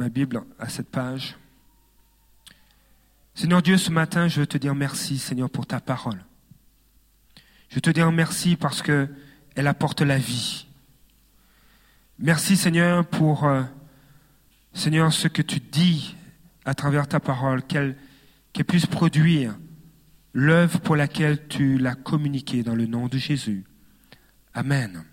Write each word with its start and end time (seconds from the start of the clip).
ma 0.00 0.08
Bible 0.08 0.42
à 0.58 0.70
cette 0.70 0.88
page. 0.88 1.36
Seigneur 3.34 3.60
Dieu, 3.60 3.76
ce 3.76 3.90
matin, 3.90 4.28
je 4.28 4.40
veux 4.40 4.46
te 4.46 4.56
dire 4.56 4.74
merci, 4.74 5.18
Seigneur, 5.18 5.50
pour 5.50 5.66
ta 5.66 5.78
parole. 5.78 6.24
Je 7.68 7.80
te 7.80 7.90
dire 7.90 8.10
merci 8.10 8.56
parce 8.56 8.80
que 8.80 9.08
elle 9.54 9.66
apporte 9.66 10.00
la 10.00 10.16
vie. 10.16 10.66
Merci, 12.18 12.56
Seigneur, 12.56 13.06
pour, 13.06 13.44
euh, 13.44 13.62
Seigneur, 14.72 15.12
ce 15.12 15.28
que 15.28 15.42
tu 15.42 15.60
dis 15.60 16.16
à 16.64 16.72
travers 16.72 17.06
ta 17.06 17.20
parole, 17.20 17.62
qu'elle 17.62 17.94
puisse 18.66 18.86
produire 18.86 19.54
l'œuvre 20.32 20.80
pour 20.80 20.96
laquelle 20.96 21.46
tu 21.46 21.76
l'as 21.76 21.94
communiquée 21.94 22.62
dans 22.62 22.74
le 22.74 22.86
nom 22.86 23.06
de 23.06 23.18
Jésus. 23.18 23.64
Amen. 24.54 25.04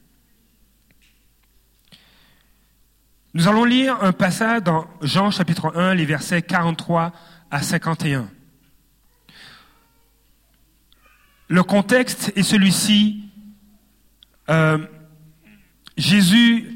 Nous 3.34 3.48
allons 3.48 3.66
lire 3.66 4.04
un 4.04 4.14
passage 4.14 4.64
dans 4.64 4.88
Jean 5.02 5.32
chapitre 5.32 5.74
1, 5.76 5.96
les 5.96 6.06
versets 6.06 6.42
43 6.42 7.12
à 7.52 7.62
51. 7.62 8.30
Le 11.50 11.64
contexte 11.64 12.32
est 12.36 12.44
celui-ci. 12.44 13.24
Euh, 14.50 14.80
Jésus, 15.98 16.68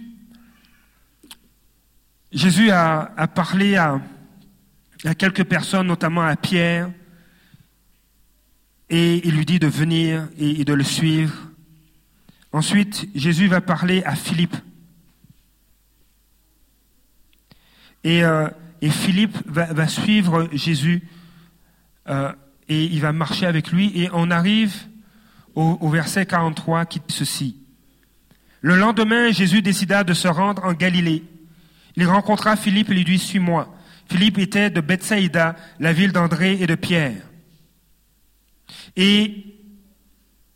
a, 2.72 3.27
parlé 3.33 3.75
à 3.75 3.99
quelques 5.17 5.44
personnes, 5.44 5.88
notamment 5.88 6.22
à 6.22 6.36
Pierre, 6.36 6.89
et 8.91 9.25
il 9.25 9.36
lui 9.36 9.45
dit 9.45 9.58
de 9.58 9.67
venir 9.67 10.27
et, 10.38 10.66
de 10.66 10.73
le 10.73 10.83
suivre. 10.83 11.33
Ensuite, 12.52 13.08
Jésus 13.16 13.47
va 13.47 13.61
parler 13.61 14.03
à 14.03 14.16
Philippe. 14.16 14.55
Et, 18.03 18.23
euh, 18.23 18.47
Philippe 18.89 19.37
va, 19.45 19.87
suivre 19.87 20.49
Jésus 20.53 21.03
euh, 22.09 22.31
et 22.67 22.85
il 22.85 22.99
va 22.99 23.11
marcher 23.11 23.45
avec 23.45 23.71
lui. 23.71 23.91
Et 23.95 24.09
on 24.13 24.31
arrive 24.31 24.73
au, 25.53 25.77
au 25.80 25.89
verset 25.89 26.25
43 26.25 26.85
qui 26.85 26.99
dit 26.99 27.13
ceci. 27.13 27.58
Le 28.61 28.75
lendemain, 28.75 29.31
Jésus 29.31 29.61
décida 29.61 30.03
de 30.03 30.13
se 30.13 30.27
rendre 30.27 30.66
en 30.66 30.73
Galilée. 30.73 31.23
Il 31.95 32.08
rencontra 32.08 32.55
Philippe 32.55 32.89
et 32.89 32.93
lui 32.93 33.05
dit, 33.05 33.19
Suis-moi. 33.19 33.73
Philippe 34.09 34.39
était 34.39 34.69
de 34.69 34.81
Bethsaïda, 34.81 35.55
la 35.80 35.93
ville 35.93 36.11
d'André 36.11 36.58
et 36.59 36.67
de 36.67 36.75
Pierre. 36.75 37.21
Et 38.95 39.45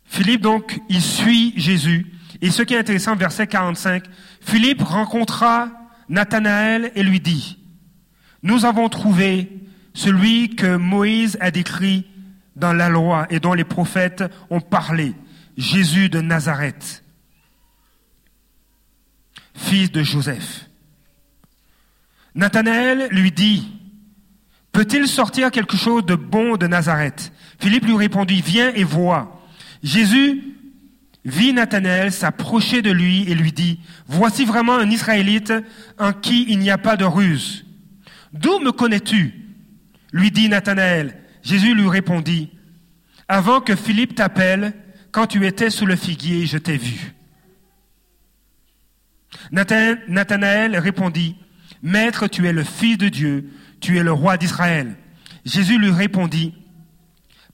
Philippe, 0.04 0.42
donc, 0.42 0.80
il 0.88 1.00
suit 1.00 1.52
Jésus. 1.56 2.06
Et 2.40 2.50
ce 2.50 2.62
qui 2.62 2.74
est 2.74 2.78
intéressant, 2.78 3.16
verset 3.16 3.46
45, 3.46 4.04
Philippe 4.40 4.82
rencontra 4.82 5.70
Nathanaël 6.08 6.92
et 6.94 7.02
lui 7.02 7.20
dit, 7.20 7.58
nous 8.42 8.64
avons 8.64 8.88
trouvé 8.88 9.50
celui 9.94 10.54
que 10.54 10.76
Moïse 10.76 11.36
a 11.40 11.50
décrit 11.50 12.06
dans 12.54 12.72
la 12.72 12.88
loi 12.88 13.26
et 13.30 13.40
dont 13.40 13.54
les 13.54 13.64
prophètes 13.64 14.24
ont 14.50 14.60
parlé, 14.60 15.14
Jésus 15.56 16.08
de 16.08 16.20
Nazareth, 16.20 17.02
fils 19.54 19.90
de 19.90 20.02
Joseph. 20.02 20.68
Nathanaël 22.34 23.08
lui 23.10 23.32
dit, 23.32 23.66
peut-il 24.72 25.08
sortir 25.08 25.50
quelque 25.50 25.76
chose 25.76 26.04
de 26.04 26.14
bon 26.14 26.56
de 26.56 26.66
Nazareth? 26.66 27.32
Philippe 27.58 27.86
lui 27.86 27.96
répondit, 27.96 28.42
viens 28.42 28.72
et 28.74 28.84
vois. 28.84 29.42
Jésus 29.82 30.56
vit 31.26 31.52
Nathanaël 31.52 32.12
s'approcher 32.12 32.82
de 32.82 32.90
lui 32.90 33.28
et 33.28 33.34
lui 33.34 33.52
dit, 33.52 33.80
voici 34.06 34.44
vraiment 34.44 34.76
un 34.76 34.88
Israélite 34.88 35.52
en 35.98 36.12
qui 36.12 36.46
il 36.48 36.60
n'y 36.60 36.70
a 36.70 36.78
pas 36.78 36.96
de 36.96 37.04
ruse. 37.04 37.66
D'où 38.32 38.60
me 38.60 38.72
connais-tu? 38.72 39.34
lui 40.12 40.30
dit 40.30 40.48
Nathanaël. 40.48 41.18
Jésus 41.42 41.74
lui 41.74 41.88
répondit, 41.88 42.50
avant 43.28 43.60
que 43.60 43.76
Philippe 43.76 44.14
t'appelle, 44.14 44.72
quand 45.10 45.26
tu 45.26 45.46
étais 45.46 45.70
sous 45.70 45.84
le 45.84 45.96
figuier, 45.96 46.46
je 46.46 46.58
t'ai 46.58 46.76
vu. 46.76 47.12
Nathanaël 49.50 50.78
répondit, 50.78 51.36
Maître, 51.82 52.28
tu 52.28 52.46
es 52.46 52.52
le 52.52 52.64
Fils 52.64 52.98
de 52.98 53.08
Dieu, 53.08 53.50
tu 53.80 53.98
es 53.98 54.02
le 54.02 54.12
roi 54.12 54.36
d'Israël. 54.36 54.96
Jésus 55.44 55.78
lui 55.78 55.90
répondit, 55.90 56.54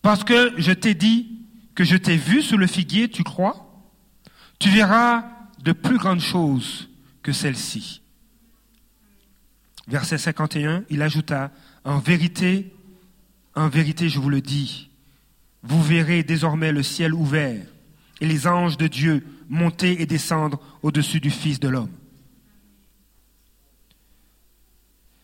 parce 0.03 0.25
que 0.25 0.53
je 0.59 0.73
t'ai 0.73 0.95
dit 0.95 1.43
que 1.75 1.85
je 1.85 1.97
t'ai 1.97 2.17
vu 2.17 2.43
sous 2.43 2.57
le 2.57 2.67
figuier, 2.67 3.09
tu 3.09 3.23
crois? 3.25 3.62
Tu 4.63 4.71
verras 4.71 5.25
de 5.65 5.73
plus 5.73 5.99
grandes 5.99 6.21
choses 6.21 6.89
que 7.21 7.33
celles-ci. 7.33 8.01
Verset 9.89 10.19
51, 10.19 10.85
il 10.89 11.03
ajouta, 11.03 11.51
En 11.83 11.99
vérité, 11.99 12.73
en 13.57 13.69
vérité, 13.69 14.09
je 14.09 14.21
vous 14.21 14.31
le 14.31 14.41
dis, 14.41 14.89
vous 15.65 15.83
verrez 15.83 16.23
désormais 16.23 16.71
le 16.71 16.85
ciel 16.85 17.13
ouvert 17.13 17.67
et 18.21 18.27
les 18.27 18.47
anges 18.47 18.77
de 18.77 18.87
Dieu 18.87 19.27
monter 19.49 20.01
et 20.01 20.07
descendre 20.07 20.61
au-dessus 20.85 21.19
du 21.19 21.31
Fils 21.31 21.59
de 21.59 21.67
l'homme. 21.67 21.91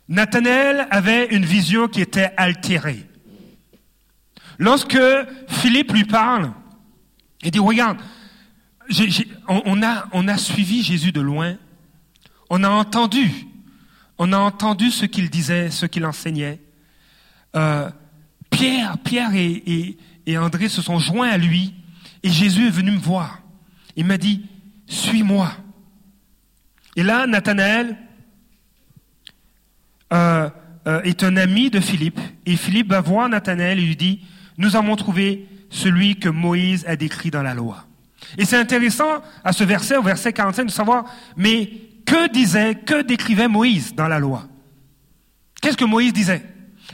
Nathanaël 0.08 0.88
avait 0.90 1.26
une 1.26 1.44
vision 1.44 1.86
qui 1.86 2.00
était 2.00 2.32
altérée. 2.36 3.06
Lorsque 4.58 4.98
Philippe 5.46 5.92
lui 5.92 6.06
parle, 6.06 6.50
il 7.44 7.52
dit, 7.52 7.60
regarde, 7.60 7.98
on, 9.48 9.82
a, 10.28 10.38
suivi 10.38 10.82
Jésus 10.82 11.12
de 11.12 11.20
loin, 11.20 11.56
on 12.50 12.62
a 12.64 12.68
entendu, 12.68 13.46
on 14.18 14.32
a 14.32 14.38
entendu 14.38 14.90
ce 14.90 15.04
qu'il 15.04 15.30
disait, 15.30 15.70
ce 15.70 15.86
qu'il 15.86 16.04
enseignait. 16.06 16.60
Euh, 17.56 17.90
Pierre, 18.50 18.98
Pierre 18.98 19.30
et, 19.34 19.96
André 20.36 20.68
se 20.68 20.82
sont 20.82 20.98
joints 20.98 21.30
à 21.30 21.38
lui, 21.38 21.74
et 22.22 22.30
Jésus 22.30 22.66
est 22.66 22.70
venu 22.70 22.90
me 22.90 22.98
voir. 22.98 23.42
Il 23.96 24.04
m'a 24.04 24.18
dit, 24.18 24.44
suis-moi. 24.86 25.52
Et 26.96 27.02
là, 27.02 27.26
Nathanaël 27.26 27.96
euh, 30.12 30.50
euh, 30.86 31.02
est 31.02 31.22
un 31.22 31.36
ami 31.36 31.70
de 31.70 31.80
Philippe, 31.80 32.20
et 32.46 32.56
Philippe 32.56 32.90
va 32.90 33.00
voir 33.00 33.28
Nathanaël 33.28 33.78
et 33.78 33.86
lui 33.86 33.96
dit, 33.96 34.20
nous 34.56 34.76
avons 34.76 34.96
trouvé 34.96 35.46
celui 35.70 36.16
que 36.16 36.28
Moïse 36.28 36.84
a 36.86 36.96
décrit 36.96 37.30
dans 37.30 37.42
la 37.42 37.54
loi. 37.54 37.87
Et 38.36 38.44
c'est 38.44 38.56
intéressant 38.56 39.22
à 39.44 39.52
ce 39.52 39.64
verset, 39.64 39.96
au 39.96 40.02
verset 40.02 40.32
45, 40.32 40.64
de 40.64 40.70
savoir, 40.70 41.04
mais 41.36 41.70
que 42.04 42.30
disait, 42.30 42.74
que 42.74 43.02
décrivait 43.02 43.48
Moïse 43.48 43.94
dans 43.94 44.08
la 44.08 44.18
loi? 44.18 44.46
Qu'est-ce 45.60 45.76
que 45.76 45.84
Moïse 45.84 46.12
disait? 46.12 46.44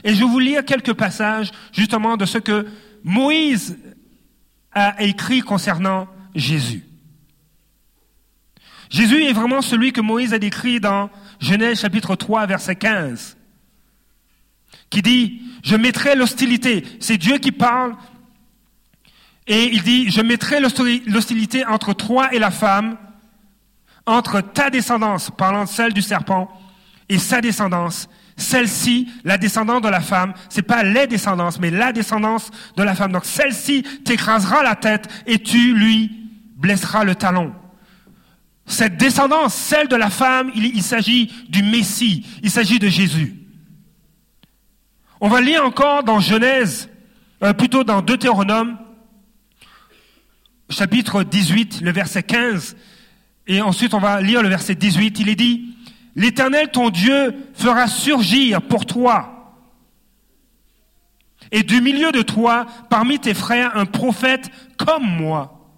Et 0.03 0.13
je 0.13 0.19
vais 0.19 0.29
vous 0.29 0.39
lire 0.39 0.65
quelques 0.65 0.93
passages 0.93 1.51
justement 1.71 2.17
de 2.17 2.25
ce 2.25 2.37
que 2.37 2.67
Moïse 3.03 3.77
a 4.71 5.01
écrit 5.01 5.41
concernant 5.41 6.07
Jésus. 6.33 6.83
Jésus 8.89 9.23
est 9.23 9.33
vraiment 9.33 9.61
celui 9.61 9.93
que 9.93 10.01
Moïse 10.01 10.33
a 10.33 10.39
décrit 10.39 10.79
dans 10.79 11.09
Genèse 11.39 11.79
chapitre 11.79 12.15
3, 12.15 12.45
verset 12.45 12.75
15 12.75 13.37
qui 14.89 15.01
dit, 15.01 15.41
je 15.63 15.75
mettrai 15.75 16.15
l'hostilité. 16.15 16.83
C'est 16.99 17.17
Dieu 17.17 17.37
qui 17.37 17.51
parle. 17.51 17.95
Et 19.47 19.65
il 19.65 19.83
dit, 19.83 20.09
je 20.09 20.21
mettrai 20.21 20.59
l'hostilité 20.59 21.65
entre 21.65 21.93
toi 21.93 22.33
et 22.33 22.39
la 22.39 22.51
femme, 22.51 22.97
entre 24.05 24.41
ta 24.41 24.69
descendance, 24.69 25.31
parlant 25.31 25.63
de 25.63 25.69
celle 25.69 25.93
du 25.93 26.01
serpent, 26.01 26.49
et 27.09 27.19
sa 27.19 27.41
descendance. 27.41 28.09
Celle-ci, 28.37 29.09
la 29.23 29.37
descendance 29.37 29.81
de 29.81 29.87
la 29.87 30.01
femme, 30.01 30.33
c'est 30.49 30.61
pas 30.61 30.83
les 30.83 31.07
descendances, 31.07 31.59
mais 31.59 31.71
la 31.71 31.93
descendance 31.93 32.51
de 32.75 32.83
la 32.83 32.95
femme. 32.95 33.11
Donc 33.11 33.25
celle-ci 33.25 33.83
t'écrasera 34.03 34.61
la 34.63 34.75
tête 34.75 35.07
et 35.25 35.39
tu 35.39 35.73
lui 35.73 36.11
blesseras 36.57 37.03
le 37.03 37.15
talon. 37.15 37.53
Cette 38.65 38.97
descendance, 38.97 39.53
celle 39.53 39.87
de 39.87 39.95
la 39.95 40.09
femme, 40.09 40.51
il, 40.55 40.81
s'agit 40.81 41.31
du 41.49 41.61
Messie, 41.61 42.25
il 42.41 42.49
s'agit 42.49 42.79
de 42.79 42.87
Jésus. 42.87 43.35
On 45.21 45.29
va 45.29 45.39
lire 45.39 45.63
encore 45.63 46.03
dans 46.03 46.19
Genèse, 46.19 46.89
euh, 47.43 47.53
plutôt 47.53 47.83
dans 47.83 48.01
Deutéronome, 48.01 48.77
chapitre 50.69 51.23
18, 51.23 51.81
le 51.81 51.91
verset 51.91 52.23
15, 52.23 52.75
et 53.47 53.61
ensuite 53.61 53.93
on 53.93 53.99
va 53.99 54.21
lire 54.21 54.41
le 54.41 54.49
verset 54.49 54.75
18. 54.75 55.19
Il 55.19 55.29
est 55.29 55.35
dit, 55.35 55.75
L'Éternel, 56.15 56.69
ton 56.71 56.89
Dieu, 56.89 57.35
fera 57.53 57.87
surgir 57.87 58.61
pour 58.61 58.85
toi, 58.85 59.35
et 61.51 61.63
du 61.63 61.81
milieu 61.81 62.11
de 62.11 62.21
toi, 62.21 62.65
parmi 62.89 63.19
tes 63.19 63.33
frères, 63.33 63.77
un 63.77 63.85
prophète 63.85 64.49
comme 64.77 65.05
moi. 65.05 65.69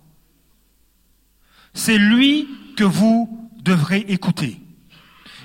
C'est 1.74 1.98
lui 1.98 2.48
que 2.76 2.84
vous 2.84 3.50
devrez 3.64 4.06
écouter. 4.08 4.60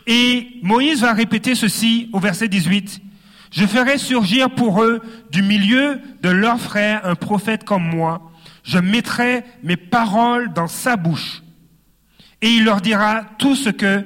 Et 0.06 0.48
Moïse 0.62 1.02
va 1.02 1.12
répéter 1.12 1.54
ceci 1.54 2.08
au 2.12 2.18
verset 2.18 2.48
18. 2.48 3.00
Je 3.50 3.66
ferai 3.66 3.98
surgir 3.98 4.50
pour 4.50 4.82
eux 4.82 5.02
du 5.30 5.42
milieu 5.42 6.00
de 6.22 6.30
leurs 6.30 6.60
frères 6.60 7.04
un 7.04 7.14
prophète 7.14 7.64
comme 7.64 7.84
moi. 7.84 8.31
Je 8.62 8.78
mettrai 8.78 9.44
mes 9.62 9.76
paroles 9.76 10.52
dans 10.52 10.68
sa 10.68 10.96
bouche 10.96 11.42
et 12.40 12.50
il 12.50 12.64
leur 12.64 12.80
dira 12.80 13.24
tout 13.38 13.56
ce 13.56 13.70
que 13.70 14.04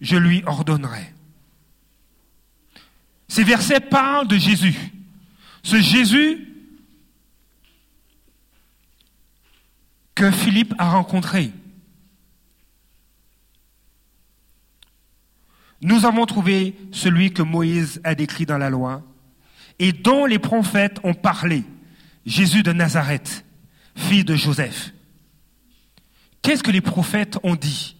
je 0.00 0.16
lui 0.16 0.42
ordonnerai. 0.46 1.12
Ces 3.28 3.44
versets 3.44 3.80
parlent 3.80 4.28
de 4.28 4.36
Jésus. 4.36 4.76
Ce 5.62 5.80
Jésus 5.80 6.48
que 10.14 10.30
Philippe 10.30 10.74
a 10.78 10.90
rencontré. 10.90 11.52
Nous 15.80 16.04
avons 16.04 16.26
trouvé 16.26 16.74
celui 16.90 17.32
que 17.32 17.42
Moïse 17.42 18.00
a 18.02 18.14
décrit 18.14 18.46
dans 18.46 18.58
la 18.58 18.70
loi 18.70 19.02
et 19.78 19.92
dont 19.92 20.26
les 20.26 20.40
prophètes 20.40 20.98
ont 21.04 21.14
parlé, 21.14 21.62
Jésus 22.26 22.64
de 22.64 22.72
Nazareth, 22.72 23.44
fils 23.98 24.24
de 24.24 24.34
Joseph. 24.34 24.92
Qu'est-ce 26.40 26.62
que 26.62 26.70
les 26.70 26.80
prophètes 26.80 27.38
ont 27.42 27.56
dit 27.56 27.96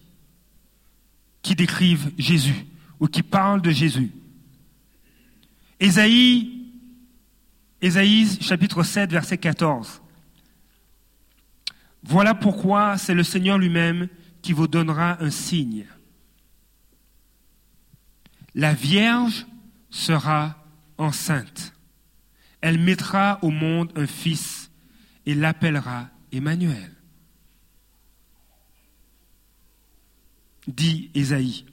qui 1.41 1.55
décrivent 1.55 2.11
Jésus 2.17 2.65
ou 2.99 3.07
qui 3.07 3.21
parlent 3.21 3.61
de 3.61 3.71
Jésus? 3.71 4.11
Ésaïe, 5.79 6.65
Ésaïe 7.81 8.37
chapitre 8.41 8.83
7 8.83 9.11
verset 9.11 9.37
14. 9.37 10.01
Voilà 12.03 12.33
pourquoi 12.33 12.97
c'est 12.97 13.13
le 13.13 13.23
Seigneur 13.23 13.57
lui-même 13.57 14.07
qui 14.41 14.53
vous 14.53 14.67
donnera 14.67 15.21
un 15.21 15.29
signe. 15.29 15.85
La 18.55 18.73
Vierge 18.73 19.45
sera 19.89 20.65
enceinte. 20.97 21.73
Elle 22.61 22.79
mettra 22.79 23.39
au 23.41 23.51
monde 23.51 23.91
un 23.95 24.07
fils 24.07 24.68
et 25.29 25.35
l'appellera 25.35 26.09
Emmanuel. 26.31 26.91
Dit 30.67 31.11
Ésaïe. 31.13 31.65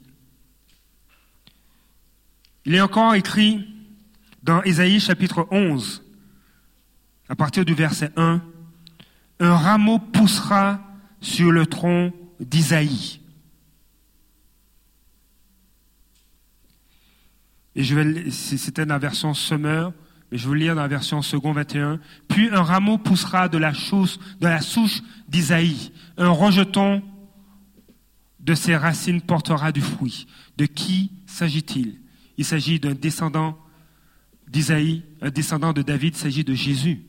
Il 2.65 2.75
est 2.75 2.81
encore 2.81 3.15
écrit 3.15 3.67
dans 4.43 4.61
Ésaïe 4.61 4.99
chapitre 4.99 5.47
11, 5.49 6.03
à 7.29 7.35
partir 7.35 7.65
du 7.65 7.73
verset 7.73 8.11
1, 8.15 8.43
un 9.39 9.55
rameau 9.57 9.97
poussera 9.97 10.79
sur 11.19 11.51
le 11.51 11.65
tronc 11.65 12.13
d'Isaïe. 12.39 13.21
Et 17.73 17.83
je 17.83 17.95
vais, 17.95 18.29
c'était 18.29 18.85
la 18.85 18.99
version 18.99 19.33
Summer, 19.33 19.93
mais 20.31 20.37
je 20.37 20.49
vais 20.49 20.57
lire 20.57 20.75
dans 20.75 20.81
la 20.81 20.87
version 20.87 21.21
second 21.21 21.53
21. 21.53 21.99
Puis 22.27 22.49
un 22.49 22.61
rameau 22.61 22.97
poussera 22.97 23.47
de 23.47 23.57
la, 23.57 23.73
souche 23.73 25.01
d'Isaïe. 25.27 25.91
Un 26.17 26.29
rejeton 26.29 27.01
de 28.39 28.53
ses 28.53 28.75
racines 28.75 29.21
portera 29.21 29.71
du 29.71 29.81
fruit. 29.81 30.27
De 30.57 30.65
qui 30.65 31.11
s'agit-il? 31.25 31.99
Il 32.37 32.45
s'agit 32.45 32.79
d'un 32.79 32.93
descendant 32.93 33.57
d'Isaïe, 34.47 35.03
un 35.21 35.29
descendant 35.29 35.73
de 35.73 35.81
David, 35.81 36.15
il 36.15 36.19
s'agit 36.19 36.43
de 36.43 36.53
Jésus. 36.53 37.03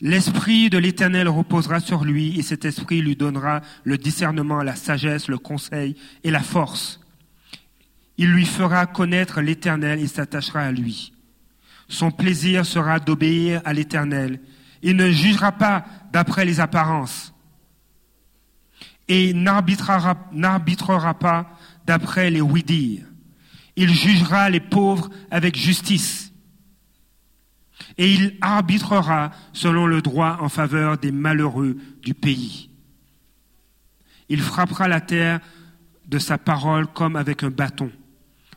L'Esprit 0.00 0.68
de 0.68 0.76
l'Éternel 0.76 1.28
reposera 1.28 1.80
sur 1.80 2.04
lui 2.04 2.38
et 2.38 2.42
cet 2.42 2.66
Esprit 2.66 3.00
lui 3.00 3.16
donnera 3.16 3.62
le 3.84 3.96
discernement, 3.96 4.62
la 4.62 4.76
sagesse, 4.76 5.28
le 5.28 5.38
conseil 5.38 5.96
et 6.22 6.30
la 6.30 6.42
force. 6.42 7.00
Il 8.18 8.30
lui 8.30 8.46
fera 8.46 8.86
connaître 8.86 9.40
l'Éternel 9.40 10.00
et 10.00 10.06
s'attachera 10.06 10.60
à 10.60 10.72
lui. 10.72 11.12
Son 11.88 12.10
plaisir 12.10 12.64
sera 12.64 12.98
d'obéir 12.98 13.60
à 13.64 13.72
l'Éternel. 13.72 14.40
Il 14.82 14.96
ne 14.96 15.10
jugera 15.10 15.52
pas 15.52 15.84
d'après 16.12 16.44
les 16.44 16.60
apparences 16.60 17.34
et 19.08 19.32
n'arbitrera 19.34 21.14
pas 21.18 21.58
d'après 21.86 22.30
les 22.30 22.40
oui-dire. 22.40 23.04
Il 23.76 23.92
jugera 23.92 24.50
les 24.50 24.60
pauvres 24.60 25.10
avec 25.30 25.56
justice 25.56 26.32
et 27.98 28.12
il 28.12 28.36
arbitrera 28.40 29.30
selon 29.52 29.86
le 29.86 30.02
droit 30.02 30.38
en 30.40 30.48
faveur 30.48 30.98
des 30.98 31.12
malheureux 31.12 31.76
du 32.02 32.14
pays. 32.14 32.70
Il 34.28 34.40
frappera 34.40 34.88
la 34.88 35.00
terre 35.00 35.40
de 36.06 36.18
sa 36.18 36.38
parole 36.38 36.86
comme 36.88 37.16
avec 37.16 37.42
un 37.42 37.50
bâton. 37.50 37.90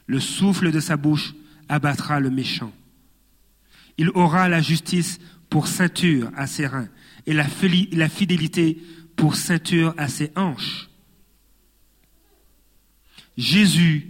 Le 0.10 0.20
souffle 0.20 0.72
de 0.72 0.80
sa 0.80 0.98
bouche 0.98 1.36
abattra 1.68 2.20
le 2.20 2.32
méchant. 2.32 2.74
Il 4.00 4.10
aura 4.10 4.50
la 4.50 4.60
justice 4.60 5.20
pour 5.52 5.68
ceinture 5.68 6.32
à 6.36 6.48
ses 6.48 6.66
reins 6.66 6.90
et 7.28 7.34
la 7.34 8.10
fidélité 8.10 8.82
pour 9.16 9.36
ceinture 9.36 9.94
à 9.98 10.08
ses 10.08 10.32
hanches. 10.36 10.90
Jésus 13.38 14.10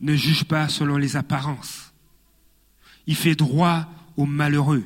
ne 0.00 0.14
juge 0.14 0.44
pas 0.44 0.68
selon 0.68 0.96
les 0.96 1.16
apparences. 1.16 1.92
Il 3.08 3.16
fait 3.16 3.34
droit 3.34 3.88
aux 4.16 4.26
malheureux. 4.26 4.84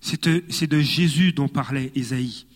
C'est 0.00 0.28
de, 0.28 0.80
Jésus 0.80 1.32
dont 1.32 1.48
parlait 1.48 1.90
Ésaïe. 1.96 2.46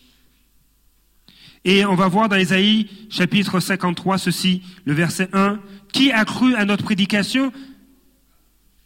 Et 1.65 1.85
on 1.85 1.95
va 1.95 2.07
voir 2.07 2.27
dans 2.27 2.35
Ésaïe 2.35 2.89
chapitre 3.09 3.59
53 3.59 4.17
ceci, 4.17 4.61
le 4.85 4.93
verset 4.93 5.29
1, 5.33 5.59
Qui 5.91 6.11
a 6.11 6.25
cru 6.25 6.55
à 6.55 6.65
notre 6.65 6.83
prédication? 6.83 7.51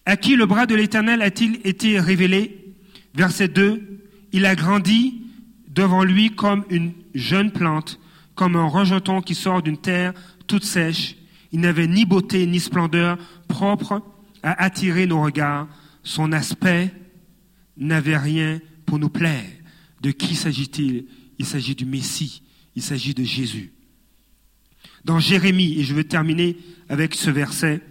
À 0.05 0.15
qui 0.15 0.35
le 0.35 0.45
bras 0.45 0.65
de 0.65 0.75
l'Éternel 0.75 1.21
a-t-il 1.21 1.59
été 1.63 1.99
révélé? 1.99 2.75
Verset 3.15 3.47
2, 3.47 3.81
Il 4.31 4.45
a 4.45 4.55
grandi 4.55 5.21
devant 5.67 6.03
lui 6.03 6.31
comme 6.31 6.65
une 6.69 6.93
jeune 7.13 7.51
plante, 7.51 7.99
comme 8.35 8.55
un 8.55 8.67
rejeton 8.67 9.21
qui 9.21 9.35
sort 9.35 9.61
d'une 9.61 9.77
terre 9.77 10.13
toute 10.45 10.63
sèche. 10.63 11.15
Il 11.51 11.61
n'avait 11.61 11.87
ni 11.87 12.05
beauté 12.05 12.45
ni 12.45 12.59
splendeur 12.59 13.17
propre 13.47 14.01
a 14.43 14.63
attiré 14.63 15.07
nos 15.07 15.21
regards, 15.21 15.67
son 16.03 16.31
aspect 16.31 16.93
n'avait 17.75 18.17
rien 18.17 18.59
pour 18.85 18.99
nous 18.99 19.09
plaire. 19.09 19.49
De 20.01 20.11
qui 20.11 20.35
s'agit-il? 20.35 21.05
Il, 21.39 21.45
s'agit 21.45 21.75
du 21.75 21.85
Messie, 21.85 22.41
il 22.77 22.81
s'agit 22.81 23.13
de 23.13 23.23
Jésus. 23.23 23.73
Dans 25.03 25.19
Jérémie, 25.19 25.77
et 25.79 25.83
je 25.83 25.93
vais 25.93 26.05
terminer 26.05 26.55
avec 26.87 27.15
ce 27.15 27.29
verset, 27.29 27.81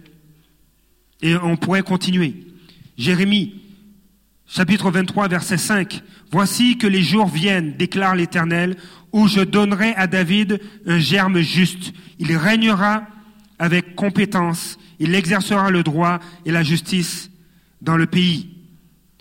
et 1.21 1.35
on 1.35 1.57
pourrait 1.57 1.83
continuer. 1.83 2.33
Jérémie, 2.97 3.61
chapitre 4.47 4.89
23, 4.89 5.27
verset 5.27 5.57
5. 5.57 6.01
Voici 6.31 6.77
que 6.77 6.87
les 6.87 7.03
jours 7.03 7.27
viennent, 7.27 7.75
déclare 7.77 8.15
l'Éternel, 8.15 8.77
où 9.11 9.27
je 9.27 9.41
donnerai 9.41 9.93
à 9.95 10.07
David 10.07 10.59
un 10.85 10.97
germe 10.97 11.41
juste. 11.41 11.93
Il 12.17 12.35
régnera 12.35 13.05
avec 13.59 13.93
compétence 13.93 14.79
il 14.99 15.13
exercera 15.13 15.69
le 15.69 15.83
droit 15.83 16.19
et 16.45 16.51
la 16.51 16.63
justice 16.63 17.29
dans 17.81 17.97
le 17.97 18.07
pays. 18.07 18.49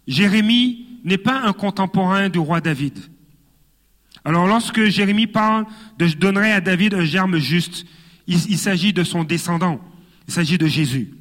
Jérémie 0.06 0.86
n'est 1.04 1.18
pas 1.18 1.42
un 1.42 1.52
contemporain 1.52 2.28
du 2.28 2.38
roi 2.38 2.60
David. 2.60 2.98
Alors 4.26 4.48
lorsque 4.48 4.86
Jérémie 4.86 5.28
parle 5.28 5.66
de 6.00 6.08
je 6.08 6.16
donnerai 6.16 6.50
à 6.50 6.60
David 6.60 6.94
un 6.94 7.04
germe 7.04 7.38
juste, 7.38 7.86
il, 8.26 8.58
s'agit 8.58 8.92
de 8.92 9.04
son 9.04 9.22
descendant, 9.22 9.80
il 10.26 10.34
s'agit 10.34 10.58
de 10.58 10.66
Jésus. 10.66 11.14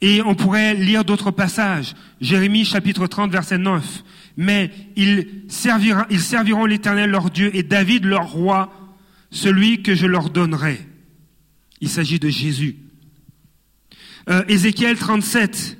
Et 0.00 0.22
on 0.22 0.34
pourrait 0.34 0.74
lire 0.74 1.04
d'autres 1.04 1.30
passages. 1.30 1.94
Jérémie 2.20 2.64
chapitre 2.64 3.06
30 3.06 3.30
verset 3.30 3.58
9. 3.58 4.02
Mais 4.36 4.72
ils 4.96 5.44
serviront 5.48 6.66
l'Éternel 6.66 7.08
leur 7.08 7.30
Dieu 7.30 7.54
et 7.54 7.62
David 7.62 8.06
leur 8.06 8.28
roi, 8.32 8.72
celui 9.30 9.84
que 9.84 9.94
je 9.94 10.08
leur 10.08 10.30
donnerai. 10.30 10.80
Il 11.80 11.88
s'agit 11.88 12.18
de 12.18 12.28
Jésus. 12.28 12.74
Euh, 14.30 14.42
Ézéchiel 14.48 14.98
37, 14.98 15.78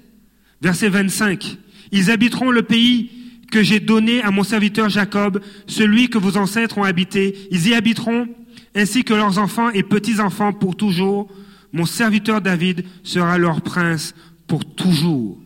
verset 0.62 0.90
25. 0.90 1.58
Ils 1.90 2.12
habiteront 2.12 2.52
le 2.52 2.62
pays 2.62 3.10
que 3.50 3.62
j'ai 3.62 3.80
donné 3.80 4.22
à 4.22 4.30
mon 4.30 4.42
serviteur 4.42 4.88
Jacob, 4.88 5.40
celui 5.66 6.08
que 6.08 6.18
vos 6.18 6.36
ancêtres 6.36 6.78
ont 6.78 6.84
habité. 6.84 7.48
Ils 7.50 7.68
y 7.68 7.74
habiteront, 7.74 8.28
ainsi 8.74 9.04
que 9.04 9.14
leurs 9.14 9.38
enfants 9.38 9.70
et 9.70 9.82
petits-enfants 9.82 10.52
pour 10.52 10.76
toujours. 10.76 11.28
Mon 11.72 11.86
serviteur 11.86 12.40
David 12.40 12.84
sera 13.02 13.38
leur 13.38 13.62
prince 13.62 14.14
pour 14.46 14.64
toujours. 14.64 15.38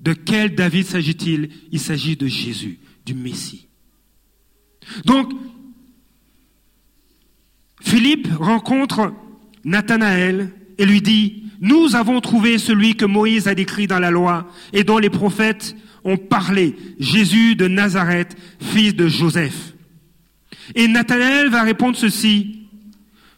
De 0.00 0.12
quel 0.12 0.54
David 0.54 0.86
s'agit-il? 0.86 1.50
Il 1.72 1.80
s'agit 1.80 2.16
de 2.16 2.26
Jésus, 2.26 2.78
du 3.04 3.14
Messie. 3.14 3.68
Donc, 5.04 5.32
Philippe 7.80 8.28
rencontre 8.38 9.12
Nathanaël 9.64 10.52
et 10.78 10.86
lui 10.86 11.02
dit, 11.02 11.44
nous 11.60 11.94
avons 11.94 12.20
trouvé 12.20 12.56
celui 12.58 12.94
que 12.94 13.04
Moïse 13.04 13.48
a 13.48 13.54
décrit 13.54 13.86
dans 13.86 13.98
la 13.98 14.10
loi 14.10 14.50
et 14.72 14.84
dont 14.84 14.98
les 14.98 15.10
prophètes 15.10 15.76
ont 16.04 16.16
parlé, 16.16 16.76
Jésus 16.98 17.56
de 17.56 17.68
Nazareth, 17.68 18.36
fils 18.60 18.94
de 18.94 19.08
Joseph. 19.08 19.74
Et 20.74 20.88
Nathanaël 20.88 21.48
va 21.48 21.62
répondre 21.62 21.96
ceci, 21.96 22.66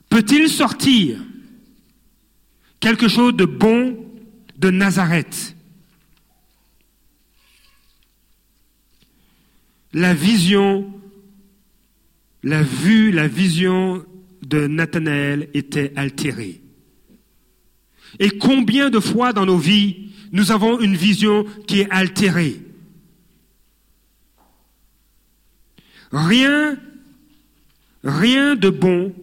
peut-il 0.09 0.49
sortir 0.49 1.19
quelque 2.81 3.09
chose 3.09 3.35
de 3.35 3.45
bon 3.45 3.97
de 4.59 4.71
Nazareth? 4.71 5.57
La 9.95 10.15
vision, 10.15 10.91
la 12.43 12.63
vue, 12.63 13.11
la 13.11 13.29
vision 13.29 14.05
de 14.43 14.67
Nathanaël 14.67 15.49
était 15.55 15.93
altéré. 15.97 16.61
Et 18.19 18.31
combien 18.31 18.91
de 18.91 19.01
fois 19.01 19.33
dans 19.33 19.47
nos 19.47 19.59
vies 19.59 20.12
nous 20.33 20.51
avons 20.51 20.81
une 20.81 20.97
vision 20.97 21.45
qui 21.67 21.81
est 21.81 21.91
altérée 21.91 22.61
Rien, 26.13 26.77
rien 28.05 28.55
de 28.55 28.69
bon, 28.69 29.15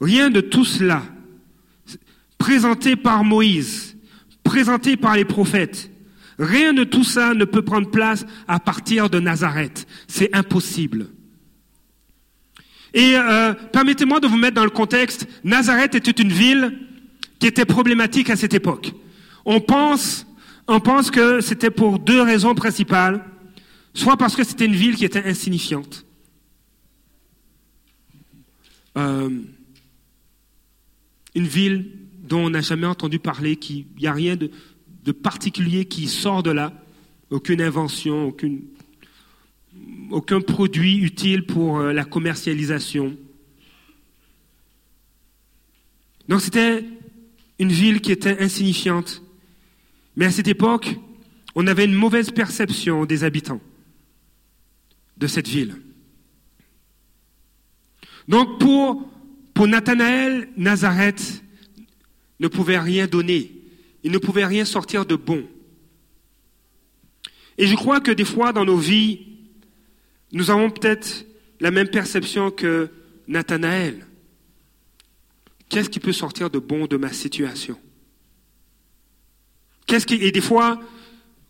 rien 0.00 0.28
de 0.28 0.40
tout 0.40 0.64
cela, 0.64 1.04
présenté 2.36 2.96
par 2.96 3.22
Moïse, 3.22 3.96
présenté 4.42 4.96
par 4.96 5.14
les 5.14 5.24
prophètes, 5.24 5.88
rien 6.40 6.72
de 6.72 6.82
tout 6.82 7.04
ça 7.04 7.32
ne 7.32 7.44
peut 7.44 7.62
prendre 7.62 7.90
place 7.92 8.26
à 8.48 8.58
partir 8.58 9.08
de 9.08 9.20
Nazareth. 9.20 9.86
C'est 10.08 10.34
impossible. 10.34 11.10
Et 12.92 13.14
euh, 13.14 13.54
permettez-moi 13.72 14.18
de 14.18 14.26
vous 14.26 14.36
mettre 14.36 14.56
dans 14.56 14.64
le 14.64 14.70
contexte, 14.70 15.28
Nazareth 15.44 15.94
était 15.94 16.22
une 16.22 16.32
ville 16.32 16.85
qui 17.38 17.46
était 17.46 17.64
problématique 17.64 18.30
à 18.30 18.36
cette 18.36 18.54
époque. 18.54 18.92
On 19.44 19.60
pense, 19.60 20.26
que 21.12 21.40
c'était 21.40 21.70
pour 21.70 21.98
deux 21.98 22.22
raisons 22.22 22.54
principales. 22.54 23.24
Soit 23.94 24.16
parce 24.16 24.36
que 24.36 24.44
c'était 24.44 24.66
une 24.66 24.74
ville 24.74 24.96
qui 24.96 25.04
était 25.04 25.24
insignifiante. 25.24 26.04
Euh, 28.98 29.30
une 31.34 31.46
ville 31.46 31.92
dont 32.22 32.46
on 32.46 32.50
n'a 32.50 32.60
jamais 32.60 32.86
entendu 32.86 33.18
parler, 33.18 33.56
qui 33.56 33.86
n'y 33.98 34.06
a 34.06 34.12
rien 34.12 34.36
de, 34.36 34.50
particulier 35.12 35.84
qui 35.84 36.08
sort 36.08 36.42
de 36.42 36.50
là, 36.50 36.72
aucune 37.30 37.62
invention, 37.62 38.34
aucun 40.10 40.40
produit 40.40 40.98
utile 40.98 41.46
pour 41.46 41.78
euh, 41.78 41.92
la 41.92 42.04
commercialisation. 42.04 43.16
Donc 46.28 46.40
c'était 46.40 46.84
une 47.58 47.72
ville 47.72 48.00
qui 48.00 48.12
était 48.12 48.42
insignifiante. 48.42 49.22
Mais 50.16 50.26
à 50.26 50.30
cette 50.30 50.48
époque, 50.48 50.96
on 51.54 51.66
avait 51.66 51.84
une 51.84 51.94
mauvaise 51.94 52.30
perception 52.30 53.04
des 53.04 53.24
habitants 53.24 53.60
de 55.16 55.26
cette 55.26 55.48
ville. 55.48 55.76
Donc 58.28 58.58
pour, 58.60 59.66
Nathanaël, 59.66 60.48
Nazareth 60.56 61.42
ne 62.40 62.48
pouvait 62.48 62.78
rien 62.78 63.06
donner. 63.06 63.52
Il 64.04 64.12
ne 64.12 64.18
pouvait 64.18 64.44
rien 64.44 64.64
sortir 64.64 65.06
de 65.06 65.16
bon. 65.16 65.44
Et 67.58 67.66
je 67.66 67.74
crois 67.74 68.00
que 68.00 68.10
des 68.10 68.24
fois 68.24 68.52
dans 68.52 68.64
nos 68.64 68.76
vies, 68.76 69.20
nous 70.32 70.50
avons 70.50 70.70
peut-être 70.70 71.24
la 71.60 71.70
même 71.70 71.88
perception 71.88 72.50
que 72.50 72.90
Nathanaël. 73.28 74.06
Qu'est-ce 75.68 75.90
qui 75.90 76.00
peut 76.00 76.12
sortir 76.12 76.50
de 76.50 76.58
bon 76.58 76.86
de 76.86 76.96
ma 76.96 77.12
situation? 77.12 77.78
Qu'est-ce 79.86 80.06
qui 80.06 80.14
et 80.14 80.32
des 80.32 80.40
fois, 80.40 80.80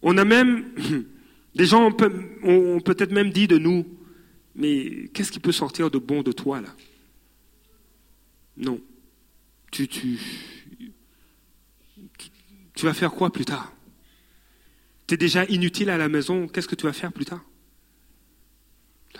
on 0.02 0.16
a 0.18 0.24
même 0.24 0.72
des 1.54 1.66
gens 1.66 1.86
ont, 2.42 2.80
peut-être 2.80 3.12
même 3.12 3.30
dit 3.30 3.48
de 3.48 3.58
nous, 3.58 3.86
mais 4.54 5.08
qu'est-ce 5.12 5.32
qui 5.32 5.40
peut 5.40 5.52
sortir 5.52 5.90
de 5.90 5.98
bon 5.98 6.22
de 6.22 6.32
toi 6.32 6.60
là? 6.60 6.68
Non. 8.56 8.80
Tu, 9.70 9.88
tu, 9.88 10.18
tu 12.74 12.86
vas 12.86 12.94
faire 12.94 13.12
quoi 13.12 13.30
plus 13.30 13.44
tard? 13.44 13.72
Tu 15.06 15.14
es 15.14 15.16
déjà 15.16 15.44
inutile 15.44 15.90
à 15.90 15.98
la 15.98 16.08
maison, 16.08 16.48
qu'est-ce 16.48 16.68
que 16.68 16.74
tu 16.74 16.86
vas 16.86 16.92
faire 16.92 17.12
plus 17.12 17.26
tard? 17.26 17.44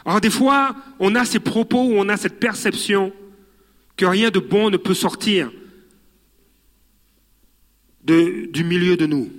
Alors 0.05 0.21
des 0.21 0.31
fois, 0.31 0.77
on 0.99 1.15
a 1.15 1.25
ces 1.25 1.41
propos 1.41 1.79
on 1.79 2.09
a 2.09 2.17
cette 2.17 2.39
perception 2.39 3.13
que 3.97 4.05
rien 4.05 4.31
de 4.31 4.39
bon 4.39 4.71
ne 4.71 4.77
peut 4.77 4.95
sortir 4.95 5.51
du 8.05 8.65
milieu 8.65 8.97
de 8.97 9.07
nous. 9.07 9.31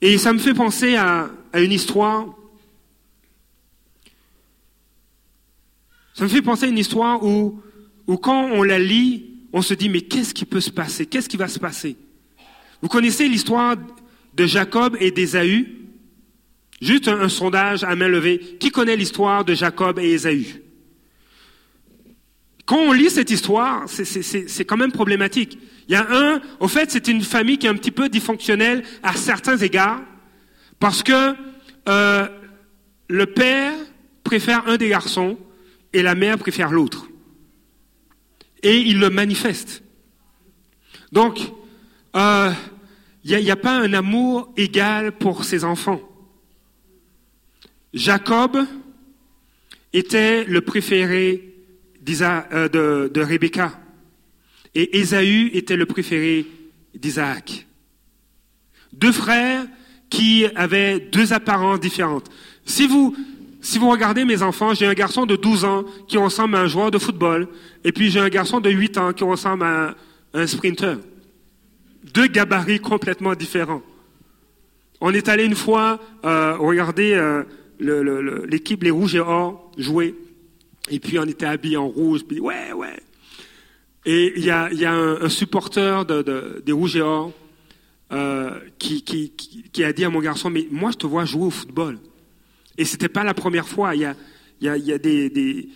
Et 0.00 0.18
ça 0.18 0.32
me 0.32 0.38
fait 0.38 0.52
penser 0.52 0.96
à, 0.96 1.30
une 1.54 1.72
histoire. 1.72 2.26
Ça 6.12 6.24
me 6.24 6.28
fait 6.28 6.42
penser 6.42 6.66
à 6.66 6.68
une 6.68 6.78
histoire 6.78 7.24
où, 7.24 7.60
où 8.06 8.16
quand 8.18 8.50
on 8.52 8.62
la 8.62 8.78
lit, 8.78 9.30
on 9.52 9.62
se 9.62 9.72
dit 9.72 9.88
mais 9.88 10.02
qu'est-ce 10.02 10.34
qui 10.34 10.44
peut 10.44 10.60
se 10.60 10.70
passer? 10.70 11.06
Qu'est-ce 11.06 11.28
qui 11.28 11.36
va 11.36 11.48
se 11.48 11.58
passer? 11.58 11.96
Vous 12.82 12.88
connaissez 12.88 13.28
l'histoire 13.28 13.76
de 14.34 14.46
Jacob 14.46 14.96
et 15.00 15.10
d'Ésaü? 15.10 15.86
Juste 16.82 17.08
un, 17.08 17.30
sondage 17.30 17.82
à 17.82 17.96
main 17.96 18.08
levée. 18.08 18.38
Qui 18.60 18.70
connaît 18.70 18.96
l'histoire 18.96 19.44
de 19.44 19.54
Jacob 19.54 19.98
et 19.98 20.10
Ésaü? 20.10 20.63
Quand 22.66 22.78
on 22.78 22.92
lit 22.92 23.10
cette 23.10 23.30
histoire, 23.30 23.84
c'est 23.88 24.64
quand 24.64 24.76
même 24.76 24.92
problématique. 24.92 25.58
Il 25.86 25.92
y 25.92 25.96
a 25.96 26.06
un, 26.10 26.40
au 26.60 26.68
fait, 26.68 26.90
c'est 26.90 27.08
une 27.08 27.22
famille 27.22 27.58
qui 27.58 27.66
est 27.66 27.70
un 27.70 27.74
petit 27.74 27.90
peu 27.90 28.08
dysfonctionnelle 28.08 28.84
à 29.02 29.14
certains 29.14 29.58
égards, 29.58 30.00
parce 30.80 31.02
que 31.02 31.34
euh, 31.88 32.28
le 33.08 33.26
père 33.26 33.74
préfère 34.22 34.66
un 34.66 34.76
des 34.76 34.88
garçons 34.88 35.38
et 35.92 36.02
la 36.02 36.14
mère 36.14 36.38
préfère 36.38 36.70
l'autre. 36.70 37.06
Et 38.62 38.78
il 38.78 38.98
le 38.98 39.10
manifeste. 39.10 39.82
Donc, 41.12 41.38
euh, 42.16 42.50
il 43.24 43.38
n'y 43.38 43.50
a, 43.50 43.56
pas 43.56 43.76
un 43.76 43.92
amour 43.92 44.52
égal 44.56 45.12
pour 45.12 45.44
ses 45.44 45.64
enfants. 45.64 46.00
Jacob 47.92 48.58
était 49.92 50.44
le 50.44 50.62
préféré 50.62 51.53
de, 52.04 53.10
de 53.12 53.20
Rebecca 53.20 53.72
et 54.74 54.98
Ésaü 54.98 55.50
était 55.54 55.76
le 55.76 55.86
préféré 55.86 56.46
d'Isaac. 56.94 57.66
Deux 58.92 59.12
frères 59.12 59.64
qui 60.10 60.46
avaient 60.54 61.00
deux 61.00 61.32
apparences 61.32 61.80
différentes. 61.80 62.30
Si 62.64 62.86
vous, 62.86 63.14
regardez 63.90 64.24
mes 64.24 64.42
enfants, 64.42 64.74
j'ai 64.74 64.86
un 64.86 64.94
garçon 64.94 65.26
de 65.26 65.36
12 65.36 65.64
ans 65.64 65.84
qui 66.08 66.18
ressemble 66.18 66.56
à 66.56 66.60
un 66.60 66.66
joueur 66.66 66.90
de 66.90 66.98
football, 66.98 67.48
et 67.84 67.92
puis 67.92 68.10
j'ai 68.10 68.20
un 68.20 68.28
garçon 68.28 68.60
de 68.60 68.70
8 68.70 68.98
ans 68.98 69.12
qui 69.12 69.24
ressemble 69.24 69.64
à 69.64 69.94
un, 70.34 70.46
sprinter. 70.46 70.96
Deux 72.12 72.26
gabarits 72.26 72.80
complètement 72.80 73.34
différents. 73.34 73.82
On 75.00 75.12
est 75.12 75.28
allé 75.28 75.44
une 75.44 75.54
fois 75.54 76.00
euh, 76.24 76.56
regarder 76.56 77.14
euh, 77.14 77.44
l'équipe 78.46 78.82
Les 78.82 78.90
Rouges 78.90 79.14
et 79.14 79.20
Or 79.20 79.70
jouait. 79.76 80.14
Et 80.90 81.00
puis 81.00 81.18
on 81.18 81.24
était 81.24 81.46
habillés 81.46 81.76
en 81.76 81.88
rouge, 81.88 82.24
puis 82.26 82.40
ouais, 82.40 82.72
ouais. 82.72 83.00
Et 84.06 84.34
il 84.36 84.44
y 84.44 84.50
a, 84.50 84.68
un, 84.92 85.28
supporter 85.30 86.04
de, 86.04 86.62
des 86.64 86.72
Rouges 86.72 86.96
et 86.96 87.00
Or 87.00 87.32
euh, 88.12 88.60
qui, 88.78 89.32
a 89.82 89.92
dit 89.92 90.04
à 90.04 90.10
mon 90.10 90.20
garçon, 90.20 90.50
mais 90.50 90.66
moi 90.70 90.90
je 90.90 90.98
te 90.98 91.06
vois 91.06 91.24
jouer 91.24 91.44
au 91.44 91.50
football. 91.50 91.98
Et 92.76 92.84
c'était 92.84 93.08
pas 93.08 93.24
la 93.24 93.32
première 93.32 93.66
fois. 93.66 93.94
Il 93.94 94.02
y 94.60 94.68
a, 94.68 94.98
des, 94.98 95.68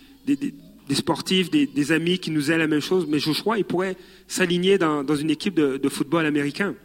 sportifs, 0.91 1.49
des, 1.49 1.91
amis 1.91 2.19
qui 2.19 2.29
nous 2.29 2.51
aient 2.51 2.57
la 2.57 2.67
même 2.67 2.81
chose, 2.81 3.07
mais 3.09 3.17
Joshua, 3.17 3.57
il 3.57 3.65
pourrait 3.65 3.97
s'aligner 4.27 4.77
dans, 4.77 5.15
une 5.15 5.31
équipe 5.31 5.55
de, 5.55 5.89
football 5.89 6.25
américain. 6.27 6.75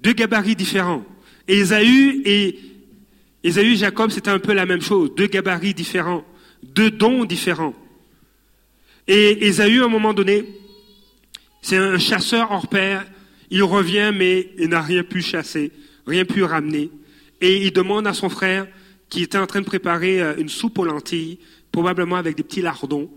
Deux 0.00 0.12
gabarits 0.12 0.56
différents. 0.56 1.04
Et 1.48 1.58
Esaü 1.60 2.22
et 2.26 2.58
Ésaü 3.42 3.72
et 3.72 3.76
Jacob, 3.76 4.10
c'était 4.10 4.30
un 4.30 4.38
peu 4.38 4.52
la 4.52 4.66
même 4.66 4.82
chose, 4.82 5.14
deux 5.14 5.26
gabarits 5.26 5.74
différents, 5.74 6.24
deux 6.64 6.90
dons 6.90 7.24
différents. 7.24 7.74
Et 9.06 9.46
Ésaü, 9.46 9.82
à 9.82 9.84
un 9.84 9.88
moment 9.88 10.14
donné, 10.14 10.44
c'est 11.62 11.76
un 11.76 11.98
chasseur 11.98 12.50
hors 12.50 12.68
pair, 12.68 13.06
il 13.50 13.62
revient, 13.62 14.12
mais 14.14 14.50
il 14.58 14.68
n'a 14.68 14.80
rien 14.80 15.02
pu 15.02 15.22
chasser, 15.22 15.70
rien 16.06 16.24
pu 16.24 16.42
ramener. 16.42 16.90
Et 17.40 17.66
il 17.66 17.72
demande 17.72 18.06
à 18.06 18.14
son 18.14 18.28
frère, 18.28 18.66
qui 19.08 19.22
était 19.22 19.38
en 19.38 19.46
train 19.46 19.60
de 19.60 19.66
préparer 19.66 20.20
euh, 20.20 20.34
une 20.38 20.48
soupe 20.48 20.78
aux 20.78 20.84
lentilles, 20.84 21.38
probablement 21.70 22.16
avec 22.16 22.36
des 22.36 22.42
petits 22.42 22.62
lardons, 22.62 23.10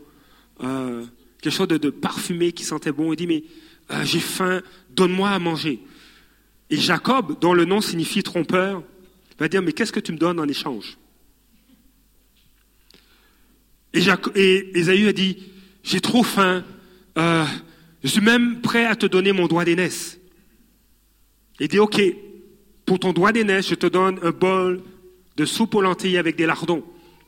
euh, 0.63 1.05
quelque 1.41 1.53
chose 1.53 1.67
de, 1.67 1.89
parfumé 1.89 2.51
qui 2.51 2.63
sentait 2.63 2.91
bon, 2.91 3.13
il 3.13 3.15
dit, 3.15 3.27
mais 3.27 3.43
euh, 3.91 4.03
j'ai 4.03 4.19
faim, 4.19 4.61
donne-moi 4.89 5.29
à 5.29 5.39
manger. 5.39 5.79
Et 6.69 6.77
Jacob, 6.77 7.39
dont 7.39 7.53
le 7.53 7.65
nom 7.65 7.79
signifie 7.79 8.23
trompeur, 8.23 8.83
va 9.39 9.47
dire, 9.47 9.61
mais 9.61 9.71
qu'est-ce 9.71 9.93
que 9.93 9.99
tu 9.99 10.11
me 10.11 10.17
donnes 10.17 10.39
en 10.39 10.47
échange? 10.47 10.97
Et, 14.35 14.79
Esaü 14.79 15.07
a 15.07 15.13
dit, 15.13 15.37
j'ai 15.83 16.01
trop 16.01 16.23
faim, 16.23 16.63
euh, 17.17 17.45
je 18.03 18.09
suis 18.09 18.21
même 18.21 18.61
prêt 18.61 18.85
à 18.85 18.95
te 18.95 19.05
donner 19.05 19.31
mon 19.31 19.47
doigt 19.47 19.65
d'aînesse. 19.65 20.19
Il 21.59 21.67
dit, 21.67 21.79
ok, 21.79 22.01
pour 22.85 22.99
ton 22.99 23.13
doigt 23.13 23.31
d'aînesse, 23.31 23.69
je 23.69 23.75
te 23.75 23.87
donne 23.87 24.19
un 24.21 24.31
bol 24.31 24.81
de 25.35 25.45
soupe 25.45 25.75
aux 25.75 25.81
lentilles 25.81 26.17
avec 26.17 26.35
des 26.35 26.45
lardons. 26.45 26.83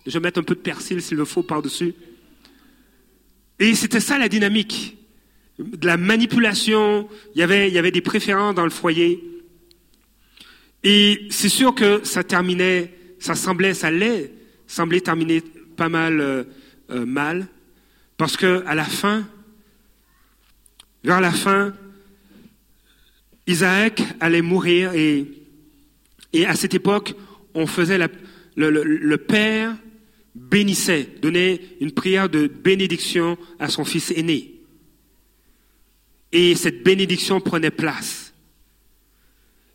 Je 0.05 0.13
vais 0.13 0.19
mettre 0.19 0.39
un 0.39 0.43
peu 0.43 0.55
de 0.55 0.59
persil 0.59 1.01
s'il 1.01 1.17
le 1.17 1.25
faut 1.25 1.43
par-dessus. 1.43 1.93
Et 3.59 3.75
c'était 3.75 3.99
ça 3.99 4.17
la 4.17 4.29
dynamique. 4.29 4.97
De 5.59 5.85
la 5.85 5.97
manipulation, 5.97 7.09
il 7.35 7.39
y 7.39 7.43
avait, 7.43 7.67
il 7.67 7.73
y 7.73 7.77
avait 7.77 7.91
des 7.91 8.01
préférences 8.01 8.55
dans 8.55 8.63
le 8.63 8.69
foyer. 8.69 9.21
Et 10.83 11.27
c'est 11.29 11.49
sûr 11.49 11.75
que 11.75 12.05
ça 12.05 12.23
terminait, 12.23 12.93
ça 13.19 13.35
semblait, 13.35 13.73
ça 13.73 13.87
allait, 13.87 14.31
semblait 14.67 15.01
terminer 15.01 15.41
pas 15.75 15.89
mal 15.89 16.45
euh, 16.91 17.05
mal, 17.05 17.47
parce 18.17 18.37
que 18.37 18.63
à 18.65 18.75
la 18.75 18.85
fin, 18.85 19.27
vers 21.03 21.21
la 21.21 21.31
fin, 21.31 21.73
Isaac 23.47 24.03
allait 24.19 24.41
mourir 24.41 24.93
et, 24.93 25.25
et 26.33 26.45
à 26.45 26.55
cette 26.55 26.73
époque, 26.73 27.15
on 27.53 27.65
faisait 27.65 27.97
le 28.55 29.17
père 29.17 29.75
bénissait, 30.35 31.07
donnait 31.21 31.61
une 31.79 31.91
prière 31.91 32.29
de 32.29 32.47
bénédiction 32.47 33.37
à 33.59 33.69
son 33.69 33.85
fils 33.85 34.11
aîné. 34.11 34.55
Et 36.31 36.55
cette 36.55 36.83
bénédiction 36.83 37.41
prenait 37.41 37.71
place. 37.71 38.33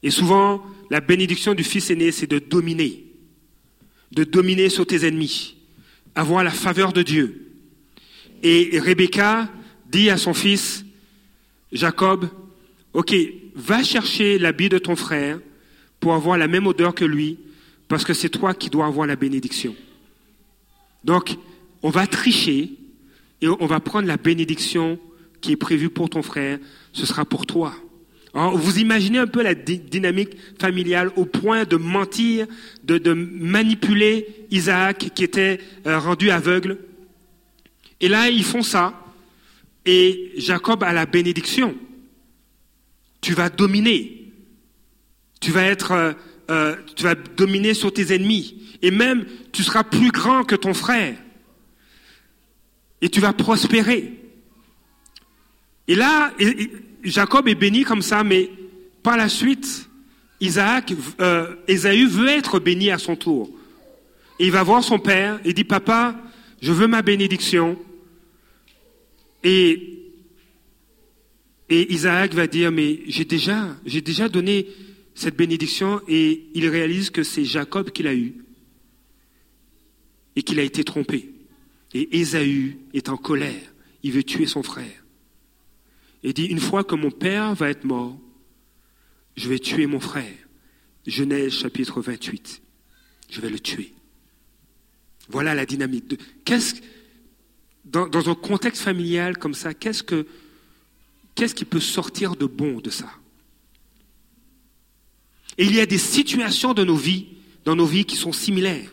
Et 0.02 0.11
souvent, 0.11 0.64
la 0.90 1.00
bénédiction 1.00 1.54
du 1.54 1.64
fils 1.64 1.90
aîné, 1.90 2.12
c'est 2.12 2.26
de 2.26 2.38
dominer, 2.38 3.04
de 4.12 4.25
dominer 4.25 4.68
sur 4.68 4.87
tes 4.87 5.06
ennemis, 5.06 5.53
avoir 6.14 6.44
la 6.44 6.50
faveur 6.50 6.92
de 6.92 7.02
Dieu. 7.02 7.50
Et 8.42 8.78
Rebecca 8.78 9.49
dit 9.90 10.11
à 10.11 10.16
son 10.16 10.35
fils, 10.35 10.85
Jacob, 11.73 12.28
ok, 12.92 13.14
va 13.54 13.83
chercher 13.83 14.38
l'habit 14.38 14.68
de 14.68 14.78
ton 14.78 14.97
frère 14.97 15.38
pour 16.00 16.14
avoir 16.14 16.37
la 16.37 16.49
même 16.49 16.66
odeur 16.66 16.94
que 16.94 17.04
lui, 17.04 17.38
parce 17.88 18.04
que 18.04 18.14
c'est 18.14 18.28
toi 18.28 18.54
qui 18.54 18.71
dois 18.71 18.87
avoir 18.87 19.06
la 19.06 19.16
bénédiction. 19.16 19.75
Donc, 21.04 21.37
on 21.83 21.90
va 21.90 22.06
tricher 22.06 22.71
et 23.40 23.49
on 23.49 23.66
va 23.66 23.80
prendre 23.80 24.09
la 24.09 24.16
bénédiction 24.16 24.99
qui 25.40 25.52
est 25.52 25.56
prévue 25.56 25.90
pour 25.90 26.09
ton 26.09 26.23
frère, 26.23 26.59
ce 26.92 27.06
sera 27.06 27.25
pour 27.25 27.47
toi. 27.47 27.75
Alors, 28.35 28.59
vous 28.59 28.81
imaginez 28.81 29.19
un 29.19 29.29
peu 29.29 29.43
la 29.43 29.55
dynamique 29.55 30.37
familiale 30.61 31.12
au 31.14 31.25
point 31.25 31.64
de 31.64 31.76
mentir, 31.76 32.49
de, 32.83 33.12
manipuler 33.12 34.26
Isaac 34.50 35.11
qui 35.14 35.23
était 35.23 35.61
euh, 35.87 36.00
rendu 36.00 36.31
aveugle. 36.31 36.79
Et 38.00 38.09
là, 38.09 38.29
ils 38.29 38.43
font 38.43 38.62
ça. 38.62 39.00
Et 39.87 40.33
Jacob 40.37 40.83
a 40.83 40.93
la 40.93 41.07
bénédiction. 41.07 41.76
Tu 43.21 43.35
vas 43.35 43.50
dominer. 43.50 44.33
Tu 45.41 45.53
vas 45.53 45.62
être, 45.62 45.93
euh, 45.93 46.12
euh, 46.50 46.76
tu 46.97 47.05
vas 47.05 47.14
dominer 47.14 47.73
sur 47.73 47.93
tes 47.93 48.12
ennemis. 48.12 48.76
Et 48.83 48.91
même, 48.91 49.26
tu 49.53 49.62
seras 49.62 49.85
plus 49.85 50.11
grand 50.11 50.43
que 50.43 50.57
ton 50.57 50.75
frère. 50.75 51.17
Et 53.00 53.09
tu 53.09 53.21
vas 53.21 53.33
prospérer. 53.33 54.24
Et 55.87 55.95
là, 55.95 56.33
Jacob 57.03 57.49
est 57.49 57.55
béni 57.55 57.85
comme 57.85 58.03
ça, 58.03 58.25
mais 58.25 58.50
par 59.03 59.17
la 59.17 59.29
suite, 59.29 59.88
Isaac, 60.41 60.95
euh, 61.21 61.55
Ésaü 61.69 62.07
veut 62.07 62.29
être 62.29 62.59
béni 62.59 62.91
à 62.91 62.99
son 62.99 63.17
tour. 63.17 63.50
Et 64.38 64.47
il 64.47 64.53
va 64.53 64.62
voir 64.62 64.83
son 64.83 64.99
père 64.99 65.41
et 65.45 65.53
dit, 65.53 65.64
papa, 65.64 66.17
je 66.62 66.73
veux 66.73 66.87
ma 66.87 67.03
bénédiction. 67.03 67.79
Et, 69.43 70.00
et 71.69 71.93
Isaac 71.93 72.33
va 72.35 72.47
dire, 72.47 72.73
mais 72.73 73.00
j'ai 73.07 73.25
déjà, 73.25 73.76
j'ai 73.85 74.00
déjà 74.00 74.29
donné 74.29 74.67
cette 75.14 75.37
bénédiction 75.37 76.00
et 76.09 76.47
il 76.55 76.67
réalise 76.69 77.11
que 77.11 77.23
c'est 77.23 77.45
Jacob 77.45 77.91
qui 77.91 78.03
l'a 78.03 78.14
eu 78.14 78.35
et 80.35 80.43
qu'il 80.43 80.59
a 80.59 80.62
été 80.62 80.83
trompé. 80.83 81.31
Et 81.93 82.19
Ésaü 82.19 82.79
est 82.95 83.09
en 83.09 83.17
colère. 83.17 83.73
Il 84.03 84.12
veut 84.12 84.25
tuer 84.25 84.47
son 84.47 84.62
frère 84.62 85.03
et 86.25 86.33
dit, 86.33 86.47
une 86.47 86.59
fois 86.59 86.83
que 86.83 86.95
mon 86.95 87.11
père 87.11 87.54
va 87.54 87.69
être 87.69 87.85
mort, 87.85 88.19
je 89.37 89.49
vais 89.49 89.59
tuer 89.59 89.87
mon 89.87 90.00
frère. 90.00 90.35
Genèse 91.07 91.52
chapitre 91.52 92.00
28. 92.00 92.62
Je 93.28 93.40
vais 93.43 93.50
le 93.50 93.61
tuer. 93.61 93.93
Voilà 95.28 95.54
la 95.54 95.66
dynamique. 95.66 96.09
De, 96.09 96.19
qu'est-ce, 96.47 96.76
dans, 97.85 98.31
un 98.31 98.35
contexte 98.35 98.83
familial 98.83 99.37
comme 99.37 99.53
ça, 99.53 99.75
qu'est-ce, 99.75 100.03
que, 100.03 100.27
qu'est-ce 101.35 101.55
qui 101.55 101.66
peut 101.66 101.79
sortir 101.81 102.37
de 102.37 102.46
bon 102.46 102.81
de 102.81 102.88
ça? 102.88 103.11
Et 105.59 105.66
il 105.66 105.75
y 105.75 105.81
a 105.81 105.87
des 105.87 105.98
situations 105.98 106.72
de 106.72 106.85
nos 106.85 106.96
vies, 106.96 107.27
dans 107.66 107.77
nos 107.77 107.87
vies 107.87 108.07
qui 108.07 108.16
sont 108.16 108.33
similaires. 108.33 108.90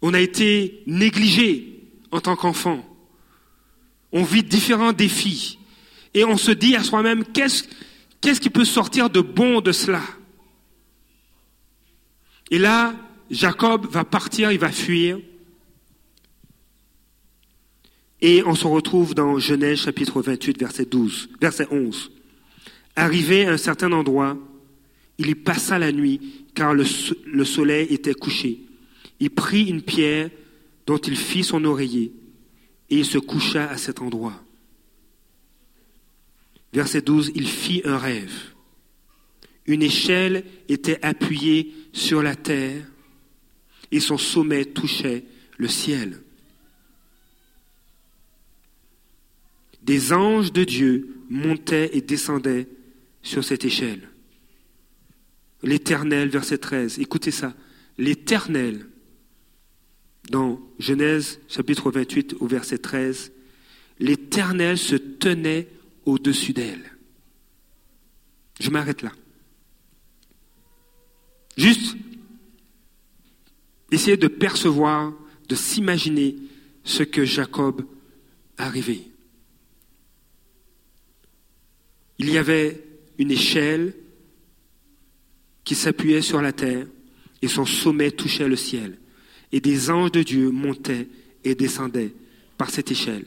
On 0.00 0.14
a 0.14 0.20
été 0.20 0.84
négligé 0.86 1.80
en 2.12 2.20
tant 2.20 2.36
qu'enfant. 2.36 2.91
On 4.12 4.22
vit 4.22 4.42
différents 4.42 4.92
défis. 4.92 5.58
Et 6.14 6.24
on 6.24 6.36
se 6.36 6.50
dit 6.50 6.76
à 6.76 6.82
soi-même, 6.82 7.24
qu'est-ce, 7.24 7.64
qu'est-ce 8.20 8.40
qui 8.40 8.50
peut 8.50 8.64
sortir 8.64 9.08
de 9.08 9.20
bon 9.20 9.60
de 9.60 9.72
cela? 9.72 10.02
Et 12.50 12.58
là, 12.58 12.94
Jacob 13.30 13.86
va 13.90 14.04
partir, 14.04 14.52
il 14.52 14.58
va 14.58 14.70
fuir. 14.70 15.18
Et 18.20 18.42
on 18.44 18.54
se 18.54 18.66
retrouve 18.66 19.14
dans 19.14 19.38
Genèse 19.38 19.80
chapitre 19.80 20.20
28, 20.20 20.58
verset 20.60 20.84
12, 20.84 21.30
verset 21.40 21.66
11. 21.70 22.12
Arrivé 22.94 23.46
à 23.46 23.52
un 23.52 23.56
certain 23.56 23.90
endroit, 23.92 24.36
il 25.16 25.28
y 25.28 25.34
passa 25.34 25.78
la 25.78 25.92
nuit, 25.92 26.44
car 26.54 26.74
le, 26.74 26.84
le 27.26 27.44
soleil 27.44 27.86
était 27.88 28.14
couché. 28.14 28.60
Il 29.18 29.30
prit 29.30 29.64
une 29.64 29.82
pierre 29.82 30.30
dont 30.86 30.98
il 30.98 31.16
fit 31.16 31.42
son 31.42 31.64
oreiller 31.64 32.12
et 32.92 32.96
il 32.96 33.06
se 33.06 33.16
coucha 33.16 33.70
à 33.70 33.78
cet 33.78 34.02
endroit. 34.02 34.38
Verset 36.74 37.00
12, 37.00 37.32
il 37.34 37.48
fit 37.48 37.80
un 37.86 37.96
rêve. 37.96 38.52
Une 39.64 39.82
échelle 39.82 40.44
était 40.68 41.02
appuyée 41.02 41.72
sur 41.94 42.22
la 42.22 42.36
terre 42.36 42.84
et 43.90 43.98
son 43.98 44.18
sommet 44.18 44.66
touchait 44.66 45.24
le 45.56 45.68
ciel. 45.68 46.20
Des 49.80 50.12
anges 50.12 50.52
de 50.52 50.64
Dieu 50.64 51.16
montaient 51.30 51.96
et 51.96 52.02
descendaient 52.02 52.68
sur 53.22 53.42
cette 53.42 53.64
échelle. 53.64 54.06
L'Éternel, 55.62 56.28
verset 56.28 56.58
13, 56.58 56.98
écoutez 56.98 57.30
ça, 57.30 57.54
l'Éternel 57.96 58.86
dans 60.32 60.58
Genèse 60.78 61.40
chapitre 61.46 61.90
28 61.90 62.36
au 62.40 62.46
verset 62.46 62.78
13, 62.78 63.32
l'Éternel 64.00 64.78
se 64.78 64.96
tenait 64.96 65.68
au-dessus 66.06 66.54
d'elle. 66.54 66.90
Je 68.58 68.70
m'arrête 68.70 69.02
là. 69.02 69.12
Juste 71.56 71.96
essayer 73.90 74.16
de 74.16 74.26
percevoir, 74.26 75.12
de 75.50 75.54
s'imaginer 75.54 76.36
ce 76.82 77.02
que 77.02 77.26
Jacob 77.26 77.84
arrivait. 78.56 79.02
Il 82.18 82.30
y 82.30 82.38
avait 82.38 82.82
une 83.18 83.30
échelle 83.30 83.94
qui 85.62 85.74
s'appuyait 85.74 86.22
sur 86.22 86.40
la 86.40 86.54
terre 86.54 86.86
et 87.42 87.48
son 87.48 87.66
sommet 87.66 88.10
touchait 88.12 88.48
le 88.48 88.56
ciel 88.56 88.98
et 89.52 89.60
des 89.60 89.90
anges 89.90 90.12
de 90.12 90.22
Dieu 90.22 90.50
montaient 90.50 91.08
et 91.44 91.54
descendaient 91.54 92.14
par 92.56 92.70
cette 92.70 92.90
échelle, 92.90 93.26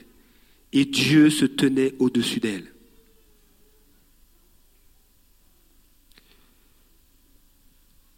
et 0.73 0.85
Dieu 0.85 1.29
se 1.29 1.45
tenait 1.45 1.93
au-dessus 1.99 2.39
d'elle. 2.39 2.71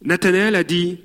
Nathanaël 0.01 0.55
a 0.55 0.63
dit, 0.63 0.99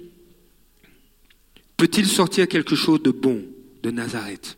peut-il 1.76 2.06
sortir 2.06 2.46
quelque 2.46 2.76
chose 2.76 3.02
de 3.02 3.10
bon 3.10 3.44
de 3.82 3.90
Nazareth? 3.90 4.56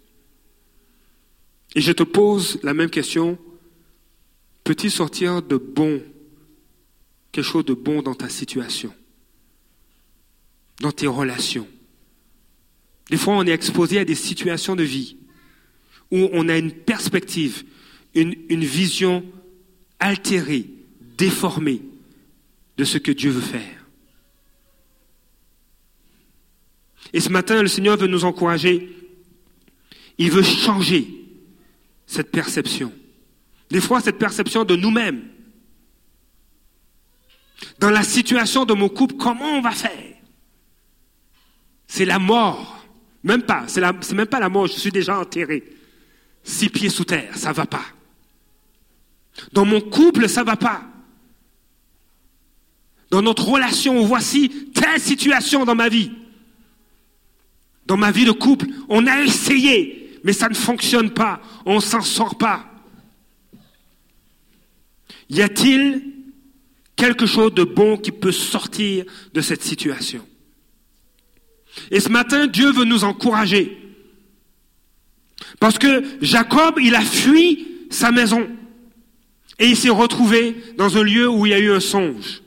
Et 1.74 1.80
je 1.80 1.92
te 1.92 2.02
pose 2.02 2.58
la 2.62 2.74
même 2.74 2.90
question, 2.90 3.38
peut-il 4.64 4.90
sortir 4.90 5.40
de 5.40 5.56
bon, 5.56 6.02
quelque 7.32 7.44
chose 7.44 7.64
de 7.64 7.74
bon 7.74 8.02
dans 8.02 8.14
ta 8.14 8.28
situation, 8.28 8.92
dans 10.80 10.92
tes 10.92 11.06
relations? 11.06 11.68
Des 13.10 13.16
fois, 13.16 13.34
on 13.34 13.46
est 13.46 13.50
exposé 13.50 13.98
à 13.98 14.04
des 14.04 14.14
situations 14.14 14.76
de 14.76 14.82
vie 14.82 15.16
où 16.10 16.28
on 16.32 16.48
a 16.48 16.56
une 16.56 16.72
perspective, 16.72 17.64
une, 18.14 18.64
vision 18.64 19.24
altérée, 19.98 20.66
déformée 21.18 21.82
de 22.76 22.84
ce 22.84 22.98
que 22.98 23.12
Dieu 23.12 23.30
veut 23.30 23.40
faire. 23.40 23.86
Et 27.12 27.20
ce 27.20 27.28
matin, 27.28 27.62
le 27.62 27.68
Seigneur 27.68 27.96
veut 27.96 28.06
nous 28.06 28.24
encourager. 28.24 28.90
Il 30.18 30.30
veut 30.30 30.42
changer 30.42 31.06
cette 32.06 32.30
perception. 32.30 32.92
Des 33.70 33.80
fois, 33.80 34.00
cette 34.00 34.18
perception 34.18 34.64
de 34.64 34.76
nous-mêmes. 34.76 35.28
Dans 37.78 37.90
la 37.90 38.02
situation 38.02 38.64
de 38.64 38.74
mon 38.74 38.88
couple, 38.88 39.16
comment 39.16 39.58
on 39.58 39.60
va 39.60 39.70
faire? 39.70 40.16
C'est 41.86 42.04
la 42.04 42.18
mort. 42.18 42.83
Même 43.24 43.42
pas, 43.42 43.64
c'est 43.66 44.12
même 44.12 44.26
pas 44.26 44.38
la 44.38 44.50
mort, 44.50 44.66
je 44.66 44.74
suis 44.74 44.92
déjà 44.92 45.18
enterré. 45.18 45.64
Six 46.44 46.68
pieds 46.68 46.90
sous 46.90 47.06
terre, 47.06 47.36
ça 47.36 47.52
va 47.52 47.64
pas. 47.64 47.86
Dans 49.52 49.64
mon 49.64 49.80
couple, 49.80 50.28
ça 50.28 50.44
va 50.44 50.56
pas. 50.56 50.82
Dans 53.10 53.22
notre 53.22 53.48
relation, 53.48 54.04
voici 54.04 54.70
telle 54.74 55.00
situation 55.00 55.64
dans 55.64 55.74
ma 55.74 55.88
vie. 55.88 56.12
Dans 57.86 57.96
ma 57.96 58.10
vie 58.10 58.26
de 58.26 58.32
couple, 58.32 58.66
on 58.90 59.06
a 59.06 59.22
essayé, 59.22 60.20
mais 60.22 60.34
ça 60.34 60.50
ne 60.50 60.54
fonctionne 60.54 61.10
pas. 61.10 61.40
On 61.64 61.80
s'en 61.80 62.02
sort 62.02 62.36
pas. 62.36 62.66
Y 65.30 65.40
a-t-il 65.40 66.02
quelque 66.94 67.24
chose 67.24 67.54
de 67.54 67.64
bon 67.64 67.96
qui 67.96 68.12
peut 68.12 68.32
sortir 68.32 69.06
de 69.32 69.40
cette 69.40 69.62
situation? 69.62 70.26
Et 71.90 72.00
ce 72.00 72.08
matin, 72.08 72.46
Dieu 72.46 72.72
veut 72.72 72.84
nous 72.84 73.04
encourager. 73.04 73.78
Parce 75.60 75.78
que 75.78 76.04
Jacob, 76.20 76.78
il 76.80 76.94
a 76.94 77.00
fui 77.02 77.66
sa 77.90 78.10
maison. 78.10 78.48
Et 79.58 79.66
il 79.66 79.76
s'est 79.76 79.88
retrouvé 79.90 80.56
dans 80.76 80.96
un 80.96 81.02
lieu 81.02 81.28
où 81.28 81.46
il 81.46 81.50
y 81.50 81.54
a 81.54 81.58
eu 81.58 81.70
un 81.70 81.80
songe. 81.80 82.42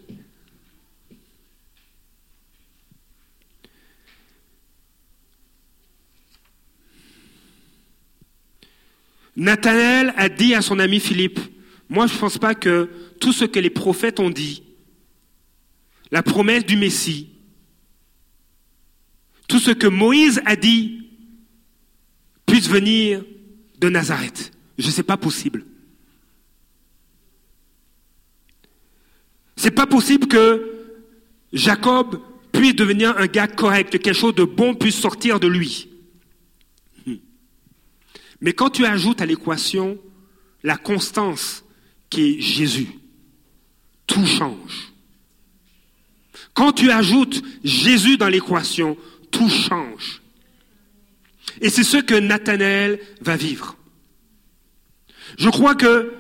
Nathanaël 9.37 10.13
a 10.17 10.29
dit 10.29 10.55
à 10.55 10.63
son 10.63 10.79
ami 10.79 10.99
Philippe, 10.99 11.39
moi 11.89 12.07
je 12.07 12.15
ne 12.15 12.19
pense 12.19 12.39
pas 12.39 12.55
que 12.55 12.89
tout 13.19 13.31
ce 13.31 13.45
que 13.45 13.59
les 13.59 13.69
prophètes 13.69 14.19
ont 14.19 14.31
dit, 14.31 14.63
la 16.09 16.23
promesse 16.23 16.65
du 16.65 16.75
Messie, 16.75 17.29
tout 19.47 19.59
ce 19.59 19.71
que 19.71 19.87
Moïse 19.87 20.41
a 20.45 20.55
dit, 20.55 21.07
puisse 22.45 22.69
venir 22.69 23.23
de 23.79 23.89
Nazareth. 23.89 24.51
Je 24.77 24.87
ne 24.87 24.91
sais 24.91 25.03
pas 25.03 25.17
possible. 25.17 25.65
C'est 29.55 29.71
pas 29.71 29.87
possible 29.87 30.27
que 30.27 30.73
Jacob 31.51 32.21
puisse 32.51 32.75
devenir 32.75 33.17
un 33.17 33.27
gars 33.27 33.47
correct, 33.47 33.91
que 33.91 33.97
quelque 33.97 34.15
chose 34.15 34.35
de 34.35 34.43
bon 34.43 34.75
puisse 34.75 34.99
sortir 34.99 35.39
de 35.39 35.47
lui. 35.47 35.89
Mais 38.39 38.53
quand 38.53 38.69
tu 38.69 38.85
ajoutes 38.85 39.21
à 39.21 39.25
l'équation 39.25 39.97
la 40.63 40.77
constance 40.77 41.63
qui 42.09 42.21
est 42.21 42.41
Jésus, 42.41 42.87
tout 44.05 44.25
change. 44.25 44.93
Quand 46.53 46.71
tu 46.71 46.91
ajoutes 46.91 47.43
Jésus 47.63 48.17
dans 48.17 48.29
l'équation, 48.29 48.97
tout 49.37 49.49
change. 49.49 50.21
Et 51.61 51.69
c'est 51.69 51.83
ce 51.83 51.97
que 51.97 52.15
Nathanaël 52.15 52.99
va 53.21 53.35
vivre. 53.35 53.75
Je 55.37 55.49
crois 55.49 55.75
que 55.75 56.13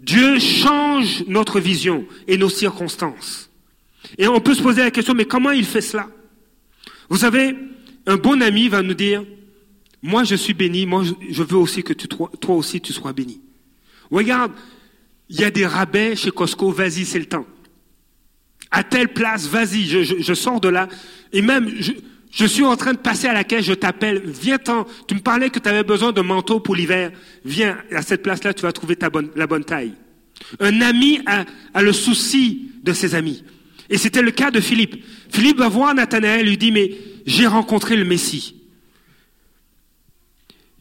Dieu 0.00 0.38
change 0.38 1.24
notre 1.26 1.60
vision 1.60 2.06
et 2.28 2.36
nos 2.36 2.48
circonstances. 2.48 3.50
Et 4.18 4.28
on 4.28 4.40
peut 4.40 4.54
se 4.54 4.62
poser 4.62 4.82
la 4.82 4.90
question, 4.90 5.14
mais 5.14 5.24
comment 5.24 5.50
il 5.50 5.64
fait 5.64 5.80
cela? 5.80 6.08
Vous 7.08 7.18
savez, 7.18 7.56
un 8.06 8.16
bon 8.16 8.40
ami 8.40 8.68
va 8.68 8.82
nous 8.82 8.94
dire, 8.94 9.24
moi, 10.02 10.24
je 10.24 10.36
suis 10.36 10.54
béni. 10.54 10.86
Moi, 10.86 11.04
je 11.28 11.42
veux 11.42 11.56
aussi 11.56 11.82
que 11.82 11.92
toi 11.92 12.54
aussi 12.54 12.80
tu 12.80 12.92
sois 12.92 13.12
béni. 13.12 13.40
Regarde, 14.10 14.52
il 15.28 15.40
y 15.40 15.44
a 15.44 15.50
des 15.50 15.66
rabais 15.66 16.14
chez 16.14 16.30
Costco. 16.30 16.70
Vas-y, 16.70 17.04
c'est 17.04 17.18
le 17.18 17.26
temps. 17.26 17.46
À 18.70 18.84
telle 18.84 19.08
place, 19.08 19.48
vas-y. 19.48 19.86
Je, 19.86 20.34
sors 20.34 20.60
de 20.60 20.68
là. 20.68 20.88
Et 21.32 21.42
même, 21.42 21.70
suis 22.30 22.64
en 22.64 22.76
train 22.76 22.92
de 22.92 22.98
passer 22.98 23.28
à 23.28 23.32
la 23.32 23.44
caisse. 23.44 23.64
Je 23.64 23.74
t'appelle. 23.74 24.22
Viens-t'en. 24.24 24.86
Tu 25.06 25.14
me 25.14 25.20
parlais 25.20 25.50
que 25.50 25.58
tu 25.58 25.68
avais 25.68 25.84
besoin 25.84 26.12
de 26.12 26.20
manteau 26.20 26.60
pour 26.60 26.76
l'hiver. 26.76 27.12
Viens 27.44 27.78
à 27.92 28.02
cette 28.02 28.22
place-là. 28.22 28.54
Tu 28.54 28.62
vas 28.62 28.72
trouver 28.72 28.96
ta 28.96 29.10
bonne, 29.10 29.30
la 29.36 29.46
bonne 29.46 29.64
taille. 29.64 29.94
Un 30.60 30.80
ami 30.80 31.20
a, 31.26 31.82
le 31.82 31.92
souci 31.92 32.70
de 32.82 32.92
ses 32.92 33.14
amis. 33.14 33.44
Et 33.88 33.98
c'était 33.98 34.22
le 34.22 34.30
cas 34.30 34.50
de 34.50 34.60
Philippe. 34.60 35.02
Philippe 35.30 35.58
va 35.58 35.68
voir 35.68 35.94
Nathanaël 35.94 36.46
lui 36.46 36.58
dit, 36.58 36.72
mais 36.72 36.92
j'ai 37.26 37.46
rencontré 37.46 37.96
le 37.96 38.04
Messie. 38.04 38.54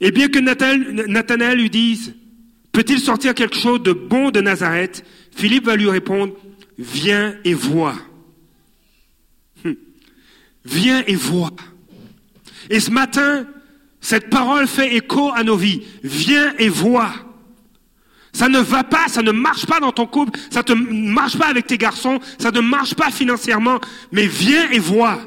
Et 0.02 0.12
bien 0.12 0.28
que 0.28 0.40
Nathanaël 0.40 1.58
lui 1.58 1.70
dise, 1.70 2.16
peut-il 2.72 3.00
sortir 3.00 3.34
quelque 3.34 3.56
chose 3.56 3.82
de 3.82 3.94
bon 3.94 4.32
de 4.32 4.42
Nazareth? 4.42 5.06
Philippe 5.36 5.66
va 5.66 5.76
lui 5.76 5.90
répondre, 5.90 6.34
viens 6.78 7.36
et 7.44 7.54
vois. 7.54 7.96
Viens 10.66 11.04
et 11.08 11.16
vois. 11.16 11.52
Et 12.70 12.80
ce 12.80 12.92
matin, 12.92 13.46
cette 14.02 14.30
parole 14.30 14.68
fait 14.68 14.96
écho 14.96 15.32
à 15.34 15.44
nos 15.44 15.56
vies. 15.56 15.84
Viens 16.04 16.54
et 16.58 16.70
vois. 16.70 17.14
Ça 18.34 18.50
ne 18.50 18.60
va 18.60 18.84
pas, 18.84 19.08
ça 19.08 19.22
ne 19.22 19.32
marche 19.32 19.66
pas 19.66 19.80
dans 19.80 19.94
ton 19.94 20.08
couple, 20.08 20.38
ça 20.52 20.62
ne 20.68 20.76
marche 21.10 21.38
pas 21.38 21.48
avec 21.48 21.68
tes 21.68 21.78
garçons, 21.78 22.20
ça 22.38 22.52
ne 22.52 22.60
marche 22.60 22.94
pas 22.94 23.10
financièrement, 23.10 23.80
mais 24.12 24.28
viens 24.28 24.70
et 24.72 24.80
vois. 24.80 25.22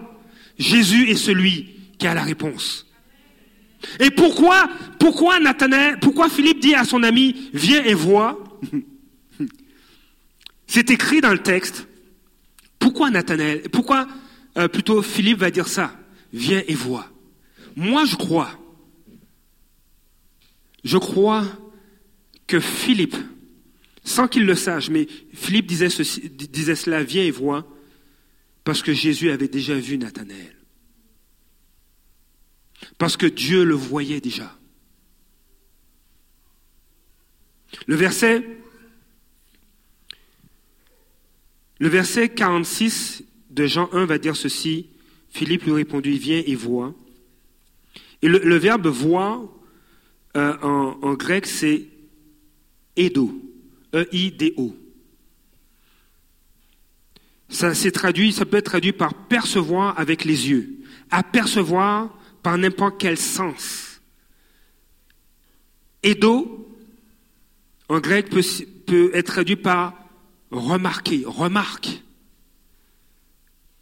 Jésus 0.59 1.09
est 1.09 1.17
celui 1.17 1.71
qui 1.99 2.07
a 2.07 2.13
la 2.13 2.23
réponse. 2.23 2.87
Et 3.99 4.11
pourquoi, 4.11 4.69
pourquoi 4.99 5.41
Nathanaël, 5.41 5.99
pourquoi 6.01 6.29
Philippe 6.29 6.61
dit 6.61 6.75
à 6.75 6.85
son 6.85 7.03
ami, 7.03 7.49
viens 7.55 7.83
et 7.85 7.95
vois? 7.95 8.39
C'est 10.67 10.91
écrit 10.91 11.23
dans 11.23 11.33
le 11.33 11.39
texte. 11.39 11.89
Pourquoi 12.79 13.11
Nathanaël, 13.11 13.63
pourquoi 13.73 14.07
euh, 14.59 14.69
plutôt 14.69 15.03
Philippe 15.03 15.39
va 15.39 15.51
dire 15.51 15.69
ça 15.69 15.95
Viens 16.33 16.63
et 16.67 16.75
vois. 16.75 17.11
Moi, 17.75 18.05
je 18.05 18.17
crois, 18.17 18.51
je 20.85 20.99
crois 20.99 21.47
que 22.47 22.61
Philippe, 22.61 23.17
sans 24.05 24.29
qu'il 24.29 24.45
le 24.45 24.55
sache, 24.55 24.91
mais 24.91 25.07
Philippe 25.33 25.67
disait, 25.67 25.89
disait 26.31 26.75
cela, 26.75 27.03
viens 27.03 27.23
et 27.23 27.31
vois, 27.31 27.67
parce 28.65 28.83
que 28.83 28.93
Jésus 28.93 29.31
avait 29.31 29.49
déjà 29.49 29.75
vu 29.75 29.97
Nathanaël. 29.97 30.57
Parce 32.99 33.17
que 33.17 33.27
Dieu 33.27 33.65
le 33.65 33.75
voyait 33.75 34.21
déjà. 34.21 34.59
Le 37.87 37.95
verset, 37.95 38.45
le 41.79 41.89
verset 41.89 42.29
46 42.29 43.23
de 43.51 43.67
Jean 43.67 43.89
1 43.93 44.07
va 44.07 44.19
dire 44.19 44.37
ceci. 44.37 44.87
Philippe 45.31 45.65
lui 45.65 45.73
répondit, 45.73 46.19
viens 46.19 46.43
et 46.47 46.55
vois. 46.55 46.95
Et 48.23 48.29
le, 48.29 48.57
verbe 48.57 48.87
voir 48.87 49.43
euh, 50.37 50.57
en, 50.63 51.15
grec, 51.15 51.47
c'est 51.47 51.87
edo, 52.97 53.33
E-I-D-O. 53.95 54.77
Ça, 57.49 57.73
traduit, 57.93 58.33
ça 58.33 58.45
peut 58.45 58.57
être 58.59 58.67
traduit 58.67 58.93
par 58.93 59.15
percevoir 59.15 59.99
avec 59.99 60.25
les 60.25 60.51
yeux. 60.51 60.81
Apercevoir 61.11 62.19
par 62.43 62.59
n'importe 62.59 62.97
quel 62.99 63.17
sens. 63.17 64.01
Edo, 66.03 66.77
en 67.89 68.01
grec, 68.01 68.29
peut 68.87 69.11
être 69.15 69.27
traduit 69.27 69.57
par 69.57 69.95
remarquer, 70.51 71.23
remarque, 71.25 72.03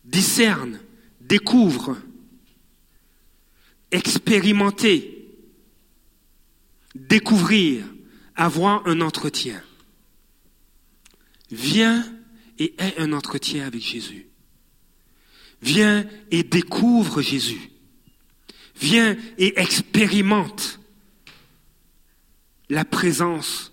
discerne, 0.07 0.81
découvre, 1.21 1.99
expérimenter, 3.90 5.29
découvrir, 6.95 7.85
avoir 8.35 8.87
un 8.87 9.01
entretien. 9.01 9.62
Viens 11.51 12.05
et 12.59 12.75
aie 12.79 12.95
un 12.99 13.12
entretien 13.12 13.66
avec 13.66 13.83
Jésus. 13.83 14.27
Viens 15.62 16.07
et 16.31 16.42
découvre 16.42 17.23
Jésus. 17.23 17.71
Viens 18.79 19.16
et 19.38 19.59
expérimente 19.59 20.81
la 22.69 22.85
présence 22.85 23.73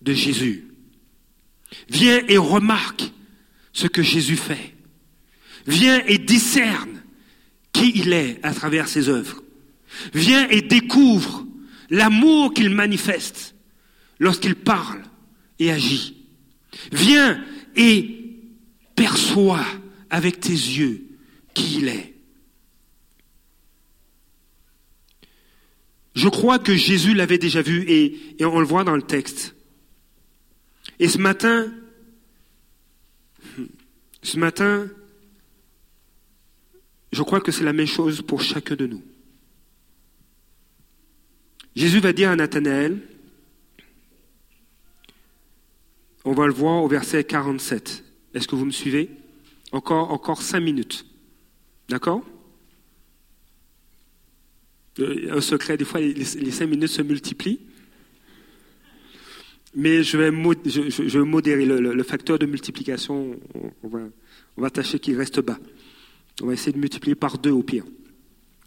de 0.00 0.12
Jésus. 0.12 0.68
Viens 1.88 2.22
et 2.28 2.38
remarque 2.38 3.12
ce 3.72 3.86
que 3.86 4.02
Jésus 4.02 4.36
fait. 4.36 4.74
Viens 5.68 6.02
et 6.06 6.18
discerne 6.18 7.02
qui 7.72 7.92
il 7.94 8.12
est 8.12 8.40
à 8.42 8.54
travers 8.54 8.88
ses 8.88 9.08
œuvres. 9.10 9.42
Viens 10.14 10.48
et 10.48 10.62
découvre 10.62 11.46
l'amour 11.90 12.54
qu'il 12.54 12.70
manifeste 12.70 13.54
lorsqu'il 14.18 14.54
parle 14.54 15.02
et 15.58 15.70
agit. 15.70 16.16
Viens 16.90 17.44
et 17.76 18.18
perçois 18.96 19.64
avec 20.10 20.40
tes 20.40 20.50
yeux 20.50 21.04
qui 21.52 21.76
il 21.78 21.88
est. 21.88 22.14
Je 26.14 26.28
crois 26.28 26.58
que 26.58 26.74
Jésus 26.74 27.14
l'avait 27.14 27.38
déjà 27.38 27.62
vu 27.62 27.84
et, 27.88 28.44
on 28.44 28.58
le 28.58 28.66
voit 28.66 28.84
dans 28.84 28.96
le 28.96 29.02
texte. 29.02 29.54
Et 30.98 31.08
ce 31.08 31.18
matin, 31.18 31.72
ce 34.22 34.36
matin, 34.38 34.88
je 37.12 37.22
crois 37.22 37.40
que 37.40 37.52
c'est 37.52 37.64
la 37.64 37.72
même 37.72 37.86
chose 37.86 38.22
pour 38.22 38.42
chacun 38.42 38.76
de 38.76 38.86
nous. 38.86 39.02
Jésus 41.74 42.00
va 42.00 42.12
dire 42.12 42.30
à 42.30 42.36
Nathanaël, 42.36 43.00
on 46.24 46.32
va 46.32 46.46
le 46.46 46.52
voir 46.52 46.82
au 46.82 46.88
verset 46.88 47.24
47. 47.24 48.04
Est-ce 48.34 48.48
que 48.48 48.56
vous 48.56 48.64
me 48.64 48.70
suivez? 48.70 49.10
Encore, 49.72 50.10
encore 50.10 50.42
cinq 50.42 50.60
minutes. 50.60 51.06
D'accord? 51.88 52.22
Euh, 54.98 55.36
un 55.36 55.40
secret, 55.40 55.76
des 55.76 55.84
fois, 55.84 56.00
les, 56.00 56.24
cinq 56.24 56.66
minutes 56.66 56.90
se 56.90 57.02
multiplient. 57.02 57.60
Mais 59.74 60.02
je 60.02 60.16
vais, 60.16 60.30
modérer 60.30 61.64
le, 61.64 62.02
facteur 62.02 62.38
de 62.38 62.46
multiplication. 62.46 63.38
On 63.84 64.62
va 64.62 64.70
tâcher 64.70 64.98
qu'il 64.98 65.16
reste 65.16 65.40
bas. 65.40 65.58
On 66.42 66.46
va 66.46 66.52
essayer 66.52 66.72
de 66.72 66.78
multiplier 66.78 67.14
par 67.14 67.38
deux 67.38 67.50
au 67.50 67.62
pire. 67.62 67.84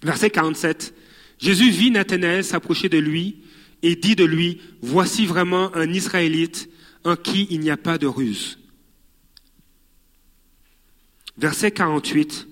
Verset 0.03 0.29
47. 0.29 0.93
Jésus 1.39 1.71
vit 1.71 1.91
Nathanaël 1.91 2.43
s'approcher 2.43 2.89
de 2.89 2.97
lui 2.97 3.43
et 3.81 3.95
dit 3.95 4.15
de 4.15 4.25
lui, 4.25 4.61
Voici 4.81 5.25
vraiment 5.25 5.75
un 5.75 5.91
Israélite 5.91 6.69
en 7.03 7.15
qui 7.15 7.47
il 7.49 7.59
n'y 7.61 7.71
a 7.71 7.77
pas 7.77 7.97
de 7.97 8.07
ruse. 8.07 8.59
Verset 11.37 11.71
48. 11.71 12.47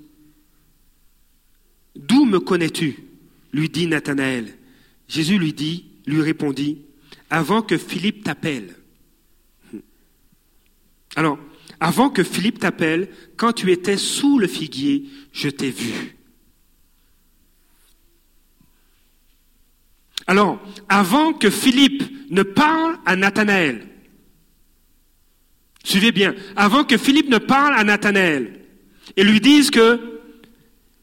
D'où 1.95 2.25
me 2.25 2.39
connais-tu? 2.39 3.03
lui 3.51 3.69
dit 3.69 3.87
Nathanaël. 3.87 4.55
Jésus 5.07 5.37
lui 5.39 5.53
dit, 5.53 5.85
lui 6.05 6.21
répondit, 6.21 6.85
avant 7.29 7.61
que 7.61 7.77
Philippe 7.77 8.23
t'appelle. 8.23 8.75
Alors, 11.15 11.39
avant 11.79 12.09
que 12.09 12.23
Philippe 12.23 12.59
t'appelle, 12.59 13.09
quand 13.37 13.53
tu 13.53 13.71
étais 13.71 13.97
sous 13.97 14.39
le 14.39 14.47
figuier, 14.47 15.05
je 15.31 15.49
t'ai 15.49 15.69
vu. 15.71 16.15
Alors, 20.27 20.59
avant 20.89 21.33
que 21.33 21.49
Philippe 21.49 22.03
ne 22.29 22.43
parle 22.43 22.97
à 23.05 23.15
Nathanaël, 23.15 23.87
suivez 25.83 26.11
bien, 26.11 26.35
avant 26.55 26.83
que 26.83 26.97
Philippe 26.97 27.29
ne 27.29 27.39
parle 27.39 27.73
à 27.75 27.83
Nathanaël 27.83 28.59
et 29.17 29.23
lui 29.23 29.39
dise 29.39 29.71
que 29.71 29.99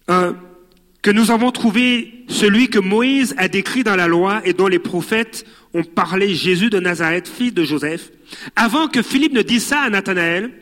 euh, 0.08 0.32
que 1.06 1.12
nous 1.12 1.30
avons 1.30 1.52
trouvé 1.52 2.24
celui 2.26 2.68
que 2.68 2.80
Moïse 2.80 3.36
a 3.38 3.46
décrit 3.46 3.84
dans 3.84 3.94
la 3.94 4.08
loi 4.08 4.40
et 4.44 4.54
dont 4.54 4.66
les 4.66 4.80
prophètes 4.80 5.46
ont 5.72 5.84
parlé, 5.84 6.34
Jésus 6.34 6.68
de 6.68 6.80
Nazareth, 6.80 7.28
fils 7.28 7.54
de 7.54 7.62
Joseph, 7.62 8.10
avant 8.56 8.88
que 8.88 9.02
Philippe 9.02 9.32
ne 9.32 9.42
dise 9.42 9.64
ça 9.64 9.82
à 9.82 9.88
Nathanaël, 9.88 10.52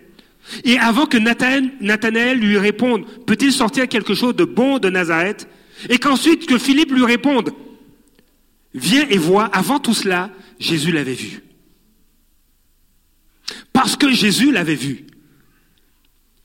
et 0.64 0.78
avant 0.78 1.06
que 1.06 1.16
Nathanaël 1.16 2.38
lui 2.38 2.58
réponde, 2.58 3.06
peut-il 3.24 3.52
sortir 3.52 3.88
quelque 3.88 4.14
chose 4.14 4.36
de 4.36 4.44
bon 4.44 4.78
de 4.78 4.90
Nazareth? 4.90 5.48
Et 5.88 5.98
qu'ensuite 5.98 6.46
que 6.46 6.58
Philippe 6.58 6.92
lui 6.92 7.04
réponde, 7.04 7.50
viens 8.74 9.06
et 9.08 9.18
vois, 9.18 9.46
avant 9.46 9.80
tout 9.80 9.94
cela, 9.94 10.30
Jésus 10.58 10.92
l'avait 10.92 11.14
vu. 11.14 11.42
Parce 13.72 13.96
que 13.96 14.12
Jésus 14.12 14.52
l'avait 14.52 14.74
vu, 14.74 15.06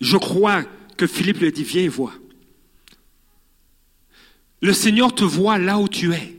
je 0.01 0.17
crois 0.17 0.63
que 0.97 1.07
Philippe 1.07 1.39
lui 1.39 1.47
a 1.47 1.51
dit, 1.51 1.63
viens 1.63 1.83
et 1.83 1.87
vois. 1.87 2.13
Le 4.61 4.73
Seigneur 4.73 5.13
te 5.13 5.23
voit 5.23 5.57
là 5.57 5.77
où 5.77 5.87
tu 5.87 6.13
es. 6.13 6.35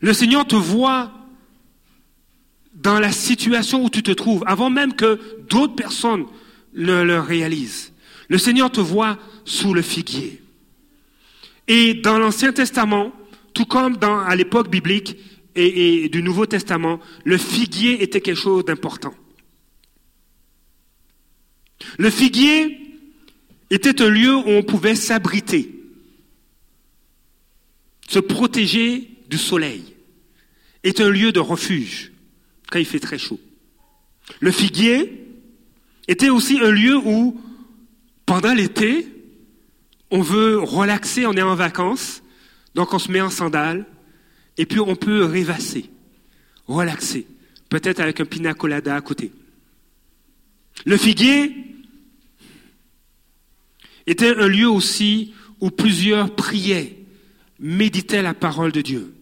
Le 0.00 0.12
Seigneur 0.12 0.46
te 0.46 0.56
voit 0.56 1.12
dans 2.74 2.98
la 2.98 3.12
situation 3.12 3.84
où 3.84 3.90
tu 3.90 4.02
te 4.02 4.10
trouves, 4.10 4.42
avant 4.46 4.70
même 4.70 4.94
que 4.94 5.20
d'autres 5.48 5.74
personnes 5.74 6.26
le, 6.72 7.04
le 7.04 7.20
réalisent. 7.20 7.92
Le 8.28 8.38
Seigneur 8.38 8.70
te 8.70 8.80
voit 8.80 9.18
sous 9.44 9.74
le 9.74 9.82
figuier. 9.82 10.42
Et 11.68 11.94
dans 11.94 12.18
l'Ancien 12.18 12.52
Testament, 12.52 13.12
tout 13.52 13.64
comme 13.64 13.96
à 14.02 14.34
l'époque 14.36 14.70
biblique 14.70 15.16
et 15.54 16.08
du 16.08 16.22
Nouveau 16.22 16.46
Testament, 16.46 16.98
le 17.24 17.38
figuier 17.38 18.02
était 18.02 18.20
quelque 18.20 18.40
chose 18.40 18.64
d'important. 18.64 19.14
Le 21.98 22.10
figuier 22.10 22.80
était 23.70 24.02
un 24.02 24.08
lieu 24.08 24.34
où 24.34 24.48
on 24.48 24.62
pouvait 24.62 24.96
s'abriter 24.96 25.74
se 28.08 28.18
protéger 28.18 29.10
du 29.28 29.38
soleil 29.38 29.82
est 30.82 31.00
un 31.00 31.10
lieu 31.10 31.32
de 31.32 31.40
refuge 31.40 32.12
il 32.80 32.86
fait 32.86 33.00
très 33.00 33.18
chaud. 33.18 33.40
Le 34.40 34.50
figuier 34.50 35.26
était 36.08 36.30
aussi 36.30 36.58
un 36.60 36.70
lieu 36.70 36.96
où, 36.96 37.40
pendant 38.26 38.54
l'été, 38.54 39.08
on 40.10 40.20
veut 40.20 40.58
relaxer, 40.58 41.26
on 41.26 41.32
est 41.32 41.42
en 41.42 41.54
vacances, 41.54 42.22
donc 42.74 42.92
on 42.94 42.98
se 42.98 43.10
met 43.10 43.20
en 43.20 43.30
sandales, 43.30 43.86
et 44.56 44.66
puis 44.66 44.80
on 44.80 44.96
peut 44.96 45.24
rêvasser, 45.24 45.90
relaxer, 46.66 47.26
peut-être 47.68 48.00
avec 48.00 48.20
un 48.20 48.24
pina 48.24 48.54
colada 48.54 48.94
à 48.94 49.00
côté. 49.00 49.32
Le 50.84 50.96
figuier 50.96 51.52
était 54.06 54.36
un 54.36 54.48
lieu 54.48 54.68
aussi 54.68 55.34
où 55.60 55.70
plusieurs 55.70 56.34
priaient 56.34 56.98
méditait 57.58 58.22
la 58.22 58.34
parole 58.34 58.72
de 58.72 58.82
Dieu. 58.82 59.14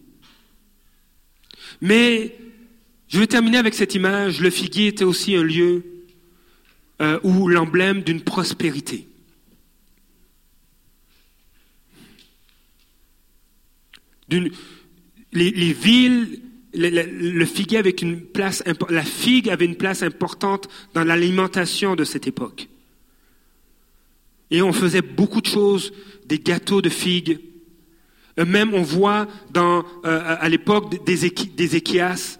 Mais 1.81 2.35
je 3.13 3.19
vais 3.19 3.27
terminer 3.27 3.57
avec 3.57 3.75
cette 3.75 3.93
image. 3.93 4.41
Le 4.41 4.49
figuier 4.49 4.87
était 4.87 5.03
aussi 5.03 5.35
un 5.35 5.43
lieu 5.43 5.83
euh, 6.99 7.19
où 7.23 7.47
l'emblème 7.47 8.01
d'une 8.01 8.21
prospérité. 8.21 9.07
Les, 14.29 15.73
villes, 15.73 16.41
le, 16.73 16.89
la 17.29 17.45
figue 17.45 17.75
avait 17.75 19.65
une 19.65 19.75
place 19.75 20.01
importante 20.01 20.67
dans 20.95 21.03
l'alimentation 21.03 21.95
de 21.95 22.03
cette 22.03 22.25
époque. 22.25 22.67
Et 24.49 24.63
on 24.63 24.73
faisait 24.73 25.03
beaucoup 25.03 25.41
de 25.41 25.47
choses, 25.47 25.93
des 26.25 26.39
gâteaux 26.39 26.81
de 26.81 26.89
figues, 26.89 27.39
euh, 28.39 28.45
même 28.45 28.73
on 28.73 28.81
voit 28.81 29.27
euh, 29.55 29.81
à 30.03 30.49
l'époque 30.49 31.05
des, 31.05 31.25
euh, 31.25 32.37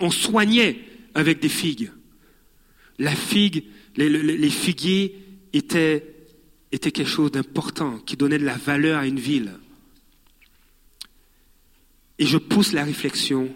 on 0.00 0.10
soignait 0.10 0.80
avec 1.14 1.40
des 1.40 1.48
figues. 1.48 1.90
La 2.98 3.14
figue, 3.14 3.64
les, 3.96 4.50
figuiers 4.50 5.22
étaient, 5.52 6.14
étaient 6.72 6.92
quelque 6.92 7.08
chose 7.08 7.30
d'important, 7.30 7.98
qui 7.98 8.16
donnait 8.16 8.38
de 8.38 8.44
la 8.44 8.56
valeur 8.56 9.00
à 9.00 9.06
une 9.06 9.20
ville. 9.20 9.52
Et 12.18 12.26
je 12.26 12.38
pousse 12.38 12.72
la 12.72 12.84
réflexion. 12.84 13.54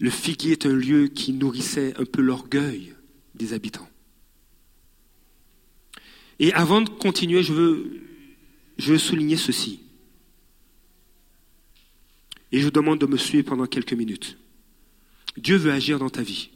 Le 0.00 0.10
figuier 0.10 0.52
est 0.52 0.66
un 0.66 0.72
lieu 0.72 1.08
qui 1.08 1.32
nourrissait 1.32 1.94
un 1.98 2.04
peu 2.04 2.22
l'orgueil 2.22 2.94
des 3.34 3.52
habitants. 3.52 3.88
Et 6.38 6.52
avant 6.54 6.80
de 6.80 6.88
continuer, 6.88 7.42
je 7.42 7.52
veux 7.52 8.02
je 8.78 8.92
veux 8.92 8.98
souligner 8.98 9.36
ceci. 9.36 9.80
Et 12.52 12.58
je 12.58 12.64
vous 12.64 12.70
demande 12.70 13.00
de 13.00 13.06
me 13.06 13.16
suivre 13.16 13.48
pendant 13.48 13.66
quelques 13.66 13.94
minutes. 13.94 14.38
Dieu 15.36 15.56
veut 15.56 15.72
agir 15.72 15.98
dans 15.98 16.10
ta 16.10 16.22
vie. 16.22 16.50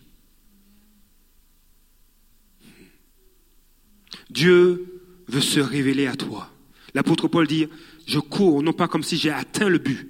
Dieu 4.30 5.02
veut 5.28 5.40
se 5.40 5.60
révéler 5.60 6.06
à 6.06 6.14
toi. 6.14 6.50
L'apôtre 6.94 7.28
Paul 7.28 7.46
dit, 7.46 7.66
je 8.06 8.18
cours, 8.18 8.62
non 8.62 8.72
pas 8.72 8.88
comme 8.88 9.02
si 9.02 9.16
j'ai 9.16 9.30
atteint 9.30 9.68
le 9.68 9.78
but, 9.78 10.08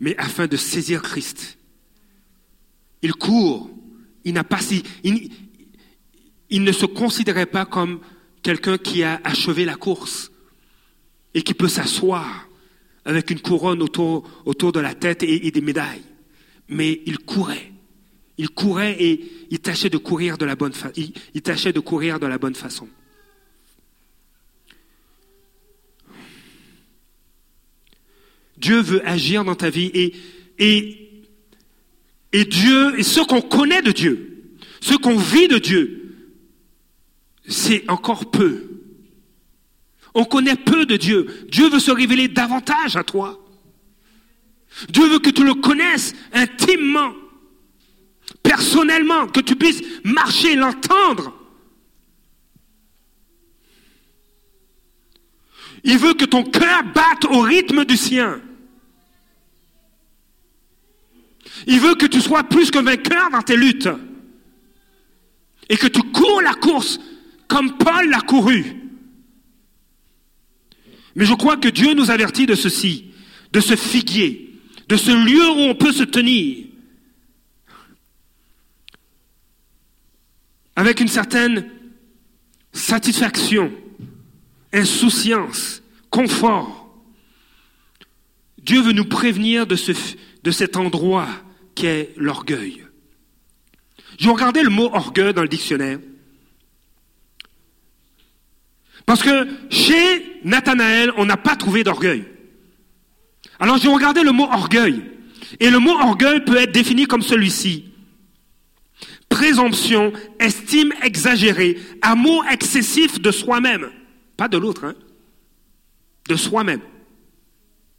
mais 0.00 0.16
afin 0.16 0.46
de 0.46 0.56
saisir 0.56 1.02
Christ. 1.02 1.58
Il 3.02 3.14
court, 3.14 3.70
il 4.24 4.34
n'a 4.34 4.44
pas 4.44 4.60
si, 4.60 4.82
il, 5.04 6.62
ne 6.62 6.72
se 6.72 6.86
considérait 6.86 7.46
pas 7.46 7.64
comme 7.64 8.00
quelqu'un 8.42 8.78
qui 8.78 9.02
a 9.02 9.20
achevé 9.24 9.64
la 9.64 9.76
course 9.76 10.30
et 11.34 11.42
qui 11.42 11.54
peut 11.54 11.68
s'asseoir 11.68 12.48
avec 13.10 13.30
une 13.30 13.40
couronne 13.40 13.82
autour, 13.82 14.22
de 14.72 14.78
la 14.78 14.94
tête 14.94 15.24
et, 15.24 15.50
des 15.50 15.60
médailles. 15.60 16.02
Mais 16.68 17.02
il 17.06 17.18
courait. 17.18 17.72
Il 18.38 18.48
courait 18.50 18.96
et 19.02 19.28
il 19.50 19.58
tâchait 19.58 19.90
de 19.90 19.98
courir 19.98 20.38
de 20.38 20.44
la 20.44 20.54
bonne 20.54 20.72
façon. 20.72 20.94
Il, 21.34 21.42
tâchait 21.42 21.72
de 21.72 21.80
courir 21.80 22.20
de 22.20 22.26
la 22.26 22.38
bonne 22.38 22.54
façon. 22.54 22.88
Dieu 28.56 28.80
veut 28.80 29.04
agir 29.04 29.44
dans 29.44 29.56
ta 29.56 29.70
vie 29.70 29.90
et, 29.92 30.14
et, 30.60 31.24
et 32.32 32.44
Dieu, 32.44 32.96
et 32.96 33.02
ce 33.02 33.20
qu'on 33.20 33.40
connaît 33.40 33.82
de 33.82 33.90
Dieu, 33.90 34.54
ce 34.80 34.94
qu'on 34.94 35.16
vit 35.16 35.48
de 35.48 35.58
Dieu, 35.58 36.14
c'est 37.48 37.90
encore 37.90 38.30
peu. 38.30 38.69
On 40.14 40.24
connaît 40.24 40.56
peu 40.56 40.86
de 40.86 40.96
Dieu. 40.96 41.46
Dieu 41.50 41.68
veut 41.68 41.78
se 41.78 41.90
révéler 41.90 42.28
davantage 42.28 42.96
à 42.96 43.04
toi. 43.04 43.38
Dieu 44.88 45.06
veut 45.08 45.18
que 45.18 45.30
tu 45.30 45.44
le 45.44 45.54
connaisses 45.54 46.14
intimement, 46.32 47.12
personnellement, 48.42 49.26
que 49.26 49.40
tu 49.40 49.56
puisses 49.56 49.82
marcher, 50.04 50.54
l'entendre. 50.54 51.36
Il 55.84 55.98
veut 55.98 56.14
que 56.14 56.24
ton 56.24 56.44
cœur 56.44 56.82
batte 56.94 57.24
au 57.30 57.40
rythme 57.40 57.84
du 57.84 57.96
sien. 57.96 58.40
Il 61.66 61.80
veut 61.80 61.94
que 61.94 62.06
tu 62.06 62.20
sois 62.20 62.44
plus 62.44 62.70
que 62.70 62.78
vainqueur 62.78 63.30
dans 63.30 63.42
tes 63.42 63.56
luttes. 63.56 63.88
Et 65.68 65.76
que 65.76 65.86
tu 65.86 66.02
cours 66.02 66.42
la 66.42 66.54
course 66.54 66.98
comme 67.48 67.76
Paul 67.78 68.08
l'a 68.08 68.20
couru. 68.20 68.79
Mais 71.16 71.24
je 71.24 71.34
crois 71.34 71.56
que 71.56 71.68
Dieu 71.68 71.94
nous 71.94 72.10
avertit 72.10 72.46
de 72.46 72.54
ceci, 72.54 73.12
de 73.52 73.60
ce 73.60 73.76
figuier, 73.76 74.54
de 74.88 74.96
ce 74.96 75.10
lieu 75.10 75.48
où 75.50 75.70
on 75.70 75.74
peut 75.74 75.92
se 75.92 76.04
tenir, 76.04 76.66
avec 80.76 81.00
une 81.00 81.08
certaine 81.08 81.68
satisfaction, 82.72 83.72
insouciance, 84.72 85.82
confort. 86.10 86.94
Dieu 88.62 88.80
veut 88.80 88.92
nous 88.92 89.04
prévenir 89.04 89.66
de, 89.66 89.76
ce, 89.76 89.92
de 90.42 90.50
cet 90.50 90.76
endroit 90.76 91.28
qu'est 91.74 92.12
l'orgueil. 92.16 92.84
J'ai 94.18 94.28
regardé 94.28 94.62
le 94.62 94.70
mot 94.70 94.90
orgueil 94.92 95.32
dans 95.32 95.42
le 95.42 95.48
dictionnaire. 95.48 95.98
Parce 99.06 99.22
que 99.22 99.48
chez 99.70 100.40
Nathanaël, 100.44 101.12
on 101.16 101.24
n'a 101.24 101.36
pas 101.36 101.56
trouvé 101.56 101.84
d'orgueil. 101.84 102.24
Alors 103.58 103.78
j'ai 103.78 103.88
regardé 103.88 104.22
le 104.22 104.32
mot 104.32 104.44
orgueil. 104.44 105.02
Et 105.58 105.70
le 105.70 105.78
mot 105.78 105.92
orgueil 105.92 106.44
peut 106.44 106.56
être 106.56 106.72
défini 106.72 107.06
comme 107.06 107.22
celui-ci. 107.22 107.86
Présomption, 109.28 110.12
estime 110.38 110.92
exagérée, 111.02 111.78
amour 112.02 112.44
excessif 112.50 113.20
de 113.20 113.30
soi-même. 113.30 113.90
Pas 114.36 114.48
de 114.48 114.58
l'autre, 114.58 114.84
hein. 114.84 114.94
De 116.28 116.36
soi-même. 116.36 116.80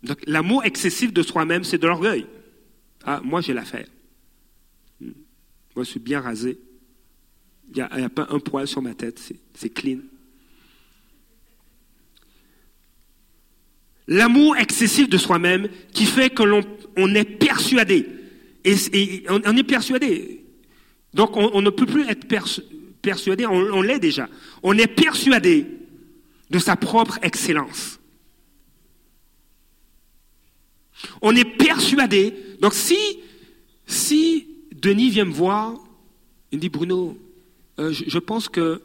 Donc 0.04 0.20
l'amour 0.26 0.66
excessif 0.66 1.14
de 1.14 1.22
soi-même, 1.22 1.64
c'est 1.64 1.78
de 1.78 1.88
l'orgueil. 1.88 2.26
Ah, 3.04 3.22
moi 3.24 3.42
j'ai 3.42 3.54
l'affaire. 3.54 3.88
Hmm. 5.00 5.12
Moi 5.76 5.84
je 5.86 5.90
suis 5.92 6.00
bien 6.00 6.22
rasé. 6.22 6.60
Il 7.70 7.76
n'y 7.76 7.82
a, 7.82 8.06
a, 8.06 8.10
pas 8.10 8.28
un 8.30 8.40
poil 8.40 8.68
sur 8.68 8.82
ma 8.82 8.94
tête, 8.94 9.22
c'est 9.54 9.70
clean. 9.70 10.00
L'amour 14.12 14.58
excessif 14.58 15.08
de 15.08 15.17
soi-même 15.17 15.69
qui 15.93 16.06
fait 16.06 16.30
que 16.30 16.43
l'on 16.43 16.63
on 16.97 17.15
est 17.15 17.24
persuadé. 17.24 18.06
Et, 18.65 19.24
on, 19.30 19.56
est 19.56 19.63
persuadé. 19.63 20.43
Donc 21.13 21.38
on, 21.38 21.62
ne 21.62 21.69
peut 21.69 21.86
plus 21.86 22.06
être 22.10 22.28
persuadé, 23.02 23.45
on, 23.45 23.54
on 23.54 23.82
l'est 23.82 24.00
déjà. 24.00 24.28
On 24.63 24.78
est 24.78 24.88
persuadé 24.88 25.65
de 26.50 26.60
sa 26.60 26.76
propre 26.76 27.19
excellence. 27.21 28.02
On 31.21 31.34
est 31.34 31.45
persuadé. 31.45 32.34
Donc 32.60 32.74
si, 32.74 32.97
si 33.86 34.45
Denis 34.74 35.10
vient 35.10 35.26
me 35.26 35.32
voir, 35.32 35.76
il 36.52 36.58
me 36.58 36.62
dit 36.62 36.69
Bruno, 36.69 37.17
euh, 37.80 37.93
je, 37.93 38.19
pense 38.19 38.50
que 38.50 38.82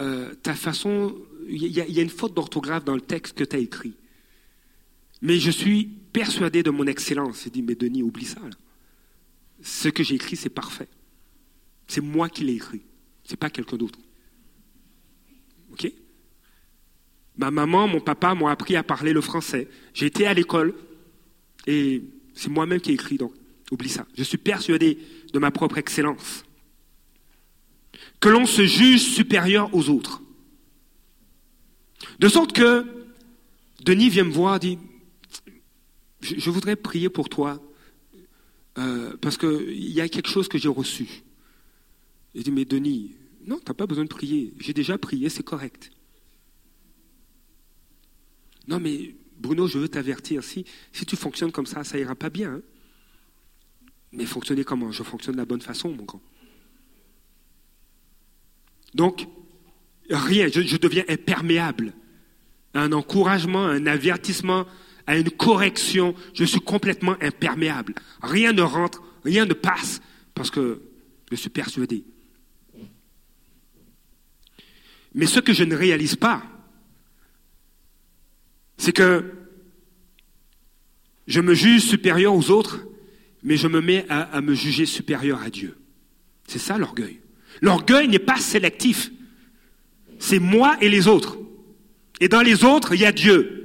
euh, 0.00 0.34
ta 0.42 0.54
façon, 0.54 1.14
il 1.48 1.66
y, 1.66 1.98
a 1.98 2.02
une 2.02 2.10
faute 2.10 2.34
d'orthographe 2.34 2.84
dans 2.84 2.94
le 2.94 3.00
texte 3.00 3.36
que 3.36 3.44
tu 3.44 3.56
as 3.56 3.58
écrit. 3.58 3.94
Mais 5.20 5.38
je 5.38 5.50
suis 5.50 5.84
persuadé 5.84 6.62
de 6.62 6.70
mon 6.70 6.86
excellence. 6.86 7.46
Il 7.46 7.52
dit, 7.52 7.62
mais 7.62 7.74
Denis, 7.74 8.02
oublie 8.02 8.24
ça. 8.24 8.40
Ce 9.62 9.88
que 9.88 10.02
j'ai 10.02 10.16
écrit, 10.16 10.36
c'est 10.36 10.50
parfait. 10.50 10.88
C'est 11.86 12.00
moi 12.00 12.28
qui 12.28 12.44
l'ai 12.44 12.54
écrit. 12.54 12.82
C'est 13.24 13.36
pas 13.36 13.50
quelqu'un 13.50 13.76
d'autre. 13.76 13.98
OK? 15.72 15.92
Ma 17.36 17.50
maman, 17.50 17.88
mon 17.88 18.00
papa 18.00 18.34
m'ont 18.34 18.48
appris 18.48 18.76
à 18.76 18.82
parler 18.82 19.12
le 19.12 19.20
français. 19.20 19.68
J'ai 19.94 20.06
été 20.06 20.26
à 20.26 20.34
l'école 20.34 20.74
et 21.66 22.02
c'est 22.34 22.50
moi-même 22.50 22.80
qui 22.80 22.90
ai 22.90 22.94
écrit, 22.94 23.16
donc 23.16 23.32
oublie 23.70 23.88
ça. 23.88 24.06
Je 24.16 24.22
suis 24.22 24.38
persuadé 24.38 24.98
de 25.32 25.38
ma 25.38 25.50
propre 25.50 25.78
excellence. 25.78 26.44
Que 28.20 28.28
l'on 28.28 28.46
se 28.46 28.64
juge 28.64 29.02
supérieur 29.02 29.74
aux 29.74 29.88
autres. 29.88 30.21
De 32.18 32.28
sorte 32.28 32.52
que 32.52 32.86
Denis 33.84 34.08
vient 34.08 34.24
me 34.24 34.32
voir, 34.32 34.58
dit, 34.60 34.78
je, 36.20 36.50
voudrais 36.50 36.76
prier 36.76 37.08
pour 37.08 37.28
toi, 37.28 37.60
euh, 38.78 39.16
parce 39.20 39.36
qu'il 39.36 39.90
y 39.90 40.00
a 40.00 40.08
quelque 40.08 40.28
chose 40.28 40.48
que 40.48 40.58
j'ai 40.58 40.68
reçu. 40.68 41.22
Il 42.34 42.42
dit, 42.44 42.50
mais 42.50 42.64
Denis, 42.64 43.16
non, 43.44 43.58
tu 43.58 43.64
n'as 43.68 43.74
pas 43.74 43.86
besoin 43.86 44.04
de 44.04 44.08
prier. 44.08 44.54
J'ai 44.58 44.72
déjà 44.72 44.98
prié, 44.98 45.28
c'est 45.28 45.42
correct. 45.42 45.90
Non, 48.68 48.78
mais 48.78 49.14
Bruno, 49.38 49.66
je 49.66 49.78
veux 49.78 49.88
t'avertir, 49.88 50.44
si, 50.44 50.64
si 50.92 51.04
tu 51.04 51.16
fonctionnes 51.16 51.52
comme 51.52 51.66
ça, 51.66 51.82
ça 51.84 51.98
ira 51.98 52.14
pas 52.14 52.30
bien. 52.30 52.54
Hein. 52.54 52.62
Mais 54.12 54.26
fonctionner 54.26 54.62
comment 54.62 54.92
Je 54.92 55.02
fonctionne 55.02 55.34
de 55.34 55.40
la 55.40 55.46
bonne 55.46 55.60
façon, 55.60 55.90
mon 55.90 56.04
grand. 56.04 56.22
Donc, 58.94 59.26
rien, 60.10 60.48
je, 60.48 60.76
deviens 60.76 61.04
imperméable 61.08 61.92
un 62.74 62.92
encouragement, 62.92 63.66
un 63.66 63.86
avertissement, 63.86 64.66
à 65.06 65.18
une 65.18 65.30
correction. 65.30 66.14
Je 66.32 66.44
suis 66.44 66.60
complètement 66.60 67.16
imperméable. 67.20 67.94
Rien 68.22 68.52
ne 68.52 68.62
rentre, 68.62 69.02
rien 69.24 69.44
ne 69.44 69.52
passe, 69.52 70.00
parce 70.34 70.50
que 70.50 70.80
je 71.30 71.36
suis 71.36 71.50
persuadé. 71.50 72.04
Mais 75.14 75.26
ce 75.26 75.40
que 75.40 75.52
je 75.52 75.64
ne 75.64 75.76
réalise 75.76 76.16
pas, 76.16 76.42
c'est 78.78 78.92
que 78.92 79.32
je 81.26 81.40
me 81.40 81.54
juge 81.54 81.82
supérieur 81.82 82.34
aux 82.34 82.50
autres, 82.50 82.80
mais 83.42 83.56
je 83.56 83.68
me 83.68 83.80
mets 83.80 84.06
à, 84.08 84.40
me 84.40 84.54
juger 84.54 84.86
supérieur 84.86 85.40
à 85.42 85.50
Dieu. 85.50 85.76
C'est 86.46 86.58
ça 86.58 86.78
l'orgueil. 86.78 87.20
L'orgueil 87.60 88.08
n'est 88.08 88.18
pas 88.18 88.38
sélectif. 88.38 89.10
C'est 90.22 90.38
moi 90.38 90.76
et 90.80 90.88
les 90.88 91.08
autres. 91.08 91.36
Et 92.20 92.28
dans 92.28 92.42
les 92.42 92.62
autres, 92.62 92.94
il 92.94 93.00
y 93.00 93.04
a 93.04 93.10
Dieu. 93.10 93.58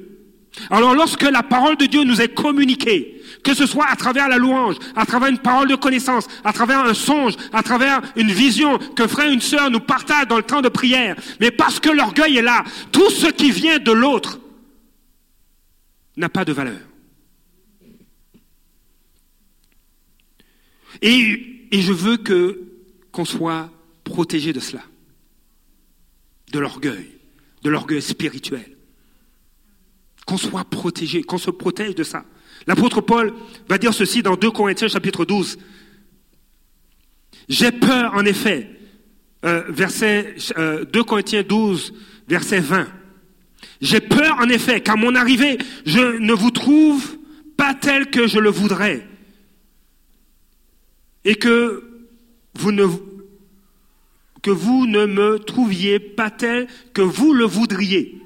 Alors 0.71 0.95
lorsque 0.95 1.21
la 1.21 1.43
parole 1.43 1.77
de 1.77 1.85
Dieu 1.85 2.03
nous 2.03 2.19
est 2.19 2.33
communiquée, 2.33 3.21
que 3.43 3.53
ce 3.53 3.67
soit 3.67 3.85
à 3.87 3.95
travers 3.95 4.27
la 4.27 4.39
louange, 4.39 4.77
à 4.95 5.05
travers 5.05 5.29
une 5.29 5.37
parole 5.37 5.67
de 5.67 5.75
connaissance, 5.75 6.27
à 6.43 6.51
travers 6.53 6.79
un 6.79 6.95
songe, 6.95 7.35
à 7.53 7.61
travers 7.61 8.01
une 8.15 8.31
vision 8.31 8.79
que 8.95 9.05
frère 9.05 9.31
une 9.31 9.39
sœur 9.39 9.69
nous 9.69 9.79
partagent 9.79 10.27
dans 10.27 10.37
le 10.37 10.43
temps 10.43 10.63
de 10.63 10.69
prière, 10.69 11.15
mais 11.39 11.51
parce 11.51 11.79
que 11.79 11.91
l'orgueil 11.91 12.37
est 12.37 12.41
là, 12.41 12.63
tout 12.91 13.11
ce 13.11 13.27
qui 13.27 13.51
vient 13.51 13.77
de 13.77 13.91
l'autre 13.91 14.39
n'a 16.15 16.27
pas 16.27 16.43
de 16.43 16.53
valeur. 16.53 16.79
Et, 21.03 21.69
je 21.71 21.93
veux 21.93 22.17
qu'on 23.11 23.25
soit 23.25 23.69
protégé 24.03 24.53
de 24.53 24.59
cela, 24.59 24.81
de 26.51 26.59
l'orgueil, 26.59 27.09
de 27.63 27.69
l'orgueil 27.69 28.01
spirituel. 28.01 28.77
Qu'on 30.25 30.37
soit 30.37 30.65
protégé, 30.65 31.23
qu'on 31.23 31.37
se 31.37 31.51
protège 31.51 31.95
de 31.95 32.03
ça. 32.03 32.25
L'apôtre 32.65 33.01
Paul 33.01 33.33
va 33.69 33.77
dire 33.77 33.93
ceci 33.93 34.21
dans 34.21 34.35
2 34.35 34.51
Corinthiens 34.51 34.87
chapitre 34.87 35.25
12. 35.25 35.57
J'ai 37.49 37.71
peur, 37.71 38.13
en 38.13 38.25
effet, 38.25 38.69
euh, 39.45 39.63
verset, 39.69 40.35
2 40.57 40.57
euh, 40.57 41.03
Corinthiens 41.03 41.43
12, 41.43 41.93
verset 42.27 42.59
20. 42.59 42.87
J'ai 43.79 44.01
peur 44.01 44.37
en 44.39 44.49
effet 44.49 44.81
qu'à 44.81 44.95
mon 44.95 45.15
arrivée, 45.15 45.57
je 45.85 46.17
ne 46.17 46.33
vous 46.33 46.51
trouve 46.51 47.17
pas 47.55 47.73
tel 47.73 48.09
que 48.09 48.27
je 48.27 48.39
le 48.39 48.49
voudrais. 48.49 49.07
Et 51.25 51.35
que 51.35 52.07
vous 52.55 52.71
ne, 52.71 52.85
vous 54.51 54.85
ne 54.85 55.05
me 55.05 55.39
trouviez 55.39 55.99
pas 55.99 56.31
tel 56.31 56.67
que 56.93 57.01
vous 57.01 57.33
le 57.33 57.45
voudriez. 57.45 58.21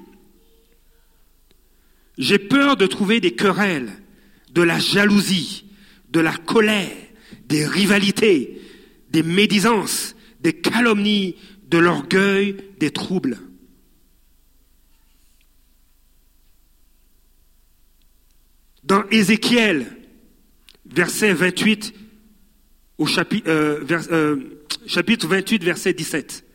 J'ai 2.18 2.40
peur 2.40 2.78
de 2.78 2.86
trouver 2.86 3.20
des 3.20 3.32
querelles, 3.32 3.92
de 4.54 4.62
la 4.62 4.80
jalousie, 4.80 5.66
de 6.10 6.20
la 6.20 6.36
colère, 6.36 6.92
des 7.46 7.66
rivalités, 7.66 8.62
des 9.10 9.24
médisances, 9.24 10.16
des 10.42 10.54
calomnies, 10.54 11.36
de 11.68 11.78
l'orgueil, 11.78 12.58
des 12.80 12.92
troubles. 12.92 13.38
Dans 18.84 19.08
Ézéchiel, 19.10 19.86
verset 20.86 21.34
28, 21.34 21.94
au 22.98 23.06
chapitre, 23.06 23.50
euh, 23.50 24.61
chapitre 24.88 25.28
28, 25.28 25.64
verset 25.64 25.94
17. 25.94 26.46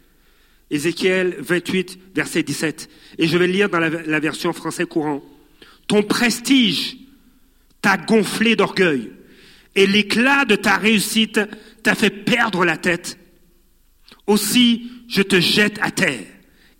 Ézéchiel 0.71 1.37
28, 1.39 1.99
verset 2.15 2.43
17. 2.43 2.89
Et 3.19 3.29
je 3.29 3.39
vais 3.39 3.47
lire 3.47 3.69
dans 3.69 3.79
la, 3.79 4.21
version 4.21 4.53
français 4.53 4.85
courant. 4.85 5.23
Ton 5.87 6.03
prestige 6.03 6.97
t'a 7.81 7.97
gonflé 7.97 8.57
d'orgueil 8.57 9.13
et 9.75 9.87
l'éclat 9.87 10.45
de 10.45 10.57
ta 10.57 10.77
réussite 10.77 11.41
t'a 11.83 11.95
fait 11.95 12.11
perdre 12.11 12.65
la 12.65 12.77
tête. 12.77 13.19
Aussi, 14.27 14.91
je 15.09 15.23
te 15.23 15.41
jette 15.41 15.79
à 15.81 15.91
terre 15.91 16.27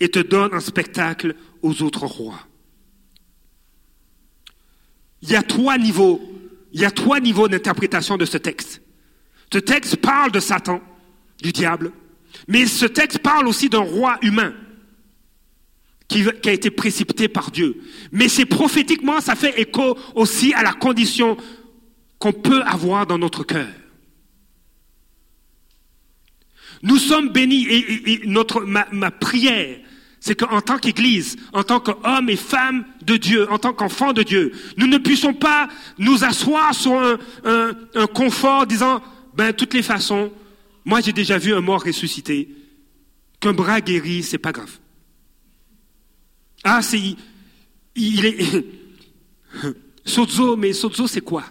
et 0.01 0.09
te 0.09 0.19
donne 0.19 0.53
un 0.53 0.61
spectacle 0.61 1.37
aux 1.63 1.83
autres 1.83 2.07
rois. 2.07 2.41
Il 5.23 5.31
y 5.31 5.37
a 5.37 5.43
trois 5.43 5.79
niveaux, 5.79 6.21
il 6.73 6.81
y 6.81 6.85
a 6.85 6.91
trois 6.91 7.21
niveaux 7.21 7.49
d'interprétation 7.49 8.17
de 8.17 8.25
ce 8.25 8.37
texte. 8.37 8.83
Ce 9.53 9.59
texte 9.59 9.97
parle 9.97 10.33
de 10.33 10.41
Satan, 10.41 10.83
du 11.43 11.53
diable, 11.53 11.93
mais 12.49 12.67
ce 12.67 12.87
texte 12.87 13.19
parle 13.19 13.49
aussi 13.49 13.69
d'un 13.69 13.81
roi 13.81 14.19
humain 14.23 14.53
qui, 16.09 16.25
a 16.45 16.53
été 16.53 16.71
précipité 16.71 17.29
par 17.29 17.51
Dieu. 17.51 17.83
Mais 18.13 18.29
c'est 18.29 18.47
prophétiquement, 18.47 19.21
ça 19.21 19.35
fait 19.35 19.61
écho 19.61 19.99
aussi 20.15 20.55
à 20.55 20.63
la 20.63 20.73
condition 20.73 21.37
qu'on 22.19 22.33
peut 22.33 22.63
avoir 22.63 23.07
dans 23.07 23.19
notre 23.19 23.45
cœur. 23.45 23.69
Nous 26.83 26.99
sommes 26.99 27.31
bénis 27.31 27.67
et, 27.69 28.21
notre, 28.27 28.61
ma, 28.61 29.11
prière, 29.11 29.79
c'est 30.21 30.37
qu'en 30.37 30.61
tant 30.61 30.79
qu'Église, 30.79 31.37
en 31.53 31.65
tant 31.65 31.81
qu'hommes 31.81 32.29
et 32.29 32.37
femmes 32.37 32.85
de 33.03 33.17
Dieu, 33.17 33.51
en 33.51 33.59
tant 33.59 33.73
qu'enfants 33.73 34.13
de 34.13 34.23
Dieu, 34.23 34.53
nous 34.77 34.87
ne 34.87 34.99
puissions 34.99 35.35
pas 35.35 35.69
nous 35.99 36.23
asseoir 36.23 36.75
sur 36.75 36.93
un, 36.93 37.19
un, 37.45 37.73
un 37.95 38.07
confort 38.07 38.67
disant, 38.67 39.03
ben, 39.35 39.53
toutes 39.53 39.75
les 39.75 39.83
façons, 39.83 40.31
moi 40.87 41.01
j'ai 41.01 41.13
déjà 41.13 41.37
vu 41.37 41.53
un 41.53 41.61
mort 41.61 41.83
ressuscité, 41.83 42.49
qu'un 43.41 43.53
bras 43.53 43.81
guéri, 43.81 44.23
c'est 44.23 44.39
pas 44.39 44.53
grave. 44.53 44.79
Ah, 46.63 46.81
c'est, 46.81 47.17
il, 47.97 48.25
est, 48.25 48.65
sozo, 50.05 50.57
mais 50.57 50.73
sozo 50.73 51.09
c'est 51.09 51.21
quoi? 51.21 51.45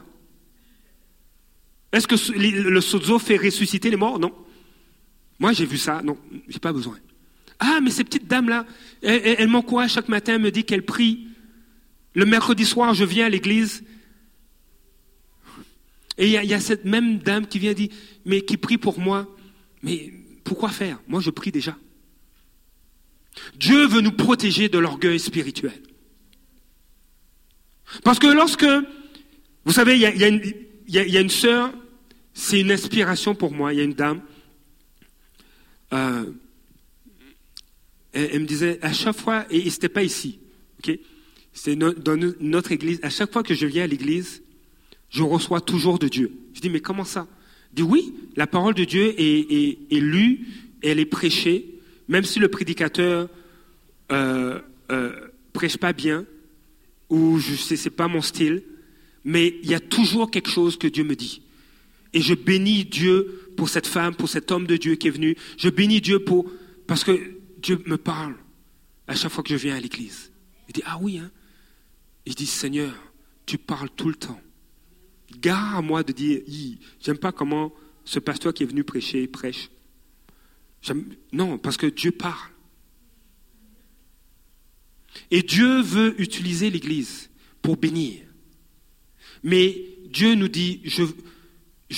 Est-ce 1.92 2.08
que 2.08 2.16
le 2.38 2.82
sozo 2.82 3.20
fait 3.20 3.38
ressusciter 3.38 3.90
les 3.90 3.98
morts? 3.98 4.20
Non. 4.20 4.34
Moi 5.38 5.52
j'ai 5.52 5.66
vu 5.66 5.78
ça, 5.78 6.02
non, 6.02 6.18
j'ai 6.48 6.60
pas 6.60 6.72
besoin. 6.72 6.98
Ah, 7.60 7.80
mais 7.84 7.92
ces 7.92 8.06
petites 8.06 8.28
dames-là, 8.28 8.66
elles, 9.02 9.36
elles 9.38 9.48
m'encouragent 9.50 9.94
chaque 9.94 10.10
matin, 10.10 10.38
me 10.38 10.50
dit 10.50 10.64
qu'elles 10.64 10.86
prient. 10.86 11.28
Le 12.14 12.26
mercredi 12.26 12.66
soir, 12.66 12.94
je 12.94 13.04
viens 13.04 13.26
à 13.26 13.30
l'église. 13.30 13.84
Et 16.18 16.28
il 16.28 16.46
y, 16.46 16.54
a 16.54 16.60
cette 16.60 16.86
même 16.86 17.20
dame 17.20 17.46
qui 17.46 17.60
vient 17.60 17.74
dire, 17.74 17.90
mais 18.24 18.42
qui 18.42 18.56
prie 18.56 18.78
pour 18.78 19.00
moi. 19.00 19.28
Mais 19.84 20.14
pourquoi 20.46 20.70
faire? 20.70 21.02
Moi, 21.08 21.20
je 21.20 21.30
prie 21.30 21.52
déjà. 21.52 21.78
Dieu 23.58 23.86
veut 23.88 24.00
nous 24.00 24.14
protéger 24.14 24.70
de 24.70 24.78
l'orgueil 24.78 25.20
spirituel. 25.20 25.82
Parce 28.04 28.20
que 28.20 28.28
lorsque, 28.28 28.66
vous 29.66 29.74
savez, 29.74 29.96
il 29.96 30.02
y 30.88 31.18
a, 31.18 31.20
une 31.20 31.30
sœur, 31.30 31.74
c'est 32.34 32.62
une 32.62 32.72
inspiration 32.72 33.36
pour 33.36 33.52
moi, 33.52 33.74
il 33.74 33.78
y 33.78 33.82
a 33.82 33.84
une 33.84 33.94
dame, 33.94 34.22
euh, 35.94 36.32
elle, 38.14 38.42
me 38.42 38.46
disait, 38.46 38.80
à 38.82 38.94
chaque 38.94 39.18
fois, 39.18 39.46
et, 39.50 39.70
ce 39.70 39.76
n'était 39.76 39.90
pas 39.90 40.04
ici, 40.04 40.40
ok? 40.80 40.98
C'est 41.52 41.76
dans 41.76 42.34
notre 42.40 42.72
église, 42.72 43.00
à 43.02 43.10
chaque 43.10 43.32
fois 43.32 43.44
que 43.44 43.54
je 43.54 43.66
viens 43.66 43.84
à 43.84 43.88
l'église, 43.88 44.44
je 45.10 45.24
reçois 45.24 45.62
toujours 45.62 46.00
de 46.00 46.08
Dieu. 46.08 46.32
Je 46.54 46.62
dis, 46.62 46.70
mais 46.70 46.80
comment 46.80 47.04
ça? 47.04 47.28
Dis, 47.74 47.84
oui, 47.84 48.14
la 48.36 48.48
parole 48.48 48.74
de 48.74 48.84
Dieu 48.84 49.14
est, 49.18 50.00
lue, 50.00 50.48
elle 50.82 51.00
est 51.00 51.06
prêchée, 51.06 51.80
même 52.08 52.24
si 52.24 52.40
le 52.40 52.48
prédicateur 52.48 53.30
euh, 54.12 54.60
euh, 54.92 55.14
prêche 55.54 55.78
pas 55.78 55.94
bien, 55.94 56.26
ou 57.10 57.38
je 57.38 57.56
sais, 57.56 57.76
c'est 57.76 57.90
pas 57.90 58.08
mon 58.08 58.22
style, 58.22 58.64
mais 59.24 59.56
il 59.64 59.70
y 59.70 59.74
a 59.74 59.80
toujours 59.80 60.32
quelque 60.32 60.50
chose 60.50 60.78
que 60.78 60.88
Dieu 60.88 61.04
me 61.04 61.16
dit. 61.16 61.42
Et 62.14 62.22
je 62.22 62.34
bénis 62.34 62.86
Dieu 62.86 63.52
pour 63.58 63.70
cette 63.70 63.88
femme, 63.88 64.16
pour 64.16 64.30
cet 64.30 64.52
homme 64.52 64.68
de 64.68 64.78
Dieu 64.78 64.96
qui 64.96 65.08
est 65.08 65.12
venu. 65.12 65.36
Je 65.58 65.70
bénis 65.70 66.02
Dieu 66.02 66.20
pour, 66.20 66.50
parce 66.88 67.04
que 67.04 67.20
Dieu 67.58 67.82
me 67.86 67.98
parle 67.98 68.36
à 69.08 69.16
chaque 69.16 69.32
fois 69.32 69.44
que 69.44 69.50
je 69.50 69.56
viens 69.56 69.76
à 69.76 69.80
l'église. 69.80 70.32
Il 70.68 70.74
dit, 70.74 70.84
ah 70.86 70.98
oui, 71.02 71.18
hein. 71.18 71.32
Il 72.26 72.36
dit, 72.36 72.46
Seigneur, 72.46 72.94
tu 73.46 73.58
parles 73.58 73.90
tout 73.96 74.08
le 74.08 74.16
temps. 74.16 74.40
Gare 75.40 75.78
à 75.78 75.82
moi 75.82 76.04
de 76.04 76.12
dire, 76.12 76.42
j'aime 77.02 77.18
pas 77.18 77.32
comment 77.32 77.74
ce 78.04 78.20
pasteur 78.20 78.54
qui 78.54 78.64
est 78.64 78.68
venu 78.68 78.84
prêcher 78.84 79.28
prêche. 79.28 79.70
Non, 81.32 81.58
parce 81.58 81.78
que 81.78 81.88
Dieu 81.88 82.12
parle. 82.12 82.52
Et 85.32 85.42
Dieu 85.42 85.82
veut 85.82 86.20
utiliser 86.22 86.70
l'Église 86.70 87.30
pour 87.62 87.78
bénir. 87.78 88.22
Mais 89.44 89.76
Dieu 90.06 90.36
nous 90.36 90.48
dit, 90.48 90.82
je, 90.84 91.04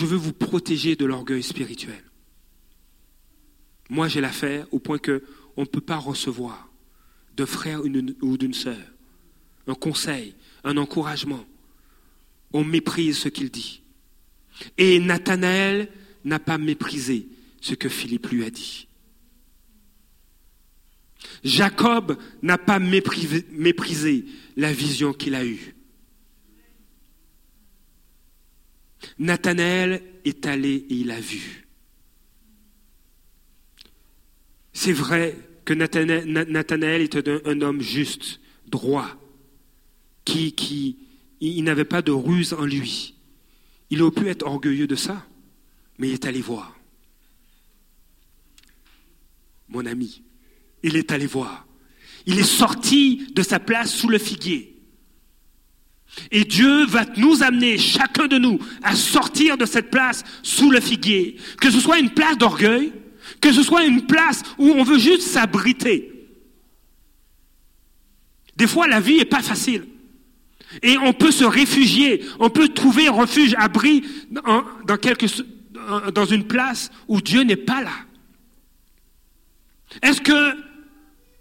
veux 0.05 0.15
vous 0.15 0.33
protéger 0.33 0.95
de 0.95 1.05
l'orgueil 1.05 1.43
spirituel. 1.43 2.03
Moi, 3.89 4.07
j'ai 4.07 4.21
l'affaire 4.21 4.67
au 4.71 4.79
point 4.79 4.99
que 4.99 5.23
on 5.55 5.61
ne 5.61 5.67
peut 5.67 5.81
pas 5.81 5.97
recevoir 5.97 6.69
d'un 7.35 7.45
frère 7.45 7.81
ou 7.83 8.37
d'une 8.37 8.53
sœur 8.53 8.77
un 9.67 9.75
conseil, 9.75 10.33
un 10.63 10.77
encouragement. 10.77 11.45
On 12.53 12.63
méprise 12.63 13.17
ce 13.17 13.29
qu'il 13.29 13.49
dit. 13.49 13.81
Et 14.77 14.99
Nathanaël 14.99 15.89
n'a 16.23 16.39
pas 16.39 16.57
méprisé 16.57 17.27
ce 17.61 17.75
que 17.75 17.89
Philippe 17.89 18.27
lui 18.27 18.45
a 18.45 18.49
dit. 18.49 18.87
Jacob 21.43 22.17
n'a 22.41 22.57
pas 22.57 22.79
méprisé, 22.79 24.25
la 24.55 24.71
vision 24.71 25.13
qu'il 25.13 25.35
a 25.35 25.45
eue. 25.45 25.75
Nathanaël 29.19 30.03
est 30.25 30.45
allé 30.45 30.85
et 30.89 30.95
il 30.95 31.11
a 31.11 31.19
vu. 31.19 31.67
C'est 34.73 34.93
vrai 34.93 35.35
que 35.65 35.73
Nathanaël 35.73 37.01
était 37.01 37.47
un, 37.47 37.61
homme 37.61 37.81
juste, 37.81 38.39
droit, 38.67 39.09
qui, 40.23 40.53
qui 40.53 40.97
il 41.39 41.63
n'avait 41.63 41.85
pas 41.85 42.01
de 42.01 42.11
ruse 42.11 42.53
en 42.53 42.65
lui. 42.65 43.15
Il 43.89 44.01
aurait 44.01 44.11
pu 44.11 44.27
être 44.27 44.45
orgueilleux 44.45 44.87
de 44.87 44.95
ça, 44.95 45.25
mais 45.97 46.09
il 46.09 46.13
est 46.13 46.25
allé 46.25 46.41
voir. 46.41 46.75
Mon 49.69 49.85
ami, 49.85 50.23
il 50.83 50.95
est 50.95 51.11
allé 51.11 51.27
voir. 51.27 51.65
Il 52.25 52.39
est 52.39 52.43
sorti 52.43 53.27
de 53.33 53.41
sa 53.41 53.59
place 53.59 53.93
sous 53.93 54.09
le 54.09 54.17
figuier. 54.17 54.77
Et 56.31 56.45
Dieu 56.45 56.85
va 56.85 57.05
nous 57.17 57.43
amener, 57.43 57.77
chacun 57.77 58.27
de 58.27 58.37
nous, 58.37 58.59
à 58.81 58.95
sortir 58.95 59.57
de 59.57 59.65
cette 59.65 59.91
place 59.91 60.23
sous 60.41 60.71
le 60.71 60.79
figuier. 60.79 61.37
Que 61.61 61.69
ce 61.69 61.79
soit 61.79 61.99
une 61.99 62.11
place 62.11 62.37
d'orgueil, 62.37 62.91
que 63.41 63.51
ce 63.51 63.63
soit 63.63 63.85
une 63.85 64.05
place 64.05 64.41
où 64.57 64.69
on 64.69 64.83
veut 64.83 64.99
juste 64.99 65.23
s'abriter. 65.23 66.11
Des 68.55 68.67
fois, 68.67 68.87
la 68.87 68.99
vie 68.99 69.17
n'est 69.17 69.25
pas 69.25 69.43
facile. 69.43 69.85
Et 70.83 70.97
on 70.97 71.13
peut 71.13 71.31
se 71.31 71.43
réfugier, 71.43 72.23
on 72.39 72.49
peut 72.49 72.69
trouver 72.69 73.09
refuge, 73.09 73.55
abri 73.57 74.03
dans, 74.29 74.63
dans 76.13 76.25
une 76.25 76.45
place 76.45 76.91
où 77.07 77.21
Dieu 77.21 77.41
n'est 77.41 77.55
pas 77.55 77.81
là. 77.81 77.93
Est-ce 80.01 80.21
que 80.21 80.55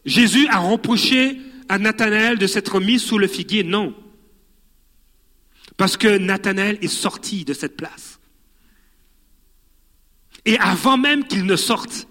Jésus 0.05 0.47
a 0.49 0.59
reproché 0.59 1.39
à 1.69 1.79
Nathanaël 1.79 2.39
de 2.39 2.47
s'être 2.47 2.81
mis 2.81 2.99
sous 2.99 3.19
le 3.19 3.27
figuier? 3.27 3.65
Non. 3.65 3.95
Parce 5.77 5.97
que 5.97 6.19
Nathanaël 6.19 6.79
est 6.81 6.89
sorti 6.89 7.45
de 7.45 7.53
cette 7.53 7.77
place. 7.77 8.19
Et 10.45 10.59
avant 10.59 10.97
même 10.97 11.25
qu'il 11.25 11.45
ne 11.45 11.57
sorte, 11.57 12.07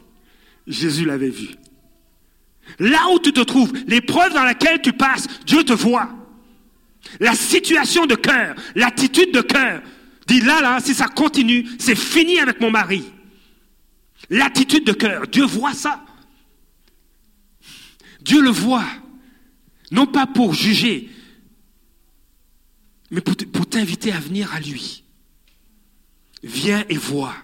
Jésus 0.68 1.06
l'avait 1.06 1.30
vu. 1.30 1.56
Là 2.80 3.00
où 3.14 3.20
tu 3.20 3.32
te 3.32 3.42
trouves, 3.42 3.72
l'épreuve 3.88 4.34
dans 4.34 4.44
laquelle 4.44 4.82
tu 4.82 4.94
passes, 4.94 5.28
Dieu 5.46 5.64
te 5.64 5.74
voit. 5.74 6.10
La 7.20 7.34
situation 7.34 8.06
de 8.06 8.16
cœur, 8.16 8.56
l'attitude 8.76 9.34
de 9.34 9.42
cœur, 9.42 9.82
dit 10.28 10.42
là, 10.42 10.62
là, 10.62 10.80
si 10.80 10.94
ça 10.94 11.08
continue, 11.08 11.68
c'est 11.80 11.96
fini 11.96 12.40
avec 12.40 12.60
mon 12.60 12.72
mari. 12.72 13.04
L'attitude 14.30 14.86
de 14.86 14.94
cœur, 14.94 15.28
Dieu 15.28 15.46
voit 15.46 15.74
ça. 15.74 16.04
Dieu 18.22 18.42
le 18.42 18.50
voit. 18.50 18.86
Non 19.92 20.08
pas 20.08 20.26
pour 20.26 20.54
juger, 20.56 21.10
mais 23.12 23.22
pour 23.22 23.36
t'inviter 23.68 24.12
à 24.12 24.20
venir 24.20 24.52
à 24.54 24.60
lui. 24.60 25.04
Viens 26.44 26.84
et 26.90 26.98
vois. 26.98 27.36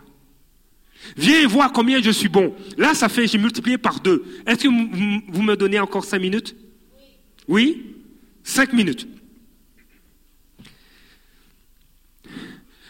Viens 1.18 1.42
et 1.42 1.46
vois 1.46 1.70
combien 1.70 2.02
je 2.02 2.12
suis 2.12 2.30
bon. 2.30 2.56
Là, 2.78 2.94
ça 2.94 3.10
fait, 3.10 3.28
j'ai 3.28 3.38
multiplié 3.38 3.78
par 3.78 4.00
deux. 4.00 4.24
Est-ce 4.46 4.64
que 4.64 4.68
vous, 4.68 5.42
me 5.42 5.56
donnez 5.56 5.80
encore 5.80 6.06
cinq 6.06 6.20
minutes? 6.20 6.56
Oui? 7.48 7.96
Cinq 8.44 8.74
minutes. 8.74 9.08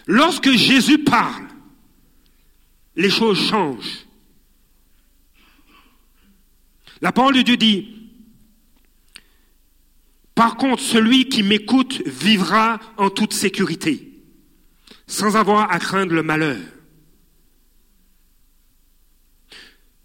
Lorsque 0.07 0.51
Jésus 0.51 0.99
parle, 0.99 1.47
les 2.95 3.09
choses 3.09 3.39
changent. 3.39 4.05
La 7.01 7.11
parole 7.11 7.35
de 7.35 7.41
Dieu 7.41 7.57
dit, 7.57 8.01
par 10.35 10.55
contre, 10.55 10.81
celui 10.81 11.29
qui 11.29 11.43
m'écoute 11.43 12.01
vivra 12.05 12.79
en 12.97 13.09
toute 13.09 13.33
sécurité, 13.33 14.11
sans 15.07 15.35
avoir 15.35 15.71
à 15.71 15.79
craindre 15.79 16.13
le 16.13 16.23
malheur. 16.23 16.59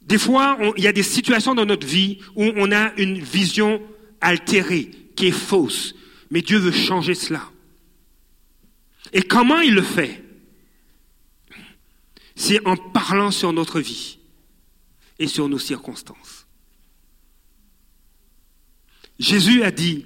Des 0.02 0.18
fois, 0.18 0.58
il 0.76 0.84
y 0.84 0.88
a 0.88 0.92
des 0.92 1.02
situations 1.02 1.54
dans 1.54 1.64
notre 1.64 1.86
vie 1.86 2.18
où 2.36 2.44
on 2.56 2.70
a 2.70 2.94
une 2.96 3.18
vision 3.18 3.82
altérée, 4.20 4.90
qui 5.16 5.28
est 5.28 5.32
fausse, 5.32 5.94
mais 6.30 6.42
Dieu 6.42 6.58
veut 6.58 6.72
changer 6.72 7.14
cela. 7.14 7.50
Et 9.12 9.22
comment 9.22 9.60
il 9.60 9.74
le 9.74 9.82
fait? 9.82 10.22
C'est 12.34 12.66
en 12.66 12.76
parlant 12.76 13.30
sur 13.30 13.52
notre 13.52 13.80
vie 13.80 14.18
et 15.18 15.26
sur 15.26 15.48
nos 15.48 15.58
circonstances. 15.58 16.46
Jésus 19.18 19.62
a 19.62 19.70
dit, 19.70 20.04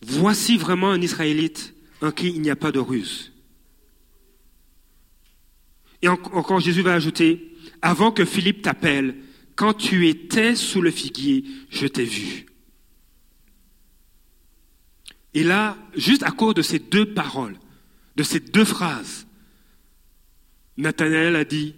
voici 0.00 0.56
vraiment 0.56 0.90
un 0.90 1.02
Israélite 1.02 1.74
en 2.00 2.10
qui 2.10 2.28
il 2.28 2.40
n'y 2.40 2.50
a 2.50 2.56
pas 2.56 2.72
de 2.72 2.78
ruse. 2.78 3.32
Et 6.00 6.08
encore 6.08 6.60
Jésus 6.60 6.82
va 6.82 6.94
ajouter, 6.94 7.54
avant 7.82 8.10
que 8.10 8.24
Philippe 8.24 8.62
t'appelle, 8.62 9.16
quand 9.54 9.74
tu 9.74 10.08
étais 10.08 10.56
sous 10.56 10.80
le 10.80 10.90
figuier, 10.90 11.44
je 11.70 11.86
t'ai 11.86 12.04
vu. 12.04 12.46
Et 15.34 15.42
là, 15.42 15.76
juste 15.94 16.22
à 16.22 16.30
cause 16.30 16.54
de 16.54 16.62
ces 16.62 16.78
deux 16.78 17.14
paroles, 17.14 17.58
de 18.16 18.22
ces 18.22 18.40
deux 18.40 18.64
phrases, 18.64 19.26
Nathanaël 20.76 21.36
a 21.36 21.44
dit, 21.44 21.74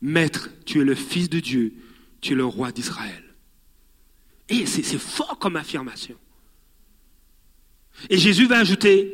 Maître, 0.00 0.50
tu 0.64 0.80
es 0.80 0.84
le 0.84 0.94
Fils 0.94 1.28
de 1.28 1.40
Dieu, 1.40 1.74
tu 2.20 2.32
es 2.32 2.36
le 2.36 2.44
roi 2.44 2.72
d'Israël. 2.72 3.24
Et 4.48 4.66
c'est 4.66 4.82
fort 4.98 5.38
comme 5.38 5.56
affirmation. 5.56 6.16
Et 8.08 8.18
Jésus 8.18 8.46
va 8.46 8.58
ajouter, 8.58 9.12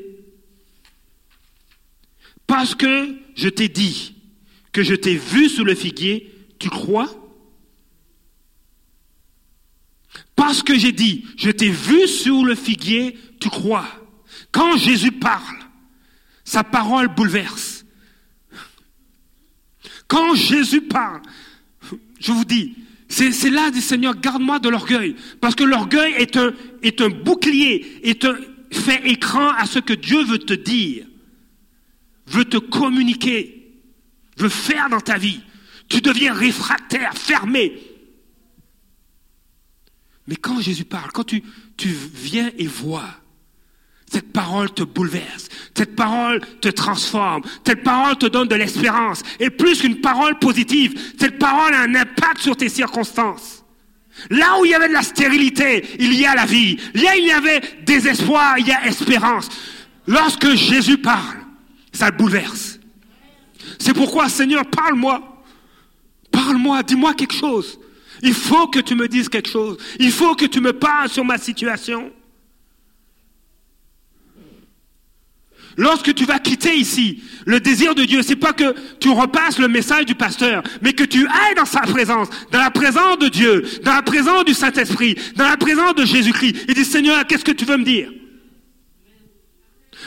parce 2.46 2.74
que 2.74 3.16
je 3.34 3.48
t'ai 3.48 3.68
dit 3.68 4.14
que 4.72 4.82
je 4.82 4.94
t'ai 4.94 5.16
vu 5.16 5.48
sous 5.48 5.64
le 5.64 5.74
figuier, 5.74 6.32
tu 6.58 6.70
crois? 6.70 7.10
Parce 10.36 10.62
que 10.62 10.78
j'ai 10.78 10.92
dit, 10.92 11.24
je 11.36 11.50
t'ai 11.50 11.70
vu 11.70 12.06
sous 12.06 12.44
le 12.44 12.54
figuier, 12.54 13.18
crois. 13.48 13.86
Quand 14.52 14.76
Jésus 14.76 15.12
parle, 15.12 15.56
sa 16.44 16.64
parole 16.64 17.08
bouleverse. 17.08 17.84
Quand 20.06 20.34
Jésus 20.34 20.82
parle, 20.82 21.20
je 22.20 22.32
vous 22.32 22.44
dis, 22.44 22.76
c'est 23.08 23.50
là, 23.50 23.70
dit 23.70 23.80
Seigneur, 23.80 24.16
garde-moi 24.16 24.58
de 24.58 24.68
l'orgueil. 24.68 25.16
Parce 25.40 25.54
que 25.54 25.64
l'orgueil 25.64 26.14
est 26.14 26.36
un, 26.36 26.52
est 26.82 27.00
un 27.00 27.08
bouclier, 27.08 28.00
est 28.02 28.24
un 28.24 28.36
fait 28.72 29.08
écran 29.08 29.50
à 29.50 29.66
ce 29.66 29.78
que 29.78 29.92
Dieu 29.92 30.24
veut 30.24 30.38
te 30.38 30.54
dire, 30.54 31.06
veut 32.26 32.44
te 32.44 32.56
communiquer, 32.56 33.72
veut 34.36 34.48
faire 34.48 34.88
dans 34.88 35.00
ta 35.00 35.18
vie. 35.18 35.40
Tu 35.88 36.00
deviens 36.00 36.32
réfractaire, 36.32 37.14
fermé. 37.14 37.78
Mais 40.26 40.36
quand 40.36 40.60
Jésus 40.60 40.84
parle, 40.84 41.12
quand 41.12 41.24
tu 41.24 41.42
viens 41.78 42.50
et 42.58 42.66
vois, 42.66 43.08
cette 44.16 44.32
parole 44.32 44.70
te 44.72 44.82
bouleverse, 44.82 45.50
cette 45.76 45.94
parole 45.94 46.40
te 46.62 46.68
transforme, 46.68 47.42
cette 47.66 47.82
parole 47.82 48.16
te 48.16 48.24
donne 48.24 48.48
de 48.48 48.54
l'espérance. 48.54 49.22
Et 49.38 49.50
plus 49.50 49.82
qu'une 49.82 50.00
parole 50.00 50.38
positive, 50.38 50.98
cette 51.20 51.38
parole 51.38 51.74
a 51.74 51.82
un 51.82 51.94
impact 51.94 52.40
sur 52.40 52.56
tes 52.56 52.70
circonstances. 52.70 53.62
Là 54.30 54.58
où 54.58 54.64
il 54.64 54.70
y 54.70 54.74
avait 54.74 54.88
de 54.88 54.94
la 54.94 55.02
stérilité, 55.02 55.84
il 55.98 56.14
y 56.14 56.24
a 56.24 56.34
la 56.34 56.46
vie. 56.46 56.78
Là 56.94 57.10
où 57.12 57.18
il 57.18 57.26
y 57.26 57.30
avait 57.30 57.60
désespoir, 57.84 58.58
il 58.58 58.66
y 58.66 58.72
a 58.72 58.86
espérance. 58.86 59.50
Lorsque 60.06 60.54
Jésus 60.54 60.96
parle, 60.96 61.36
ça 61.92 62.08
le 62.08 62.16
bouleverse. 62.16 62.80
C'est 63.78 63.92
pourquoi, 63.92 64.30
Seigneur, 64.30 64.64
parle-moi. 64.64 65.44
Parle-moi, 66.30 66.82
dis-moi 66.84 67.12
quelque 67.12 67.34
chose. 67.34 67.78
Il 68.22 68.32
faut 68.32 68.66
que 68.68 68.78
tu 68.78 68.94
me 68.94 69.08
dises 69.08 69.28
quelque 69.28 69.50
chose. 69.50 69.76
Il 69.98 70.10
faut 70.10 70.34
que 70.34 70.46
tu 70.46 70.62
me 70.62 70.72
parles 70.72 71.10
sur 71.10 71.22
ma 71.26 71.36
situation. 71.36 72.10
Lorsque 75.76 76.14
tu 76.14 76.24
vas 76.24 76.38
quitter 76.38 76.74
ici, 76.74 77.22
le 77.44 77.60
désir 77.60 77.94
de 77.94 78.04
Dieu, 78.04 78.22
c'est 78.22 78.36
pas 78.36 78.54
que 78.54 78.74
tu 78.98 79.10
repasses 79.10 79.58
le 79.58 79.68
message 79.68 80.06
du 80.06 80.14
pasteur, 80.14 80.62
mais 80.80 80.94
que 80.94 81.04
tu 81.04 81.26
ailles 81.26 81.54
dans 81.54 81.66
sa 81.66 81.80
présence, 81.80 82.28
dans 82.50 82.60
la 82.60 82.70
présence 82.70 83.18
de 83.18 83.28
Dieu, 83.28 83.62
dans 83.82 83.92
la 83.92 84.02
présence 84.02 84.44
du 84.46 84.54
Saint-Esprit, 84.54 85.16
dans 85.36 85.48
la 85.48 85.58
présence 85.58 85.94
de 85.94 86.06
Jésus-Christ. 86.06 86.64
Et 86.68 86.74
dis, 86.74 86.84
Seigneur, 86.84 87.26
qu'est-ce 87.26 87.44
que 87.44 87.52
tu 87.52 87.66
veux 87.66 87.76
me 87.76 87.84
dire? 87.84 88.10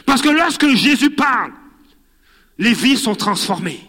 Parce 0.06 0.24
que 0.24 0.30
lorsque 0.30 0.68
Jésus 0.70 1.12
parle, 1.12 1.52
les 2.58 2.74
vies 2.74 2.98
sont 2.98 3.16
transformées. 3.16 3.82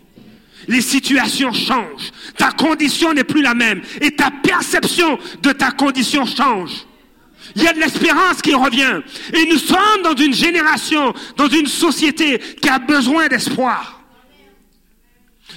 Les 0.69 0.83
situations 0.83 1.53
changent. 1.53 2.13
Ta 2.37 2.51
condition 2.53 3.15
n'est 3.15 3.25
plus 3.25 3.41
la 3.41 3.55
même. 3.55 3.81
Et 4.03 4.11
ta 4.11 4.31
perception 4.31 5.19
de 5.43 5.53
ta 5.53 5.71
condition 5.71 6.27
change. 6.27 6.87
Il 7.57 7.63
y 7.63 7.69
a 7.69 7.73
de 7.73 7.81
l'espérance 7.81 8.43
qui 8.43 8.55
revient. 8.55 9.01
Et 9.35 9.47
nous 9.47 9.59
sommes 9.59 10.03
dans 10.03 10.15
une 10.15 10.35
génération, 10.35 11.13
dans 11.37 11.49
une 11.49 11.67
société 11.67 12.39
qui 12.61 12.69
a 12.69 12.79
besoin 12.79 13.29
d'espoir. 13.29 14.01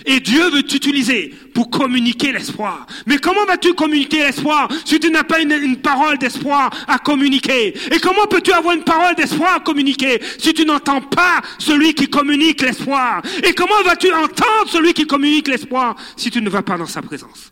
Et 0.06 0.20
Dieu 0.20 0.50
veut 0.50 0.64
t'utiliser 0.64 1.34
pour 1.54 1.70
communiquer 1.70 2.32
l'espoir. 2.32 2.86
Mais 3.06 3.18
comment 3.18 3.46
vas-tu 3.46 3.74
communiquer 3.74 4.20
l'espoir 4.20 4.68
si 4.86 5.00
tu 5.00 5.10
n'as 5.10 5.24
pas 5.24 5.39
une, 5.39 5.78
parole 5.78 6.18
d'espoir 6.18 6.70
à 6.88 6.98
communiquer? 6.98 7.74
Et 7.91 8.00
comment 8.00 8.28
peux-tu 8.28 8.52
avoir 8.52 8.76
une 8.76 8.84
parole 8.84 9.16
d'espoir 9.16 9.56
à 9.56 9.60
communiquer 9.60 10.22
si 10.38 10.54
tu 10.54 10.66
n'entends 10.66 11.02
pas 11.02 11.41
celui 11.58 11.94
qui 11.94 12.08
communique 12.08 12.62
l'espoir? 12.62 13.22
Et 13.44 13.54
comment 13.54 13.82
vas-tu 13.86 14.12
entendre 14.12 14.68
celui 14.68 14.94
qui 14.94 15.06
communique 15.06 15.48
l'espoir 15.48 15.96
si 16.18 16.32
tu 16.32 16.41
ne 16.41 16.50
vas 16.50 16.64
pas 16.64 16.78
dans 16.78 16.88
sa 16.88 17.02
présence? 17.02 17.52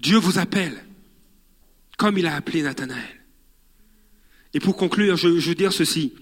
Dieu 0.00 0.16
vous 0.16 0.38
appelle 0.38 0.84
comme 1.98 2.16
il 2.16 2.26
a 2.26 2.34
appelé 2.34 2.62
Nathanaël. 2.62 3.20
Et 4.54 4.60
pour 4.60 4.76
conclure, 4.76 5.16
je, 5.16 5.28
veux 5.28 5.54
dire 5.54 5.72
ceci. 5.72 6.14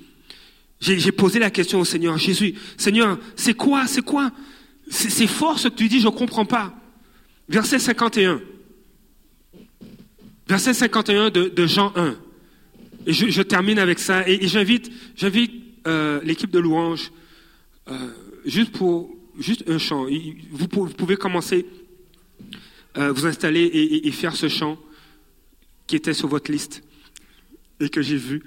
J'ai 0.81 1.13
posé 1.13 1.39
la 1.39 1.51
question 1.51 1.81
au 1.81 1.85
Seigneur 1.85 2.19
Jésus. 2.19 2.55
Seigneur, 2.77 3.19
c'est 3.37 3.55
quoi, 3.55 3.87
c'est 3.87 4.03
quoi? 4.03 4.33
C'est 4.91 5.27
fort 5.27 5.59
ce 5.59 5.69
que 5.69 5.75
tu 5.75 5.89
dis, 5.89 6.01
je 6.01 6.07
ne 6.07 6.13
comprends 6.13 6.45
pas. 6.45 6.75
Verset 7.49 7.79
51. 7.79 8.41
Verset 10.49 10.75
51 10.75 11.31
de, 11.31 11.67
Jean 11.67 11.93
1. 11.95 12.17
Et 13.07 13.13
je, 13.13 13.43
termine 13.43 13.79
avec 13.79 13.99
ça. 13.99 14.29
Et, 14.29 14.47
j'invite, 14.49 14.91
euh, 15.87 16.21
l'équipe 16.25 16.51
de 16.51 16.59
louange, 16.59 17.13
euh, 17.89 18.11
juste 18.45 18.73
pour 18.73 19.11
un 19.67 19.79
chant. 19.79 20.07
Vous 20.51 20.69
pouvez 20.69 21.17
commencer 21.17 21.65
euh, 22.97 23.13
vous 23.13 23.27
installer 23.27 23.65
et, 23.65 24.11
faire 24.13 24.35
ce 24.35 24.49
chant 24.49 24.79
qui 25.87 25.97
était 25.97 26.15
sur 26.15 26.29
votre 26.29 26.51
liste 26.51 26.83
et 27.81 27.89
que 27.89 28.03
j'ai 28.03 28.17
vu. 28.17 28.43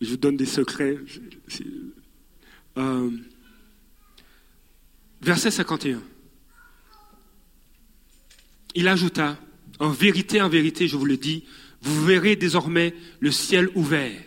Je 0.00 0.10
vous 0.10 0.16
donne 0.16 0.36
des 0.36 0.46
secrets. 0.46 0.98
Euh, 2.78 3.10
verset 5.20 5.50
51. 5.50 6.02
Il 8.74 8.88
ajouta, 8.88 9.38
en 9.78 9.90
vérité, 9.90 10.42
en 10.42 10.48
vérité, 10.48 10.88
je 10.88 10.96
vous 10.96 11.06
le 11.06 11.16
dis, 11.16 11.44
vous 11.82 12.04
verrez 12.04 12.36
désormais 12.36 12.94
le 13.20 13.30
ciel 13.30 13.70
ouvert 13.74 14.26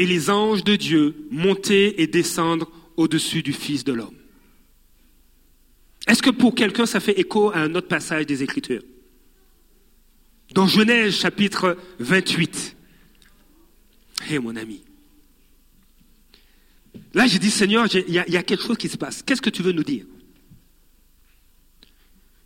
et 0.00 0.06
les 0.06 0.30
anges 0.30 0.64
de 0.64 0.76
Dieu 0.76 1.14
monter 1.30 2.00
et 2.00 2.06
descendre 2.06 2.72
au-dessus 2.96 3.42
du 3.42 3.52
Fils 3.52 3.84
de 3.84 3.92
l'homme. 3.92 4.19
Est-ce 6.06 6.22
que 6.22 6.30
pour 6.30 6.54
quelqu'un, 6.54 6.86
ça 6.86 7.00
fait 7.00 7.18
écho 7.18 7.50
à 7.50 7.58
un 7.58 7.74
autre 7.74 7.88
passage 7.88 8.26
des 8.26 8.42
Écritures? 8.42 8.82
Dans 10.54 10.66
Genèse 10.66 11.14
chapitre 11.14 11.76
28. 11.98 12.76
Hé 14.28 14.38
mon 14.38 14.56
ami. 14.56 14.82
Là, 17.14 17.26
j'ai 17.26 17.38
dit, 17.38 17.50
Seigneur, 17.50 17.86
il 17.94 18.12
y, 18.12 18.36
a 18.36 18.42
quelque 18.42 18.62
chose 18.62 18.76
qui 18.76 18.88
se 18.88 18.96
passe. 18.96 19.22
Qu'est-ce 19.22 19.42
que 19.42 19.50
tu 19.50 19.62
veux 19.62 19.72
nous 19.72 19.84
dire? 19.84 20.06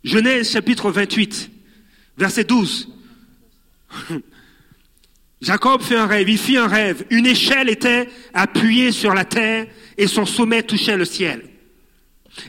Genèse 0.03 0.51
chapitre 0.51 0.91
28, 0.91 1.49
verset 2.17 2.43
12. 2.43 2.89
Jacob 5.41 5.81
fait 5.81 5.95
un 5.95 6.07
rêve, 6.07 6.29
il 6.29 6.37
fit 6.37 6.57
un 6.57 6.67
rêve. 6.67 7.05
Une 7.09 7.25
échelle 7.25 7.69
était 7.69 8.09
appuyée 8.33 8.91
sur 8.91 9.13
la 9.13 9.25
terre 9.25 9.67
et 9.97 10.07
son 10.07 10.25
sommet 10.25 10.63
touchait 10.63 10.97
le 10.97 11.05
ciel. 11.05 11.43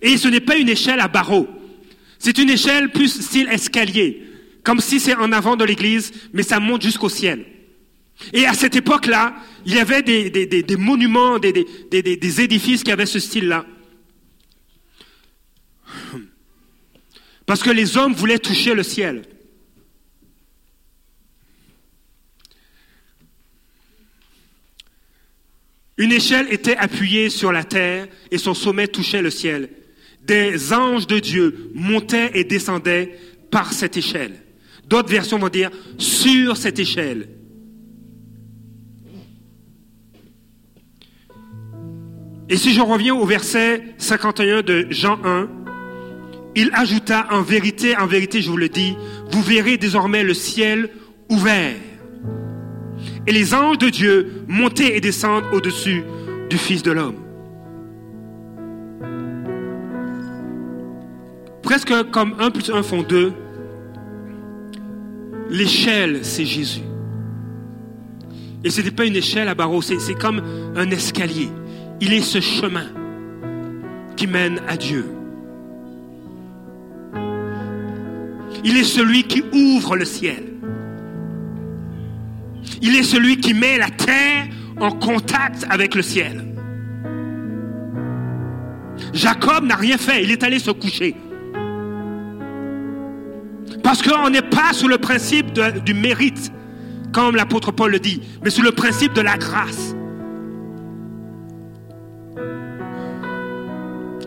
Et 0.03 0.17
ce 0.17 0.29
n'est 0.29 0.41
pas 0.41 0.57
une 0.57 0.69
échelle 0.69 1.01
à 1.01 1.09
barreaux. 1.09 1.49
C'est 2.19 2.39
une 2.39 2.51
échelle 2.51 2.91
plus 2.91 3.23
style 3.23 3.49
escalier. 3.51 4.23
Comme 4.63 4.81
si 4.81 4.99
c'est 4.99 5.15
en 5.15 5.33
avant 5.33 5.57
de 5.57 5.65
l'église, 5.65 6.13
mais 6.33 6.43
ça 6.43 6.59
monte 6.59 6.83
jusqu'au 6.83 7.09
ciel. 7.09 7.45
Et 8.33 8.47
à 8.47 8.55
cette 8.55 8.75
époque-là, 8.77 9.35
il 9.65 9.75
y 9.75 9.79
avait 9.79 10.03
des, 10.03 10.31
des, 10.31 10.77
monuments, 10.77 11.39
des, 11.39 11.53
des, 11.91 12.41
édifices 12.41 12.83
qui 12.83 12.91
avaient 12.91 13.07
ce 13.07 13.19
style-là. 13.19 13.67
Parce 17.45 17.63
que 17.63 17.71
les 17.71 17.97
hommes 17.97 18.15
voulaient 18.15 18.39
toucher 18.39 18.75
le 18.75 18.83
ciel. 18.83 19.23
Une 25.99 26.13
échelle 26.13 26.53
était 26.53 26.77
appuyée 26.77 27.31
sur 27.31 27.53
la 27.53 27.65
terre 27.65 28.07
et 28.31 28.39
son 28.39 28.55
sommet 28.55 28.87
touchait 28.87 29.23
le 29.23 29.31
ciel. 29.31 29.71
Des 30.23 30.73
anges 30.73 31.07
de 31.07 31.19
Dieu 31.19 31.71
montaient 31.75 32.33
et 32.35 32.45
descendaient 32.45 33.19
par 33.51 33.73
cette 33.73 33.97
échelle. 33.97 34.35
D'autres 34.89 35.09
versions 35.09 35.39
vont 35.39 35.49
dire 35.49 35.71
sur 35.97 36.57
cette 36.57 36.79
échelle. 36.79 37.29
Et 42.49 42.57
si 42.57 42.73
je 42.73 42.81
reviens 42.81 43.15
au 43.15 43.25
verset 43.25 43.83
51 43.99 44.63
de 44.63 44.87
Jean 44.91 45.19
1, 45.25 45.49
il 46.55 46.71
ajouta 46.75 47.27
en 47.31 47.43
vérité, 47.43 47.97
en 47.97 48.07
vérité, 48.07 48.41
je 48.41 48.51
vous 48.51 48.57
le 48.57 48.69
dis, 48.69 48.97
vous 49.31 49.43
verrez 49.43 49.79
désormais 49.79 50.23
le 50.23 50.35
ciel 50.35 50.91
ouvert 51.29 51.75
et 53.27 53.33
les 53.33 53.55
anges 53.55 53.79
de 53.79 53.89
Dieu 53.89 54.45
monter 54.47 54.97
et 54.97 55.01
descendre 55.01 55.47
au-dessus 55.53 56.05
du 56.49 56.59
Fils 56.59 56.83
de 56.83 56.93
l'homme. 56.93 57.17
Presque 61.63 61.93
comme 62.13 62.37
un 62.39 62.51
plus 62.51 62.71
un 62.71 62.83
font 62.83 63.03
deux, 63.03 63.33
l'échelle, 65.51 66.21
c'est 66.23 66.45
Jésus. 66.45 66.83
Et 68.63 68.71
ce 68.71 68.81
n'était 68.81 68.95
pas 68.95 69.05
une 69.05 69.17
échelle 69.17 69.49
à 69.49 69.55
barreaux, 69.55 69.83
c'est 69.83 70.15
comme 70.15 70.43
un 70.77 70.91
escalier. 70.91 71.49
Il 72.01 72.13
est 72.13 72.21
ce 72.21 72.41
chemin 72.41 72.87
qui 74.17 74.27
mène 74.27 74.61
à 74.69 74.77
Dieu. 74.77 75.07
Il 78.65 78.77
est 78.77 78.85
celui 78.85 79.25
qui 79.25 79.43
ouvre 79.53 79.97
le 79.97 80.05
ciel. 80.05 80.56
Il 82.83 82.97
est 82.97 83.03
celui 83.03 83.39
qui 83.39 83.55
met 83.55 83.79
la 83.79 83.91
terre 83.91 84.47
en 84.81 84.91
contact 84.91 85.67
avec 85.71 85.95
le 85.95 86.03
ciel. 86.03 86.45
Jacob 89.13 89.65
n'a 89.65 89.77
rien 89.77 89.99
fait, 89.99 90.23
il 90.23 90.31
est 90.31 90.43
allé 90.43 90.59
se 90.59 90.71
coucher. 90.71 91.17
Parce 93.83 94.03
qu'on 94.03 94.31
n'est 94.31 94.43
pas 94.43 94.73
sous 94.73 94.89
le 94.89 94.99
principe 94.99 95.53
du 95.85 95.95
mérite, 95.95 96.53
comme 97.13 97.37
l'apôtre 97.37 97.73
Paul 97.73 97.93
le 97.93 97.99
dit, 97.99 98.21
mais 98.43 98.51
sous 98.51 98.63
le 98.63 98.73
principe 98.73 99.13
de 99.13 99.21
la 99.21 99.37
grâce. 99.37 99.95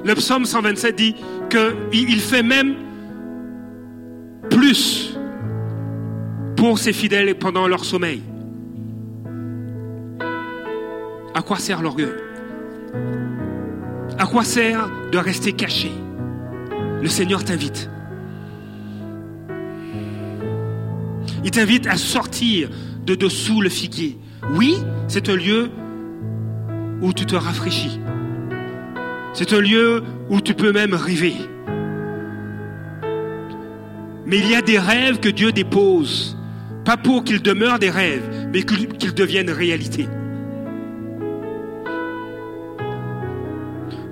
Le 0.06 0.16
psaume 0.16 0.46
127 0.46 0.96
dit 0.96 1.16
qu'il 1.50 2.20
fait 2.22 2.42
même 2.42 2.76
plus 4.50 5.14
pour 6.56 6.80
ses 6.80 6.94
fidèles 6.94 7.36
pendant 7.36 7.68
leur 7.68 7.86
sommeil. 7.86 8.24
À 11.40 11.42
quoi 11.42 11.58
sert 11.58 11.82
l'orgueil? 11.82 12.12
À 14.18 14.26
quoi 14.26 14.44
sert 14.44 14.90
de 15.10 15.18
rester 15.18 15.54
caché? 15.54 15.90
Le 17.02 17.08
Seigneur 17.08 17.46
t'invite. 17.46 17.90
Il 21.46 21.52
t'invite 21.52 21.88
à 21.88 21.96
sortir 21.96 22.70
de 23.06 23.16
dessous 23.16 23.62
le 23.62 23.70
figuier. 23.70 24.18
Oui, 24.54 24.84
c'est 25.08 25.30
un 25.30 25.38
lieu 25.38 25.70
où 27.02 27.14
tu 27.14 27.26
te 27.26 27.38
rafraîchis. 27.38 28.02
C'est 29.32 29.54
un 29.54 29.62
lieu 29.62 30.04
où 30.30 30.42
tu 30.42 30.54
peux 30.54 30.74
même 30.74 30.94
rêver. 30.94 31.36
Mais 34.26 34.40
il 34.40 34.50
y 34.50 34.56
a 34.56 34.62
des 34.62 34.78
rêves 34.78 35.22
que 35.22 35.30
Dieu 35.30 35.54
dépose, 35.54 36.38
pas 36.84 36.98
pour 36.98 37.24
qu'ils 37.24 37.42
demeurent 37.42 37.80
des 37.80 37.92
rêves, 37.92 38.50
mais 38.52 38.64
qu'ils 38.64 39.14
deviennent 39.14 39.52
réalité. 39.52 40.10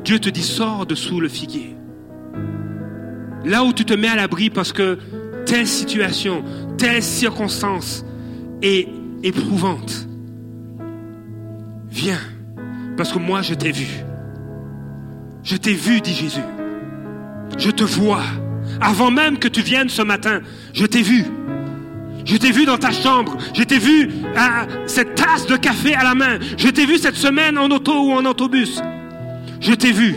Dieu 0.07 0.19
te 0.19 0.29
dit, 0.29 0.41
sors 0.41 0.85
dessous 0.85 1.19
le 1.19 1.27
figuier. 1.27 1.75
Là 3.43 3.65
où 3.65 3.73
tu 3.73 3.83
te 3.83 3.93
mets 3.93 4.07
à 4.07 4.15
l'abri 4.15 4.49
parce 4.49 4.71
que 4.71 4.97
telle 5.45 5.67
situation, 5.67 6.45
telle 6.77 7.03
circonstance 7.03 8.05
est 8.61 8.87
éprouvante. 9.21 10.07
Viens, 11.89 12.21
parce 12.95 13.11
que 13.11 13.19
moi 13.19 13.41
je 13.41 13.53
t'ai 13.53 13.73
vu. 13.73 13.89
Je 15.43 15.57
t'ai 15.57 15.73
vu, 15.73 15.99
dit 15.99 16.13
Jésus. 16.13 16.39
Je 17.57 17.69
te 17.69 17.83
vois. 17.83 18.23
Avant 18.79 19.11
même 19.11 19.37
que 19.37 19.49
tu 19.49 19.61
viennes 19.61 19.89
ce 19.89 20.03
matin, 20.03 20.39
je 20.73 20.85
t'ai 20.85 21.01
vu. 21.01 21.25
Je 22.23 22.37
t'ai 22.37 22.53
vu 22.53 22.63
dans 22.63 22.77
ta 22.77 22.91
chambre. 22.91 23.35
Je 23.53 23.63
t'ai 23.63 23.77
vu 23.77 24.09
à 24.37 24.67
cette 24.85 25.15
tasse 25.15 25.47
de 25.47 25.57
café 25.57 25.95
à 25.95 26.05
la 26.05 26.15
main. 26.15 26.39
Je 26.57 26.69
t'ai 26.69 26.85
vu 26.85 26.97
cette 26.97 27.17
semaine 27.17 27.57
en 27.57 27.69
auto 27.69 27.91
ou 27.91 28.13
en 28.13 28.23
autobus. 28.23 28.81
Je 29.67 29.73
t'ai 29.73 29.91
vu. 29.91 30.15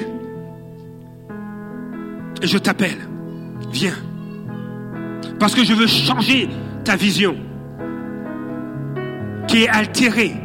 Et 2.41 2.47
je 2.47 2.57
t'appelle. 2.57 2.99
Viens. 3.73 3.97
Parce 5.41 5.55
que 5.55 5.65
je 5.65 5.75
veux 5.75 5.89
changer 5.89 6.49
ta 6.85 6.95
vision 6.95 7.37
qui 9.49 9.65
est 9.65 9.69
altérée. 9.69 10.37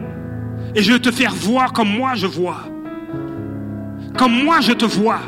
Et 0.73 0.81
je 0.81 0.93
veux 0.93 0.99
te 0.99 1.11
faire 1.11 1.35
voir 1.35 1.71
comme 1.71 1.89
moi 1.89 2.15
je 2.15 2.27
vois 2.27 2.63
comme 4.17 4.43
moi 4.43 4.61
je 4.61 4.71
te 4.71 4.85
vois 4.85 5.19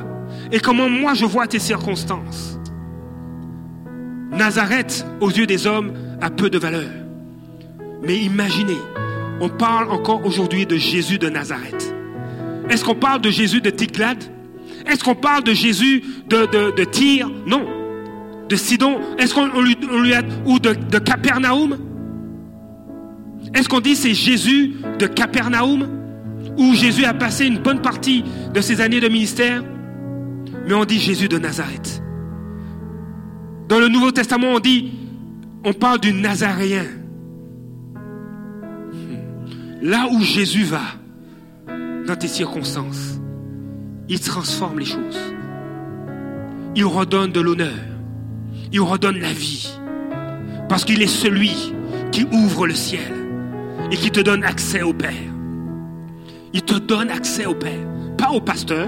et 0.52 0.60
comment 0.60 0.90
moi 0.90 1.14
je 1.14 1.26
vois 1.26 1.46
tes 1.46 1.60
circonstances. 1.60 2.58
Nazareth, 4.32 5.06
aux 5.20 5.30
yeux 5.30 5.46
des 5.46 5.68
hommes, 5.68 5.94
a 6.22 6.30
peu 6.30 6.50
de 6.50 6.58
valeur. 6.58 6.90
Mais 8.02 8.18
imaginez, 8.18 8.78
on 9.42 9.50
parle 9.50 9.92
encore 9.92 10.26
aujourd'hui 10.26 10.66
de 10.66 10.78
Jésus 10.78 11.18
de 11.18 11.30
Nazareth. 11.30 11.97
Est-ce 12.70 12.84
qu'on 12.84 12.95
parle 12.95 13.22
de 13.22 13.30
Jésus 13.30 13.61
de 13.61 13.70
Tiglad 13.70 14.24
Est-ce 14.86 15.03
qu'on 15.03 15.15
parle 15.15 15.43
de 15.43 15.53
Jésus 15.53 16.03
de, 16.30 16.72
de, 16.76 16.84
Tyr 16.84 17.30
Non. 17.45 17.65
De 18.49 18.55
Sidon? 18.55 18.99
Est-ce 19.18 19.34
qu'on 19.34 19.61
lui. 19.61 19.78
Ou 20.45 20.59
de, 20.59 20.74
de 20.74 20.97
Capernaum? 20.99 21.78
Est-ce 23.53 23.70
qu'on 23.70 23.80
dit 23.80 23.95
c'est 23.95 24.13
Jésus 24.13 24.76
de 24.99 25.07
Capernaum? 25.07 25.88
Où 26.57 26.74
Jésus 26.74 27.05
a 27.05 27.13
passé 27.13 27.45
une 27.45 27.59
bonne 27.59 27.82
partie 27.82 28.24
de 28.53 28.61
ses 28.61 28.82
années 28.82 28.99
de 28.99 29.07
ministère, 29.07 29.63
mais 30.68 30.74
on 30.74 30.86
dit 30.86 30.99
Jésus 30.99 31.30
de 31.30 31.38
Nazareth. 31.38 32.01
Dans 33.68 33.80
le 33.80 33.89
Nouveau 33.89 34.11
Testament, 34.11 34.53
on 34.55 34.59
dit, 34.59 34.91
on 35.63 35.74
parle 35.74 35.99
du 35.99 36.13
Nazaréen. 36.13 36.86
Là 39.82 40.07
où 40.11 40.22
Jésus 40.22 40.63
va, 40.63 40.82
dans 42.08 42.16
tes 42.16 42.30
circonstances, 42.30 43.20
il 44.08 44.20
transforme 44.22 44.80
les 44.80 44.86
choses. 44.86 45.20
Il 46.76 46.86
redonne 46.86 47.34
de 47.34 47.41
l'honneur. 47.41 47.78
Il 48.72 48.80
redonne 48.80 49.20
la 49.20 49.34
vie. 49.34 49.78
Parce 50.70 50.86
qu'il 50.86 51.01
est 51.01 51.08
celui 51.08 51.74
qui 52.12 52.26
ouvre 52.32 52.66
le 52.66 52.74
ciel 52.74 53.14
et 53.91 53.97
qui 53.97 54.10
te 54.10 54.22
donne 54.22 54.45
accès 54.45 54.82
au 54.84 54.93
Père. 54.93 55.12
Il 56.53 56.64
te 56.64 56.76
donne 56.76 57.10
accès 57.10 57.45
au 57.45 57.55
Père. 57.55 57.86
Pas 58.18 58.32
au 58.32 58.39
pasteur, 58.39 58.88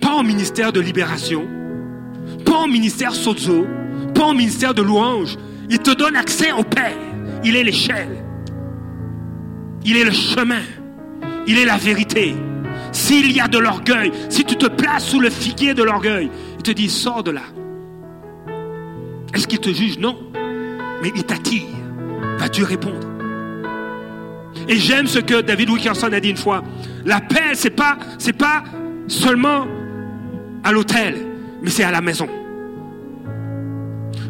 pas 0.00 0.16
au 0.16 0.22
ministère 0.22 0.72
de 0.72 0.80
libération, 0.80 1.46
pas 2.44 2.62
au 2.64 2.66
ministère 2.66 3.14
sozo, 3.14 3.66
pas 4.14 4.28
au 4.28 4.32
ministère 4.32 4.72
de 4.72 4.82
louange. 4.82 5.36
Il 5.68 5.78
te 5.78 5.94
donne 5.94 6.16
accès 6.16 6.52
au 6.52 6.64
Père. 6.64 6.96
Il 7.44 7.54
est 7.54 7.64
l'échelle. 7.64 8.24
Il 9.84 9.96
est 9.96 10.04
le 10.04 10.12
chemin. 10.12 10.62
Il 11.48 11.56
est 11.56 11.64
la 11.64 11.78
vérité. 11.78 12.36
S'il 12.92 13.32
y 13.32 13.40
a 13.40 13.48
de 13.48 13.58
l'orgueil, 13.58 14.12
si 14.28 14.44
tu 14.44 14.54
te 14.56 14.66
places 14.66 15.06
sous 15.06 15.18
le 15.18 15.30
figuier 15.30 15.72
de 15.72 15.82
l'orgueil, 15.82 16.30
il 16.58 16.62
te 16.62 16.70
dit 16.70 16.90
sors 16.90 17.24
de 17.24 17.30
là. 17.30 17.40
Est-ce 19.34 19.48
qu'il 19.48 19.58
te 19.58 19.70
juge? 19.70 19.98
Non. 19.98 20.18
Mais 21.02 21.10
il 21.16 21.24
t'attire. 21.24 21.64
Vas-tu 22.38 22.64
répondre? 22.64 23.06
Et 24.68 24.76
j'aime 24.76 25.06
ce 25.06 25.20
que 25.20 25.40
David 25.40 25.70
Wilkerson 25.70 26.12
a 26.12 26.20
dit 26.20 26.28
une 26.28 26.36
fois. 26.36 26.62
La 27.06 27.20
paix, 27.20 27.54
c'est 27.54 27.70
pas, 27.70 27.96
pas 28.38 28.64
seulement 29.06 29.66
à 30.62 30.70
l'hôtel, 30.70 31.16
mais 31.62 31.70
c'est 31.70 31.84
à 31.84 31.90
la 31.90 32.02
maison. 32.02 32.28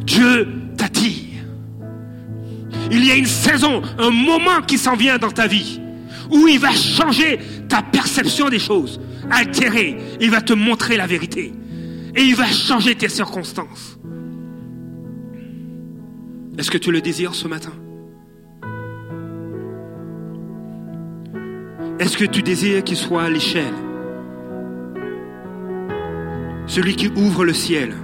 Dieu 0.05 0.47
t'attire. 0.77 1.25
Il 2.93 3.05
y 3.05 3.11
a 3.11 3.17
une 3.17 3.27
saison, 3.27 3.83
un 3.99 4.11
moment 4.11 4.63
qui 4.65 4.79
s'en 4.79 4.95
vient 4.95 5.19
dans 5.19 5.33
ta 5.33 5.49
vie 5.49 5.81
où 6.31 6.49
il 6.49 6.59
va 6.59 6.73
changer 6.73 7.39
ta 7.69 7.83
perception 7.83 8.49
des 8.49 8.59
choses, 8.59 9.01
altérer. 9.31 9.97
Il 10.21 10.31
va 10.31 10.41
te 10.41 10.53
montrer 10.53 10.97
la 10.97 11.07
vérité. 11.07 11.53
Et 12.15 12.23
il 12.23 12.35
va 12.35 12.47
changer 12.47 12.95
tes 12.95 13.09
circonstances. 13.09 13.99
Est-ce 16.59 16.71
que 16.71 16.79
tu 16.79 16.91
le 16.91 17.01
désires 17.01 17.35
ce 17.35 17.47
matin? 17.47 17.73
Est-ce 22.01 22.17
que 22.17 22.25
tu 22.25 22.43
désires 22.43 22.85
qu'il 22.85 22.97
soit 22.97 23.25
à 23.25 23.31
l'échelle? 23.31 23.75
Celui 26.67 26.97
qui 26.97 27.09
ouvre 27.09 27.45
le 27.45 27.55
ciel. 27.55 27.95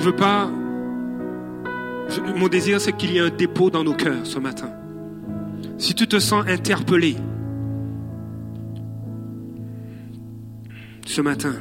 Ne 0.00 0.04
veux 0.04 0.16
pas... 0.16 0.50
mon 2.36 2.48
désir, 2.48 2.80
c'est 2.80 2.92
qu'il 2.92 3.12
y 3.12 3.18
ait 3.18 3.20
un 3.20 3.30
dépôt 3.30 3.70
dans 3.70 3.84
nos 3.84 3.94
cœurs 3.94 4.24
ce 4.24 4.38
matin. 4.38 4.70
Si 5.78 5.94
tu 5.94 6.06
te 6.06 6.18
sens 6.18 6.44
interpellé 6.46 7.16
ce 11.06 11.20
matin, 11.20 11.54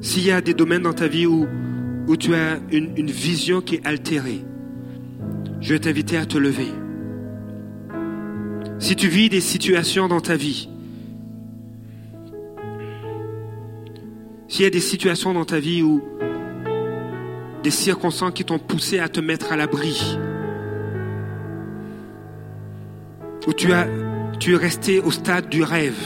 S'il 0.00 0.24
y 0.24 0.30
a 0.30 0.40
des 0.40 0.54
domaines 0.54 0.82
dans 0.82 0.92
ta 0.92 1.08
vie 1.08 1.26
où, 1.26 1.46
où 2.06 2.16
tu 2.16 2.34
as 2.34 2.58
une, 2.70 2.90
une 2.96 3.10
vision 3.10 3.60
qui 3.60 3.76
est 3.76 3.86
altérée, 3.86 4.44
je 5.60 5.72
vais 5.72 5.80
t'inviter 5.80 6.16
à 6.16 6.24
te 6.24 6.38
lever. 6.38 6.68
Si 8.78 8.94
tu 8.94 9.08
vis 9.08 9.28
des 9.28 9.40
situations 9.40 10.06
dans 10.06 10.20
ta 10.20 10.36
vie, 10.36 10.68
s'il 14.48 14.64
y 14.64 14.66
a 14.66 14.70
des 14.70 14.80
situations 14.80 15.34
dans 15.34 15.44
ta 15.44 15.60
vie 15.60 15.82
où 15.82 16.02
des 17.62 17.70
circonstances 17.70 18.32
qui 18.32 18.44
t'ont 18.44 18.58
poussé 18.58 18.98
à 18.98 19.08
te 19.08 19.20
mettre 19.20 19.52
à 19.52 19.56
l'abri, 19.56 20.18
où 23.46 23.52
tu, 23.52 23.72
as, 23.72 23.86
tu 24.40 24.54
es 24.54 24.56
resté 24.56 25.00
au 25.00 25.10
stade 25.10 25.48
du 25.48 25.62
rêve, 25.62 25.98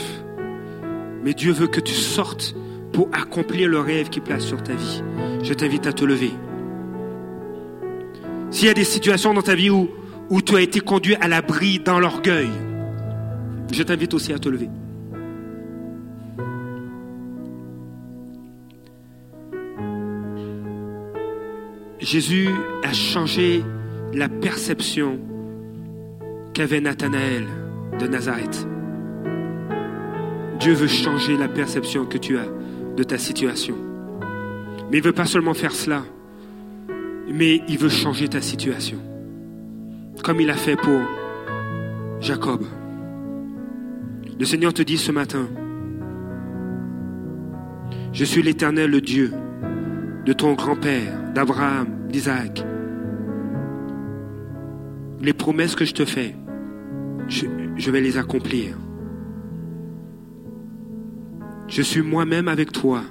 mais 1.23 1.33
Dieu 1.33 1.53
veut 1.53 1.67
que 1.67 1.79
tu 1.79 1.93
sortes 1.93 2.55
pour 2.91 3.09
accomplir 3.13 3.69
le 3.69 3.79
rêve 3.79 4.09
qui 4.09 4.19
place 4.19 4.43
sur 4.43 4.61
ta 4.61 4.73
vie. 4.73 5.01
Je 5.41 5.53
t'invite 5.53 5.87
à 5.87 5.93
te 5.93 6.05
lever. 6.05 6.31
S'il 8.51 8.67
y 8.67 8.71
a 8.71 8.73
des 8.73 8.83
situations 8.83 9.33
dans 9.33 9.41
ta 9.41 9.55
vie 9.55 9.69
où, 9.69 9.89
où 10.29 10.41
tu 10.41 10.55
as 10.55 10.61
été 10.61 10.79
conduit 10.79 11.15
à 11.15 11.27
l'abri 11.27 11.79
dans 11.79 11.99
l'orgueil, 11.99 12.49
je 13.71 13.83
t'invite 13.83 14.13
aussi 14.13 14.33
à 14.33 14.39
te 14.39 14.49
lever. 14.49 14.69
Jésus 22.03 22.49
a 22.83 22.91
changé 22.91 23.63
la 24.13 24.27
perception 24.27 25.19
qu'avait 26.53 26.81
Nathanaël 26.81 27.45
de 27.97 28.07
Nazareth. 28.07 28.67
Dieu 30.59 30.73
veut 30.73 30.87
changer 30.87 31.37
la 31.37 31.47
perception 31.47 32.05
que 32.05 32.17
tu 32.17 32.37
as 32.37 32.47
de 32.97 33.03
ta 33.03 33.17
situation. 33.17 33.75
Mais 34.91 34.97
il 34.97 35.01
ne 35.01 35.05
veut 35.05 35.13
pas 35.13 35.25
seulement 35.25 35.53
faire 35.53 35.71
cela, 35.71 36.03
mais 37.31 37.61
il 37.69 37.77
veut 37.77 37.89
changer 37.89 38.27
ta 38.27 38.41
situation. 38.41 38.97
Comme 40.23 40.41
il 40.41 40.49
a 40.49 40.55
fait 40.55 40.75
pour 40.75 41.01
Jacob. 42.19 42.63
Le 44.37 44.45
Seigneur 44.45 44.73
te 44.73 44.81
dit 44.81 44.97
ce 44.97 45.11
matin, 45.13 45.47
je 48.11 48.25
suis 48.25 48.43
l'Éternel, 48.43 48.99
Dieu 48.99 49.31
de 50.25 50.33
ton 50.33 50.53
grand-père, 50.53 51.33
d'Abraham, 51.33 52.07
d'Isaac. 52.09 52.65
Les 55.21 55.33
promesses 55.33 55.75
que 55.75 55.85
je 55.85 55.93
te 55.93 56.05
fais, 56.05 56.35
je, 57.27 57.91
vais 57.91 58.01
les 58.01 58.17
accomplir. 58.17 58.77
Je 61.67 61.81
suis 61.81 62.01
moi-même 62.01 62.47
avec 62.47 62.71
toi. 62.71 63.01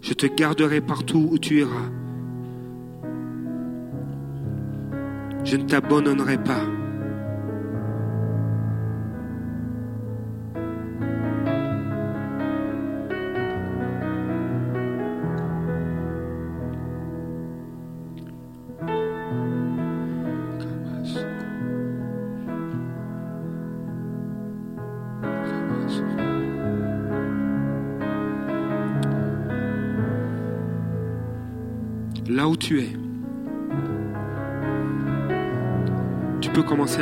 Je 0.00 0.12
te 0.12 0.26
garderai 0.26 0.80
partout 0.80 1.28
où 1.30 1.38
tu 1.38 1.60
iras. 1.60 1.90
Je 5.44 5.56
ne 5.56 5.64
t'abandonnerai 5.64 6.38
pas. 6.38 6.75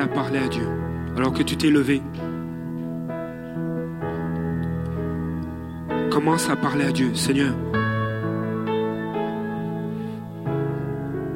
À 0.00 0.06
parler 0.06 0.38
à 0.38 0.48
Dieu 0.48 0.66
alors 1.16 1.32
que 1.32 1.42
tu 1.42 1.56
t'es 1.56 1.70
levé. 1.70 2.02
Commence 6.10 6.48
à 6.48 6.56
parler 6.56 6.84
à 6.84 6.92
Dieu. 6.92 7.14
Seigneur, 7.14 7.54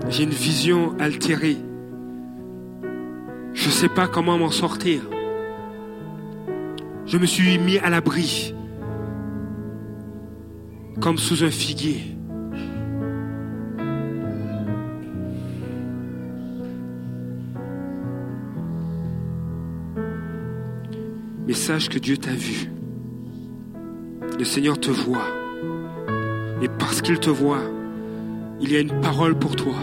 j'ai 0.09 0.25
une 0.25 0.31
vision 0.31 0.97
altérée. 0.99 1.59
Je 3.55 3.67
ne 3.67 3.73
sais 3.73 3.89
pas 3.89 4.09
comment 4.09 4.39
m'en 4.39 4.51
sortir. 4.51 5.03
Je 7.07 7.19
me 7.19 7.27
suis 7.27 7.59
mis 7.59 7.79
à 7.79 7.91
l'abri, 7.91 8.55
comme 11.01 11.19
sous 11.19 11.43
un 11.45 11.51
figuier. 11.51 12.18
Sache 21.69 21.91
que 21.91 21.99
Dieu 21.99 22.17
t'a 22.17 22.33
vu. 22.33 22.71
Le 24.39 24.45
Seigneur 24.47 24.81
te 24.81 24.91
voit. 24.91 25.29
Et 26.63 26.69
parce 26.79 27.03
qu'il 27.03 27.19
te 27.19 27.29
voit, 27.29 27.61
il 28.63 28.73
y 28.73 28.77
a 28.77 28.81
une 28.81 29.03
parole 29.03 29.39
pour 29.39 29.55
toi 29.55 29.77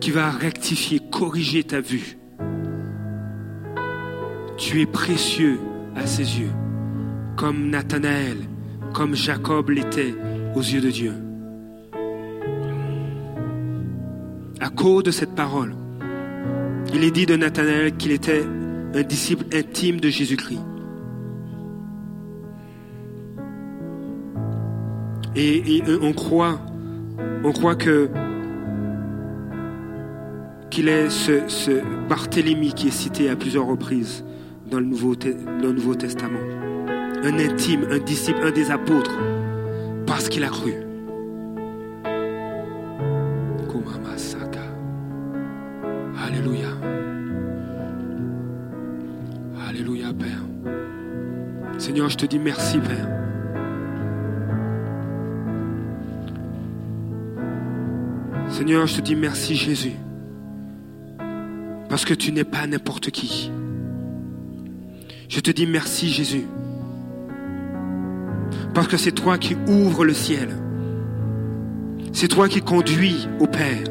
qui 0.00 0.10
va 0.10 0.30
rectifier, 0.30 1.00
corriger 1.10 1.64
ta 1.64 1.80
vue. 1.80 2.18
Tu 4.58 4.82
es 4.82 4.84
précieux 4.84 5.58
à 5.96 6.06
ses 6.06 6.40
yeux, 6.40 6.52
comme 7.38 7.70
Nathanaël, 7.70 8.36
comme 8.92 9.14
Jacob 9.14 9.70
l'était 9.70 10.14
aux 10.54 10.60
yeux 10.60 10.82
de 10.82 10.90
Dieu. 10.90 11.14
À 14.60 14.68
cause 14.68 15.04
de 15.04 15.10
cette 15.10 15.34
parole, 15.34 15.74
il 16.92 17.02
est 17.02 17.10
dit 17.10 17.24
de 17.24 17.34
Nathanaël 17.34 17.96
qu'il 17.96 18.12
était 18.12 18.44
un 18.94 19.02
disciple 19.02 19.44
intime 19.54 20.00
de 20.00 20.08
Jésus-Christ. 20.08 20.60
Et, 25.36 25.82
on 26.00 26.12
croit, 26.12 26.60
on 27.42 27.52
croit 27.52 27.74
que 27.74 28.08
qu'il 30.70 30.88
est 30.88 31.10
ce, 31.10 31.48
ce, 31.48 31.70
Barthélemy 32.08 32.72
qui 32.72 32.88
est 32.88 32.92
cité 32.92 33.30
à 33.30 33.36
plusieurs 33.36 33.66
reprises 33.66 34.24
dans 34.70 34.78
le 34.78 34.86
Nouveau, 34.86 35.14
dans 35.16 35.32
le 35.62 35.72
Nouveau 35.72 35.94
Testament. 35.94 36.40
Un 37.22 37.38
intime, 37.38 37.86
un 37.90 37.98
disciple, 37.98 38.40
un 38.42 38.50
des 38.50 38.70
apôtres, 38.70 39.18
parce 40.06 40.28
qu'il 40.28 40.44
a 40.44 40.48
cru. 40.48 40.74
Alléluia. 46.16 46.68
Alléluia, 46.70 46.83
Seigneur, 51.84 52.08
je 52.08 52.16
te 52.16 52.24
dis 52.24 52.38
merci, 52.38 52.78
Père. 52.78 53.06
Seigneur, 58.48 58.86
je 58.86 58.96
te 58.96 59.00
dis 59.02 59.14
merci, 59.14 59.54
Jésus. 59.54 59.92
Parce 61.90 62.06
que 62.06 62.14
tu 62.14 62.32
n'es 62.32 62.44
pas 62.44 62.66
n'importe 62.66 63.10
qui. 63.10 63.52
Je 65.28 65.40
te 65.40 65.50
dis 65.50 65.66
merci, 65.66 66.08
Jésus. 66.08 66.46
Parce 68.72 68.88
que 68.88 68.96
c'est 68.96 69.12
toi 69.12 69.36
qui 69.36 69.54
ouvres 69.68 70.06
le 70.06 70.14
ciel. 70.14 70.48
C'est 72.14 72.28
toi 72.28 72.48
qui 72.48 72.62
conduis 72.62 73.28
au 73.40 73.46
Père. 73.46 73.84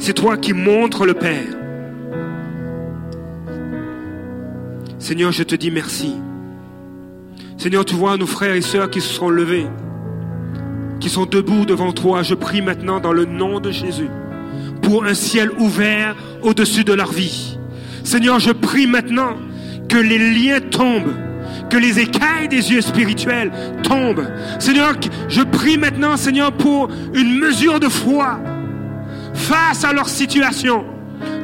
C'est 0.00 0.14
toi 0.14 0.36
qui 0.36 0.54
montres 0.54 1.06
le 1.06 1.14
Père. 1.14 1.65
Seigneur, 4.98 5.30
je 5.30 5.42
te 5.42 5.54
dis 5.54 5.70
merci. 5.70 6.14
Seigneur, 7.58 7.84
tu 7.84 7.94
vois 7.94 8.16
nos 8.16 8.26
frères 8.26 8.54
et 8.54 8.62
sœurs 8.62 8.90
qui 8.90 9.00
se 9.00 9.12
sont 9.12 9.28
levés, 9.28 9.66
qui 11.00 11.08
sont 11.08 11.26
debout 11.26 11.66
devant 11.66 11.92
toi. 11.92 12.22
Je 12.22 12.34
prie 12.34 12.62
maintenant 12.62 12.98
dans 13.00 13.12
le 13.12 13.24
nom 13.24 13.60
de 13.60 13.70
Jésus 13.70 14.08
pour 14.82 15.04
un 15.04 15.14
ciel 15.14 15.50
ouvert 15.58 16.16
au-dessus 16.42 16.84
de 16.84 16.92
leur 16.92 17.12
vie. 17.12 17.58
Seigneur, 18.04 18.38
je 18.38 18.52
prie 18.52 18.86
maintenant 18.86 19.36
que 19.88 19.98
les 19.98 20.18
liens 20.18 20.60
tombent, 20.60 21.14
que 21.68 21.76
les 21.76 21.98
écailles 21.98 22.48
des 22.48 22.72
yeux 22.72 22.80
spirituels 22.80 23.52
tombent. 23.82 24.26
Seigneur, 24.58 24.94
je 25.28 25.42
prie 25.42 25.76
maintenant, 25.76 26.16
Seigneur, 26.16 26.52
pour 26.52 26.88
une 27.14 27.38
mesure 27.38 27.80
de 27.80 27.88
foi 27.88 28.38
face 29.34 29.84
à 29.84 29.92
leur 29.92 30.08
situation, 30.08 30.84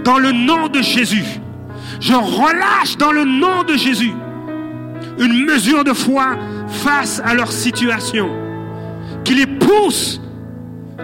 dans 0.05 0.19
le 0.19 0.33
nom 0.33 0.69
de 0.69 0.81
Jésus. 0.81 1.41
Je 2.03 2.13
relâche 2.13 2.97
dans 2.99 3.13
le 3.13 3.25
nom 3.25 3.63
de 3.63 3.75
Jésus 3.75 4.13
une 5.19 5.45
mesure 5.45 5.85
de 5.85 5.93
foi 5.93 6.37
face 6.67 7.23
à 7.25 7.33
leur 7.33 7.53
situation, 7.53 8.29
qui 9.25 9.35
les 9.35 9.47
pousse, 9.47 10.21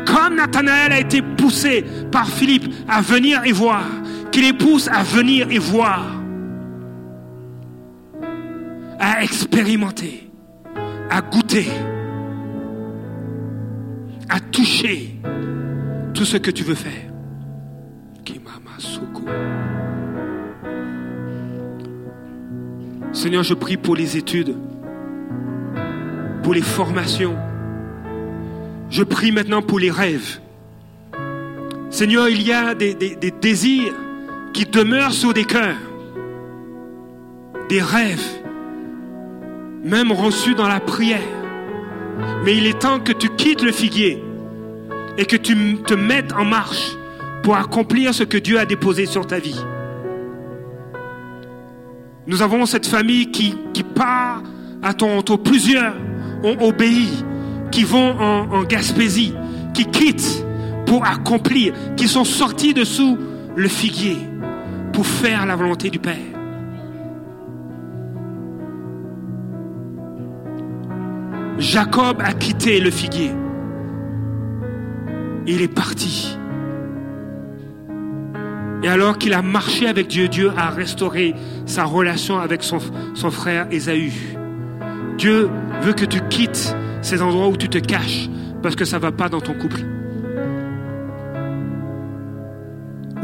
comme 0.04 0.34
Nathanaël 0.34 0.92
a 0.92 0.98
été 0.98 1.22
poussé 1.22 1.84
par 2.10 2.28
Philippe 2.28 2.74
à 2.88 3.00
venir 3.00 3.42
et 3.44 3.52
voir, 3.52 3.84
qui 4.32 4.40
les 4.40 4.52
pousse 4.52 4.88
à 4.88 5.04
venir 5.04 5.46
et 5.50 5.58
voir, 5.58 6.04
à 8.98 9.22
expérimenter, 9.22 10.28
à 11.10 11.20
goûter 11.20 11.68
à 14.28 14.40
toucher 14.40 15.14
tout 16.14 16.24
ce 16.24 16.36
que 16.36 16.50
tu 16.50 16.64
veux 16.64 16.74
faire. 16.74 17.10
Kimama 18.24 18.78
Soko. 18.78 19.22
Seigneur, 23.18 23.42
je 23.42 23.54
prie 23.54 23.76
pour 23.76 23.96
les 23.96 24.16
études, 24.16 24.54
pour 26.44 26.54
les 26.54 26.62
formations. 26.62 27.36
Je 28.90 29.02
prie 29.02 29.32
maintenant 29.32 29.60
pour 29.60 29.80
les 29.80 29.90
rêves. 29.90 30.38
Seigneur, 31.90 32.28
il 32.28 32.42
y 32.42 32.52
a 32.52 32.76
des, 32.76 32.94
désirs 33.40 33.92
qui 34.52 34.66
demeurent 34.66 35.12
sur 35.12 35.34
des 35.34 35.44
cœurs, 35.44 35.80
des 37.68 37.82
rêves, 37.82 38.24
même 39.82 40.12
reçus 40.12 40.54
dans 40.54 40.68
la 40.68 40.78
prière. 40.78 41.18
Mais 42.44 42.56
il 42.56 42.66
est 42.66 42.78
temps 42.78 43.00
que 43.00 43.12
tu 43.12 43.30
quittes 43.30 43.62
le 43.62 43.72
figuier 43.72 44.22
et 45.16 45.24
que 45.24 45.36
tu 45.36 45.78
te 45.84 45.94
mettes 45.94 46.32
en 46.34 46.44
marche 46.44 46.96
pour 47.42 47.56
accomplir 47.56 48.14
ce 48.14 48.22
que 48.22 48.38
Dieu 48.38 48.60
a 48.60 48.64
déposé 48.64 49.06
sur 49.06 49.26
ta 49.26 49.40
vie. 49.40 49.60
Nous 52.28 52.42
avons 52.42 52.66
cette 52.66 52.86
famille 52.86 53.30
qui, 53.30 53.54
qui 53.72 53.82
part 53.82 54.42
à 54.82 54.92
Toronto. 54.92 55.38
Plusieurs 55.38 55.94
ont 56.44 56.56
obéi, 56.60 57.24
qui 57.70 57.84
vont 57.84 58.20
en, 58.20 58.52
en 58.52 58.64
Gaspésie, 58.64 59.34
qui 59.72 59.86
quittent 59.86 60.44
pour 60.84 61.06
accomplir, 61.06 61.72
qui 61.96 62.06
sont 62.06 62.24
sortis 62.24 62.74
dessous 62.74 63.16
le 63.56 63.66
figuier 63.66 64.18
pour 64.92 65.06
faire 65.06 65.46
la 65.46 65.56
volonté 65.56 65.88
du 65.88 65.98
Père. 65.98 66.16
Jacob 71.58 72.20
a 72.22 72.34
quitté 72.34 72.78
le 72.78 72.90
figuier. 72.90 73.32
Il 75.46 75.62
est 75.62 75.74
parti. 75.74 76.38
Et 78.82 78.88
alors 78.88 79.18
qu'il 79.18 79.34
a 79.34 79.42
marché 79.42 79.88
avec 79.88 80.06
Dieu, 80.06 80.28
Dieu 80.28 80.52
a 80.56 80.70
restauré 80.70 81.34
sa 81.66 81.84
relation 81.84 82.38
avec 82.38 82.62
son, 82.62 82.78
frère 83.30 83.66
Ésaü. 83.72 84.12
Dieu 85.16 85.50
veut 85.82 85.94
que 85.94 86.04
tu 86.04 86.20
quittes 86.28 86.76
ces 87.02 87.22
endroits 87.22 87.48
où 87.48 87.56
tu 87.56 87.68
te 87.68 87.78
caches 87.78 88.28
parce 88.62 88.76
que 88.76 88.84
ça 88.84 88.98
ne 88.98 89.02
va 89.02 89.12
pas 89.12 89.28
dans 89.28 89.40
ton 89.40 89.54
couple. 89.54 89.80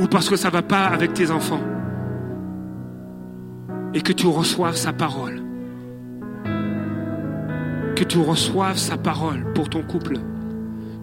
Ou 0.01 0.09
parce 0.09 0.29
que 0.29 0.35
ça 0.35 0.49
ne 0.49 0.53
va 0.53 0.63
pas 0.63 0.87
avec 0.87 1.15
tes 1.15 1.31
enfants. 1.31 1.63
Et 3.95 4.01
que 4.01 4.13
tu 4.13 4.27
reçoives 4.27 4.77
sa 4.77 4.93
parole. 4.93 5.41
Que 7.95 8.03
tu 8.03 8.19
reçoives 8.19 8.77
sa 8.77 8.97
parole 8.97 9.53
pour 9.55 9.71
ton 9.71 9.83
couple. 9.83 10.17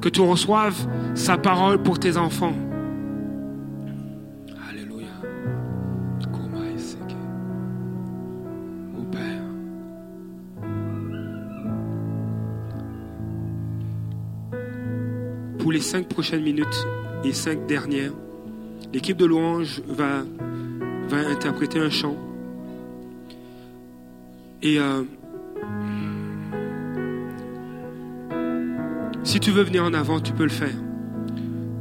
Que 0.02 0.10
tu 0.10 0.20
reçoives 0.20 0.88
sa 1.14 1.38
parole 1.38 1.82
pour 1.82 2.00
tes 2.00 2.18
enfants. 2.18 2.54
Les 15.72 15.80
cinq 15.80 16.10
prochaines 16.10 16.44
minutes 16.44 16.86
et 17.24 17.32
cinq 17.32 17.66
dernières, 17.66 18.12
l'équipe 18.92 19.16
de 19.16 19.24
louange 19.24 19.82
va, 19.88 20.24
va 21.08 21.18
interpréter 21.30 21.80
un 21.80 21.90
chant. 21.90 22.18
Et 24.62 24.78
euh, 24.80 25.04
si 29.24 29.40
tu 29.40 29.52
veux 29.52 29.64
venir 29.64 29.86
en 29.86 29.94
avant, 29.94 30.20
tu 30.20 30.34
peux 30.34 30.44
le 30.44 30.50
faire. 30.50 30.76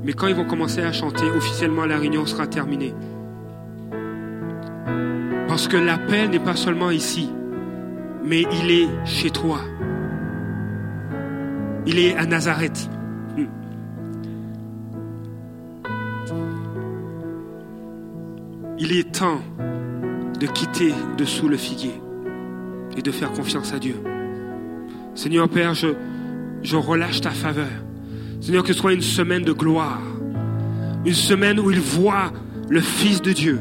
Mais 0.04 0.12
quand 0.12 0.28
ils 0.28 0.36
vont 0.36 0.46
commencer 0.46 0.82
à 0.82 0.92
chanter, 0.92 1.28
officiellement 1.28 1.84
la 1.84 1.98
réunion 1.98 2.26
sera 2.26 2.46
terminée. 2.46 2.94
Parce 5.48 5.66
que 5.66 5.76
l'appel 5.76 6.30
n'est 6.30 6.38
pas 6.38 6.54
seulement 6.54 6.92
ici, 6.92 7.28
mais 8.24 8.42
il 8.62 8.70
est 8.70 8.88
chez 9.04 9.30
toi. 9.30 9.58
Il 11.86 11.98
est 11.98 12.14
à 12.14 12.24
Nazareth. 12.24 12.88
Il 18.82 18.96
est 18.96 19.12
temps 19.12 19.42
de 20.40 20.46
quitter 20.46 20.94
dessous 21.18 21.48
le 21.48 21.58
figuier 21.58 22.00
et 22.96 23.02
de 23.02 23.10
faire 23.10 23.30
confiance 23.30 23.74
à 23.74 23.78
Dieu. 23.78 23.96
Seigneur 25.14 25.50
Père, 25.50 25.74
je, 25.74 26.76
relâche 26.76 27.20
ta 27.20 27.30
faveur. 27.30 27.68
Seigneur, 28.40 28.62
que 28.62 28.72
ce 28.72 28.78
soit 28.78 28.94
une 28.94 29.02
semaine 29.02 29.42
de 29.42 29.52
gloire, 29.52 30.00
une 31.04 31.12
semaine 31.12 31.60
où 31.60 31.70
il 31.70 31.78
voit 31.78 32.32
le 32.70 32.80
Fils 32.80 33.20
de 33.20 33.32
Dieu. 33.32 33.60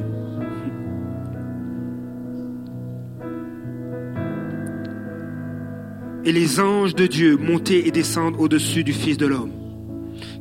Et 6.24 6.32
les 6.32 6.62
anges 6.62 6.96
de 6.96 7.08
Dieu 7.08 7.36
monter 7.36 7.86
et 7.88 7.92
descendre 7.92 8.40
au-dessus 8.40 8.86
du 8.86 8.94
Fils 8.94 9.18
de 9.18 9.26
l'homme. 9.26 9.52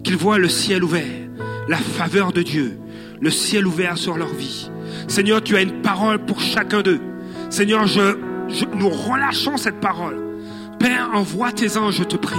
Qu'ils 0.05 0.17
voient 0.17 0.39
le 0.39 0.49
ciel 0.49 0.85
ouvert, 0.85 1.29
la 1.67 1.79
faveur 1.79 2.33
de 2.33 2.43
Dieu, 2.43 2.79
le 3.21 3.31
ciel 3.31 3.67
ouvert 3.67 3.99
sur 3.99 4.17
leur 4.17 4.29
vie. 4.29 4.71
Seigneur, 5.09 5.43
tu 5.43 5.57
as 5.57 5.63
une 5.63 5.83
parole 5.83 6.19
pour 6.25 6.41
chacun 6.41 6.83
d'eux. 6.83 7.01
Seigneur, 7.51 7.85
nous 8.75 8.89
relâchons 8.89 9.57
cette 9.57 9.81
parole. 9.81 10.19
Père, 10.79 11.11
envoie 11.15 11.53
tes 11.53 11.77
anges, 11.77 11.97
je 11.97 12.05
te 12.05 12.17
prie. 12.17 12.37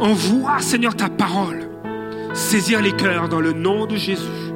Envoie, 0.00 0.60
Seigneur, 0.60 0.96
ta 0.96 1.08
parole. 1.08 1.68
Saisir 2.32 2.80
les 2.80 2.92
cœurs 2.92 3.28
dans 3.28 3.40
le 3.40 3.52
nom 3.52 3.86
de 3.86 3.96
Jésus. 3.96 4.49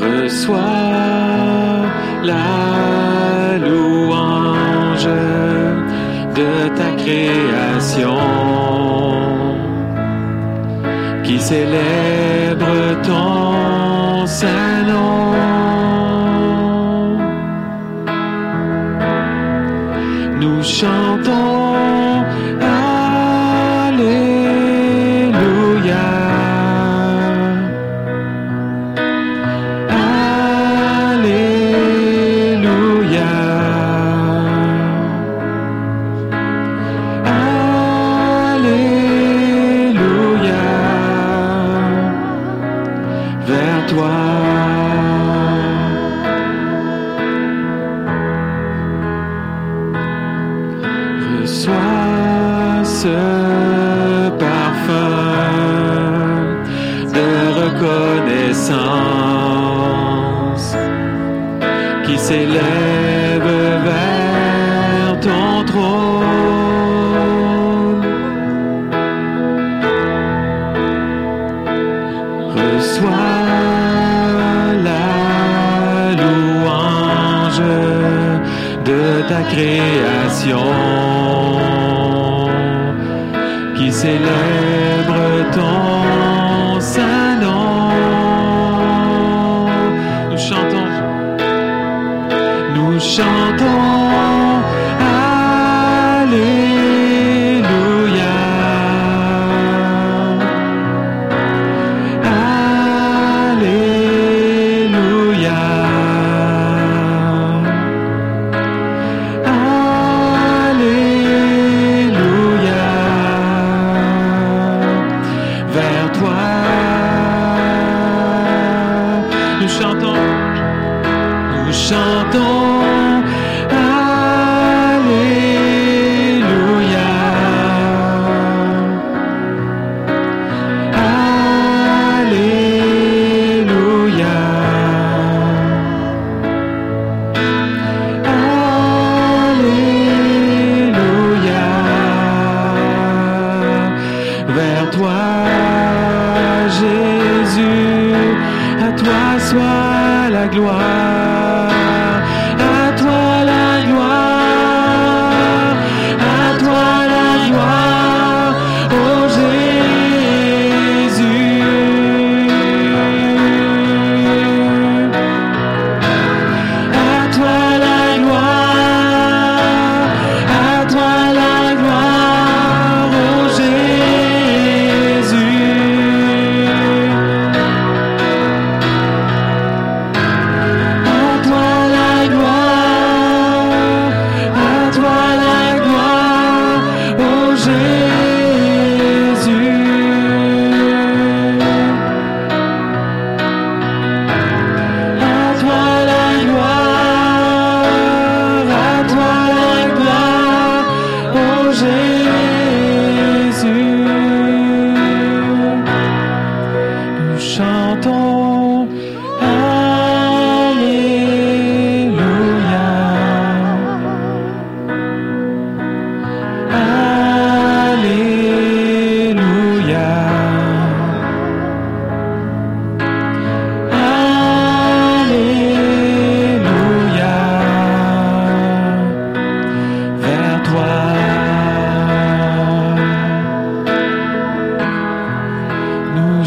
Reçois 0.00 0.58
la 2.22 3.58
louange 3.58 5.08
de 6.36 6.68
ta 6.76 6.90
création 7.02 8.16
qui 11.24 11.38
célèbre 11.40 13.02
ton 13.02 14.26
saint 14.26 14.71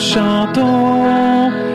chantons. 0.06 1.75